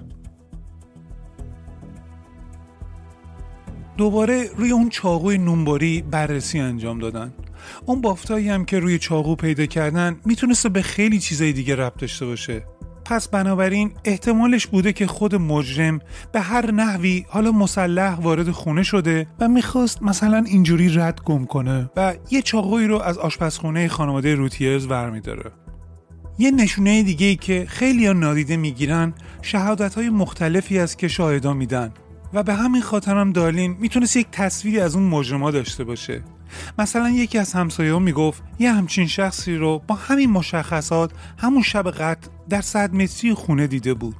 دوباره 3.97 4.49
روی 4.57 4.71
اون 4.71 4.89
چاقوی 4.89 5.37
نونباری 5.37 6.01
بررسی 6.01 6.59
انجام 6.59 6.99
دادن. 6.99 7.33
اون 7.85 8.01
بافتایی 8.01 8.49
هم 8.49 8.65
که 8.65 8.79
روی 8.79 8.99
چاقو 8.99 9.35
پیدا 9.35 9.65
کردن 9.65 10.19
می‌تونسته 10.25 10.69
به 10.69 10.81
خیلی 10.81 11.19
چیزای 11.19 11.53
دیگه 11.53 11.75
ربط 11.75 11.99
داشته 11.99 12.25
باشه. 12.25 12.63
پس 13.11 13.27
بنابراین 13.27 13.91
احتمالش 14.05 14.67
بوده 14.67 14.93
که 14.93 15.07
خود 15.07 15.35
مجرم 15.35 15.99
به 16.31 16.39
هر 16.41 16.71
نحوی 16.71 17.25
حالا 17.29 17.51
مسلح 17.51 18.19
وارد 18.19 18.51
خونه 18.51 18.83
شده 18.83 19.27
و 19.39 19.47
می‌خواست 19.47 20.03
مثلا 20.03 20.43
اینجوری 20.47 20.89
رد 20.89 21.21
گم 21.25 21.45
کنه 21.45 21.89
و 21.97 22.13
یه 22.31 22.41
چاقوی 22.41 22.87
رو 22.87 23.01
از 23.01 23.17
آشپزخونه 23.17 23.87
خانواده 23.87 24.35
روتیرز 24.35 24.85
ورمیداره. 24.85 25.51
یه 26.39 26.51
نشونه 26.51 27.03
دیگه 27.03 27.27
ای 27.27 27.35
که 27.35 27.65
خیلی 27.69 28.07
ها 28.07 28.13
نادیده 28.13 28.57
می‌گیرن 28.57 29.13
شهادت 29.41 29.95
های 29.95 30.09
مختلفی 30.09 30.79
است 30.79 30.97
که 30.97 31.07
شاهدا 31.07 31.53
میدن 31.53 31.93
و 32.33 32.43
به 32.43 32.53
همین 32.53 32.81
خاطر 32.81 33.17
هم 33.17 33.31
دارلین 33.31 33.77
می‌تونست 33.79 34.15
یک 34.15 34.27
تصویری 34.31 34.79
از 34.79 34.95
اون 34.95 35.03
مجرما 35.03 35.51
داشته 35.51 35.83
باشه. 35.83 36.23
مثلا 36.79 37.09
یکی 37.09 37.37
از 37.37 37.53
همسایه 37.53 37.99
می‌گفت 37.99 38.43
یه 38.59 38.73
همچین 38.73 39.07
شخصی 39.07 39.55
رو 39.55 39.81
با 39.87 39.95
همین 39.95 40.29
مشخصات 40.29 41.11
همون 41.37 41.63
شب 41.63 41.91
قتل 41.91 42.29
در 42.49 42.61
صد 42.61 42.93
متری 42.93 43.33
خونه 43.33 43.67
دیده 43.67 43.93
بود. 43.93 44.15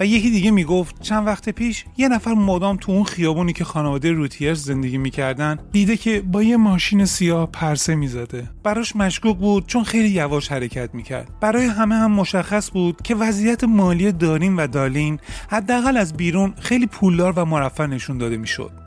و 0.00 0.06
یکی 0.06 0.30
دیگه 0.30 0.50
می‌گفت 0.50 1.02
چند 1.02 1.26
وقت 1.26 1.48
پیش 1.48 1.84
یه 1.96 2.08
نفر 2.08 2.34
مادام 2.34 2.76
تو 2.76 2.92
اون 2.92 3.04
خیابونی 3.04 3.52
که 3.52 3.64
خانواده 3.64 4.12
روتیرز 4.12 4.64
زندگی 4.64 4.98
می‌کردن 4.98 5.58
دیده 5.72 5.96
که 5.96 6.20
با 6.20 6.42
یه 6.42 6.56
ماشین 6.56 7.04
سیاه 7.04 7.46
پرسه 7.46 7.94
می‌زده. 7.94 8.50
براش 8.62 8.96
مشکوک 8.96 9.36
بود 9.36 9.66
چون 9.66 9.84
خیلی 9.84 10.08
یواش 10.08 10.52
حرکت 10.52 10.94
می‌کرد. 10.94 11.28
برای 11.40 11.66
همه 11.66 11.94
هم 11.94 12.12
مشخص 12.12 12.70
بود 12.70 13.02
که 13.02 13.14
وضعیت 13.14 13.64
مالی 13.64 14.12
دارین 14.12 14.56
و 14.56 14.66
دالین 14.66 15.18
حداقل 15.48 15.96
از 15.96 16.16
بیرون 16.16 16.54
خیلی 16.60 16.86
پولدار 16.86 17.32
و 17.36 17.44
مرفه 17.44 17.86
نشون 17.86 18.18
داده 18.18 18.36
می‌شد. 18.36 18.83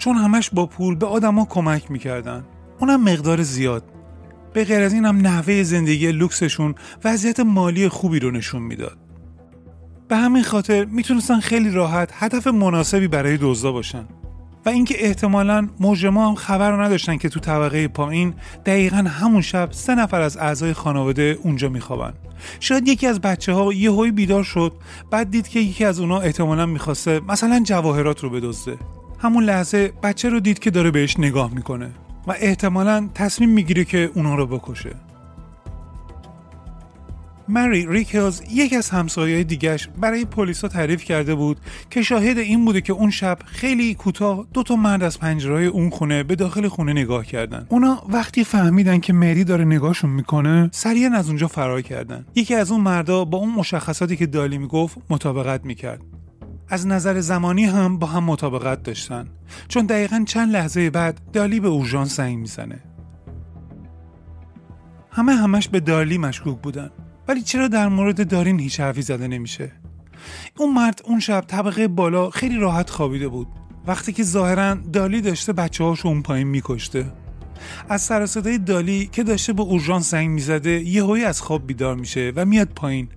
چون 0.00 0.16
همش 0.16 0.50
با 0.50 0.66
پول 0.66 0.94
به 0.94 1.06
آدما 1.06 1.44
کمک 1.44 1.90
می‌کردن. 1.90 2.44
اونم 2.78 3.02
مقدار 3.02 3.42
زیاد. 3.42 3.84
به 4.52 4.64
غیر 4.64 4.82
از 4.82 4.92
این 4.92 5.04
هم 5.04 5.16
نحوه 5.16 5.62
زندگی 5.62 6.12
لوکسشون 6.12 6.74
وضعیت 7.04 7.40
مالی 7.40 7.88
خوبی 7.88 8.18
رو 8.18 8.30
نشون 8.30 8.62
می‌داد. 8.62 8.98
به 10.08 10.16
همین 10.16 10.42
خاطر 10.42 10.84
می‌تونستن 10.84 11.40
خیلی 11.40 11.70
راحت 11.70 12.10
هدف 12.12 12.46
مناسبی 12.46 13.08
برای 13.08 13.38
دزدا 13.40 13.72
باشن. 13.72 14.04
و 14.66 14.68
اینکه 14.68 14.94
احتمالا 15.06 15.68
مجرما 15.80 16.28
هم 16.28 16.34
خبر 16.34 16.84
نداشتن 16.84 17.16
که 17.16 17.28
تو 17.28 17.40
طبقه 17.40 17.88
پایین 17.88 18.34
دقیقا 18.66 18.96
همون 18.96 19.40
شب 19.40 19.68
سه 19.72 19.94
نفر 19.94 20.20
از 20.20 20.36
اعضای 20.36 20.72
خانواده 20.72 21.38
اونجا 21.42 21.68
میخوابن. 21.68 22.12
شاید 22.60 22.88
یکی 22.88 23.06
از 23.06 23.20
بچه 23.20 23.52
ها 23.52 23.72
یه 23.72 23.92
هوی 23.92 24.10
بیدار 24.10 24.42
شد 24.42 24.72
بعد 25.10 25.30
دید 25.30 25.48
که 25.48 25.60
یکی 25.60 25.84
از 25.84 26.00
اونا 26.00 26.20
احتمالا 26.20 26.66
می‌خواسته 26.66 27.20
مثلا 27.28 27.60
جواهرات 27.64 28.20
رو 28.20 28.30
بدزده. 28.30 28.78
همون 29.22 29.44
لحظه 29.44 29.92
بچه 30.02 30.28
رو 30.28 30.40
دید 30.40 30.58
که 30.58 30.70
داره 30.70 30.90
بهش 30.90 31.18
نگاه 31.18 31.54
می‌کنه 31.54 31.90
و 32.26 32.34
احتمالا 32.40 33.08
تصمیم 33.14 33.50
می‌گیره 33.50 33.84
که 33.84 34.10
اونا 34.14 34.34
رو 34.34 34.46
بکشه. 34.46 34.94
مری 37.48 37.86
ریکلز 37.86 38.42
یک 38.50 38.72
از 38.72 38.90
همسایه 38.90 39.44
دیگش 39.44 39.88
برای 40.00 40.24
پلیسا 40.24 40.68
تعریف 40.68 41.04
کرده 41.04 41.34
بود 41.34 41.60
که 41.90 42.02
شاهد 42.02 42.38
این 42.38 42.64
بوده 42.64 42.80
که 42.80 42.92
اون 42.92 43.10
شب 43.10 43.38
خیلی 43.44 43.94
کوتاه 43.94 44.46
دو 44.52 44.62
تا 44.62 44.76
مرد 44.76 45.02
از 45.02 45.18
پنجره 45.18 45.64
اون 45.64 45.90
خونه 45.90 46.22
به 46.22 46.36
داخل 46.36 46.68
خونه 46.68 46.92
نگاه 46.92 47.26
کردن. 47.26 47.66
اونا 47.68 48.02
وقتی 48.08 48.44
فهمیدن 48.44 49.00
که 49.00 49.12
مری 49.12 49.44
داره 49.44 49.64
نگاهشون 49.64 50.10
می‌کنه 50.10 50.68
سریعا 50.72 51.10
از 51.14 51.28
اونجا 51.28 51.48
فرار 51.48 51.82
کردن. 51.82 52.26
یکی 52.34 52.54
از 52.54 52.70
اون 52.70 52.80
مردا 52.80 53.24
با 53.24 53.38
اون 53.38 53.52
مشخصاتی 53.52 54.16
که 54.16 54.26
دالی 54.26 54.58
می‌گفت 54.58 54.98
مطابقت 55.10 55.64
می‌کرد. 55.64 56.00
از 56.70 56.86
نظر 56.86 57.20
زمانی 57.20 57.64
هم 57.64 57.98
با 57.98 58.06
هم 58.06 58.24
مطابقت 58.24 58.82
داشتن. 58.82 59.28
چون 59.68 59.86
دقیقا 59.86 60.24
چند 60.26 60.52
لحظه 60.52 60.90
بعد 60.90 61.20
دالی 61.32 61.60
به 61.60 61.68
اورژان 61.68 62.04
زنگ 62.04 62.38
می‌زنه. 62.38 62.80
همه 65.10 65.32
همش 65.32 65.68
به 65.68 65.80
دالی 65.80 66.18
مشکوک 66.18 66.58
بودن. 66.62 66.90
ولی 67.28 67.42
چرا 67.42 67.68
در 67.68 67.88
مورد 67.88 68.28
دارین 68.28 68.60
هیچ 68.60 68.80
حرفی 68.80 69.02
زده 69.02 69.28
نمیشه؟ 69.28 69.72
اون 70.58 70.74
مرد 70.74 71.00
اون 71.04 71.20
شب 71.20 71.44
طبقه 71.46 71.88
بالا 71.88 72.30
خیلی 72.30 72.56
راحت 72.56 72.90
خوابیده 72.90 73.28
بود. 73.28 73.48
وقتی 73.86 74.12
که 74.12 74.22
ظاهرا 74.22 74.74
دالی 74.74 75.20
داشته 75.20 75.52
بچه 75.52 75.84
هاشو 75.84 76.08
اون 76.08 76.22
پایین 76.22 76.48
میکشته. 76.48 77.12
از 77.88 78.02
سر 78.02 78.26
صدای 78.26 78.58
دالی 78.58 79.06
که 79.12 79.22
داشته 79.22 79.52
به 79.52 79.62
اورژانس 79.62 80.10
زنگ 80.10 80.30
می‌زده 80.30 80.70
یهویی 80.70 81.24
از 81.24 81.40
خواب 81.42 81.66
بیدار 81.66 81.96
میشه 81.96 82.32
و 82.36 82.44
میاد 82.44 82.68
پایین. 82.68 83.08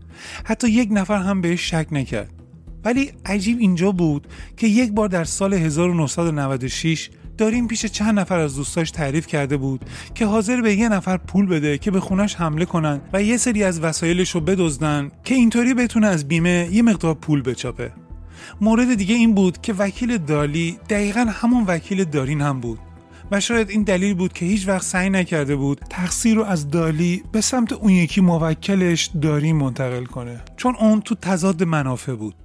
حتی 0.44 0.70
یک 0.70 0.90
نفر 0.92 1.18
هم 1.18 1.42
بهش 1.42 1.70
شک 1.70 1.88
نکرد. 1.92 2.43
ولی 2.86 3.12
عجیب 3.26 3.58
اینجا 3.60 3.92
بود 3.92 4.28
که 4.58 4.68
یک 4.68 4.92
بار 4.92 5.10
در 5.10 5.24
سال 5.24 5.54
1996 5.54 7.10
داریم 7.38 7.68
پیش 7.68 7.86
چند 7.86 8.20
نفر 8.20 8.40
از 8.40 8.56
دوستاش 8.56 8.92
تعریف 8.92 9.28
کرده 9.28 9.58
بود 9.58 9.82
که 10.16 10.26
حاضر 10.26 10.62
به 10.62 10.76
یه 10.76 10.90
نفر 10.90 11.18
پول 11.18 11.46
بده 11.46 11.78
که 11.78 11.92
به 11.92 12.00
خونش 12.00 12.36
حمله 12.36 12.66
کنن 12.66 13.02
و 13.14 13.24
یه 13.24 13.38
سری 13.38 13.64
از 13.64 13.80
وسایلش 13.80 14.30
رو 14.30 14.42
بدزدن 14.42 15.12
که 15.24 15.36
اینطوری 15.36 15.74
بتونه 15.74 16.08
از 16.08 16.28
بیمه 16.28 16.70
یه 16.72 16.82
مقدار 16.82 17.14
پول 17.14 17.42
بچاپه. 17.42 17.92
مورد 18.62 18.96
دیگه 18.96 19.16
این 19.16 19.34
بود 19.34 19.62
که 19.62 19.74
وکیل 19.74 20.18
دالی 20.18 20.78
دقیقا 20.90 21.26
همون 21.30 21.64
وکیل 21.68 22.04
دارین 22.04 22.42
هم 22.42 22.60
بود 22.60 22.80
و 23.32 23.40
شاید 23.40 23.70
این 23.70 23.84
دلیل 23.84 24.14
بود 24.14 24.34
که 24.34 24.46
هیچ 24.46 24.68
وقت 24.68 24.84
سعی 24.84 25.10
نکرده 25.10 25.56
بود 25.56 25.82
تقصیر 25.90 26.36
رو 26.36 26.44
از 26.44 26.70
دالی 26.70 27.24
به 27.32 27.42
سمت 27.42 27.74
اون 27.74 27.92
یکی 27.92 28.22
موکلش 28.22 29.10
داری 29.22 29.54
منتقل 29.54 30.06
کنه. 30.06 30.42
چون 30.58 30.76
اون 30.76 31.02
تو 31.02 31.16
تضاد 31.16 31.64
منافع 31.64 32.14
بود. 32.14 32.36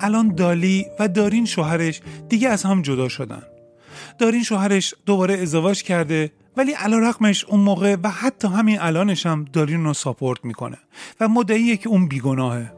الان 0.00 0.34
دالی 0.34 0.86
و 0.98 1.08
دارین 1.08 1.44
شوهرش 1.44 2.00
دیگه 2.28 2.48
از 2.48 2.62
هم 2.62 2.82
جدا 2.82 3.08
شدن. 3.08 3.42
دارین 4.18 4.42
شوهرش 4.42 4.94
دوباره 5.06 5.34
ازدواج 5.34 5.82
کرده 5.82 6.32
ولی 6.56 6.72
علا 6.72 6.98
رقمش 6.98 7.44
اون 7.44 7.60
موقع 7.60 7.96
و 8.02 8.10
حتی 8.10 8.48
همین 8.48 8.80
الانش 8.80 9.26
هم 9.26 9.44
دارین 9.52 9.84
رو 9.84 9.94
ساپورت 9.94 10.44
می‌کنه 10.44 10.78
و 11.20 11.28
مدعیه 11.28 11.76
که 11.76 11.88
اون 11.88 12.08
بیگناهه. 12.08 12.72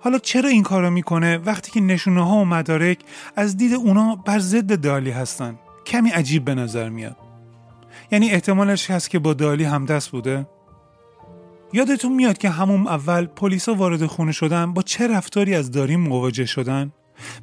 حالا 0.00 0.18
چرا 0.18 0.48
این 0.48 0.62
کارو 0.62 0.90
می‌کنه؟ 0.90 1.36
وقتی 1.36 1.70
که 1.70 1.80
نشونه 1.80 2.26
ها 2.28 2.36
و 2.36 2.44
مدارک 2.44 2.98
از 3.36 3.56
دید 3.56 3.74
اونا 3.74 4.16
بر 4.16 4.38
ضد 4.38 4.80
دالی 4.80 5.10
هستن. 5.10 5.58
کمی 5.86 6.10
عجیب 6.10 6.44
به 6.44 6.54
نظر 6.54 6.88
میاد. 6.88 7.16
یعنی 8.12 8.30
احتمالش 8.30 8.90
هست 8.90 9.10
که 9.10 9.18
با 9.18 9.34
دالی 9.34 9.64
همدست 9.64 10.10
بوده؟ 10.10 10.46
یادتون 11.72 12.12
میاد 12.12 12.38
که 12.38 12.50
همون 12.50 12.86
اول 12.86 13.26
پلیسا 13.26 13.74
وارد 13.74 14.06
خونه 14.06 14.32
شدن 14.32 14.72
با 14.72 14.82
چه 14.82 15.08
رفتاری 15.08 15.54
از 15.54 15.70
دارین 15.70 16.00
مواجه 16.00 16.46
شدن؟ 16.46 16.92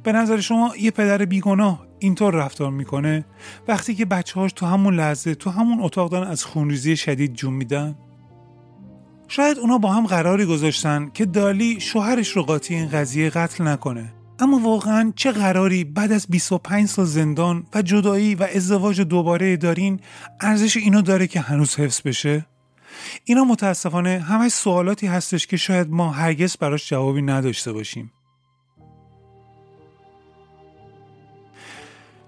به 0.02 0.12
نظر 0.12 0.40
شما 0.40 0.72
یه 0.80 0.90
پدر 0.90 1.24
بیگناه 1.24 1.86
اینطور 1.98 2.34
رفتار 2.34 2.70
می‌کنه؟ 2.70 3.24
وقتی 3.68 3.94
که 3.94 4.04
بچه 4.04 4.40
هاش 4.40 4.52
تو 4.52 4.66
همون 4.66 4.94
لحظه 4.94 5.34
تو 5.34 5.50
همون 5.50 5.80
اتاق 5.80 6.10
دارن 6.10 6.28
از 6.28 6.44
خونریزی 6.44 6.96
شدید 6.96 7.34
جون 7.34 7.52
میدن؟ 7.52 7.94
شاید 9.28 9.58
اونا 9.58 9.78
با 9.78 9.92
هم 9.92 10.06
قراری 10.06 10.46
گذاشتن 10.46 11.10
که 11.14 11.26
دالی 11.26 11.80
شوهرش 11.80 12.28
رو 12.28 12.42
قاطی 12.42 12.74
این 12.74 12.88
قضیه 12.88 13.30
قتل 13.30 13.64
نکنه. 13.64 14.12
اما 14.38 14.58
واقعا 14.58 15.12
چه 15.16 15.32
قراری 15.32 15.84
بعد 15.84 16.12
از 16.12 16.26
25 16.28 16.88
سال 16.88 17.04
زندان 17.04 17.66
و 17.74 17.82
جدایی 17.82 18.34
و 18.34 18.48
ازدواج 18.54 19.00
دوباره 19.00 19.56
دارین 19.56 20.00
ارزش 20.40 20.76
اینو 20.76 21.02
داره 21.02 21.26
که 21.26 21.40
هنوز 21.40 21.76
حفظ 21.76 22.00
بشه؟ 22.04 22.46
اینا 23.24 23.44
متاسفانه 23.44 24.18
همش 24.18 24.52
سوالاتی 24.52 25.06
هستش 25.06 25.46
که 25.46 25.56
شاید 25.56 25.90
ما 25.90 26.10
هرگز 26.10 26.56
براش 26.56 26.88
جوابی 26.88 27.22
نداشته 27.22 27.72
باشیم. 27.72 28.12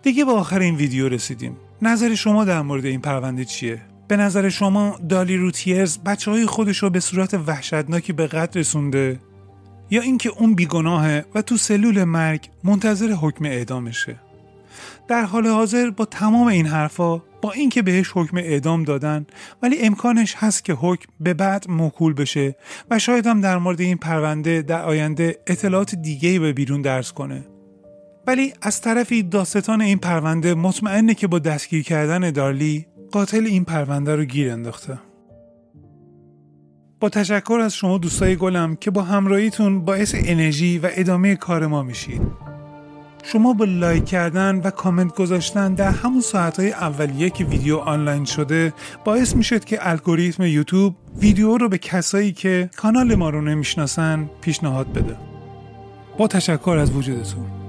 دیگه 0.03 0.25
به 0.25 0.33
آخر 0.33 0.59
این 0.59 0.77
ویدیو 0.77 1.09
رسیدیم. 1.09 1.57
نظر 1.83 2.15
شما 2.15 2.45
در 2.45 2.63
مورد 2.63 2.85
این 2.85 3.01
پرونده 3.01 3.45
چیه؟ 3.45 3.83
به 4.09 4.17
نظر 4.17 4.49
شما 4.49 4.99
دالی 5.09 5.37
روتیرز 5.37 5.99
بچه 5.99 6.31
های 6.31 6.47
خودش 6.47 6.79
رو 6.79 6.91
به 6.91 7.01
صورت 7.01 7.35
وحشتناکی 7.35 8.13
به 8.13 8.27
قتل 8.27 8.61
رسونده 8.61 9.21
یا 9.91 10.03
اینکه 10.03 10.29
اون 10.29 10.55
بیگناهه 10.55 11.25
و 11.35 11.43
تو 11.43 11.57
سلول 11.57 12.05
مرگ 12.05 12.49
منتظر 12.65 13.13
حکم 13.13 13.45
اعدامشه 13.45 14.21
در 15.09 15.25
حال 15.25 15.47
حاضر 15.47 15.91
با 15.91 16.05
تمام 16.05 16.47
این 16.47 16.67
حرفا 16.67 17.23
با 17.43 17.53
اینکه 17.53 17.83
بهش 17.83 18.11
حکم 18.15 18.37
اعدام 18.37 18.85
دادن 18.85 19.27
ولی 19.63 19.79
امکانش 19.79 20.35
هست 20.39 20.65
که 20.65 20.73
حکم 20.73 21.13
به 21.21 21.35
بعد 21.35 21.71
موکول 21.71 22.15
بشه 22.15 22.57
و 22.91 22.99
شاید 22.99 23.27
هم 23.27 23.41
در 23.41 23.59
مورد 23.59 23.81
این 23.81 23.97
پرونده 23.97 24.63
در 24.63 24.83
آینده 24.83 25.39
اطلاعات 25.47 25.95
دیگه 25.95 26.39
به 26.39 26.53
بیرون 26.53 26.83
درس 26.83 27.13
کنه. 27.13 27.45
ولی 28.27 28.53
از 28.63 28.81
طرفی 28.81 29.23
داستان 29.23 29.81
این 29.81 29.99
پرونده 29.99 30.55
مطمئنه 30.55 31.15
که 31.15 31.27
با 31.27 31.39
دستگیر 31.39 31.83
کردن 31.83 32.31
دارلی 32.31 32.87
قاتل 33.11 33.47
این 33.47 33.65
پرونده 33.65 34.17
رو 34.17 34.25
گیر 34.25 34.51
انداخته. 34.51 34.99
با 37.01 37.09
تشکر 37.09 37.61
از 37.65 37.75
شما 37.75 37.99
دوستای 37.99 38.37
گلم 38.37 38.77
که 38.77 38.91
با 38.91 39.03
همراهیتون 39.03 39.85
باعث 39.85 40.15
انرژی 40.19 40.79
و 40.79 40.89
ادامه 40.93 41.37
کار 41.37 41.67
ما 41.67 41.83
میشید. 41.83 42.52
شما 43.23 43.53
با 43.53 43.65
لایک 43.65 44.05
کردن 44.05 44.57
و 44.57 44.71
کامنت 44.71 45.15
گذاشتن 45.15 45.75
در 45.75 45.91
همون 45.91 46.21
ساعتهای 46.21 46.73
اولیه 46.73 47.31
که 47.31 47.45
ویدیو 47.45 47.77
آنلاین 47.77 48.25
شده 48.25 48.73
باعث 49.05 49.37
می‌شد 49.37 49.65
که 49.65 49.89
الگوریتم 49.91 50.43
یوتیوب 50.43 50.95
ویدیو 51.19 51.57
رو 51.57 51.69
به 51.69 51.79
کسایی 51.79 52.33
که 52.33 52.71
کانال 52.77 53.15
ما 53.15 53.31
رو 53.31 53.41
نمی‌شناسن 53.41 54.31
پیشنهاد 54.41 54.93
بده. 54.93 55.17
با 56.19 56.29
تشکر 56.29 56.77
از 56.81 56.91
وجودتون. 56.91 57.62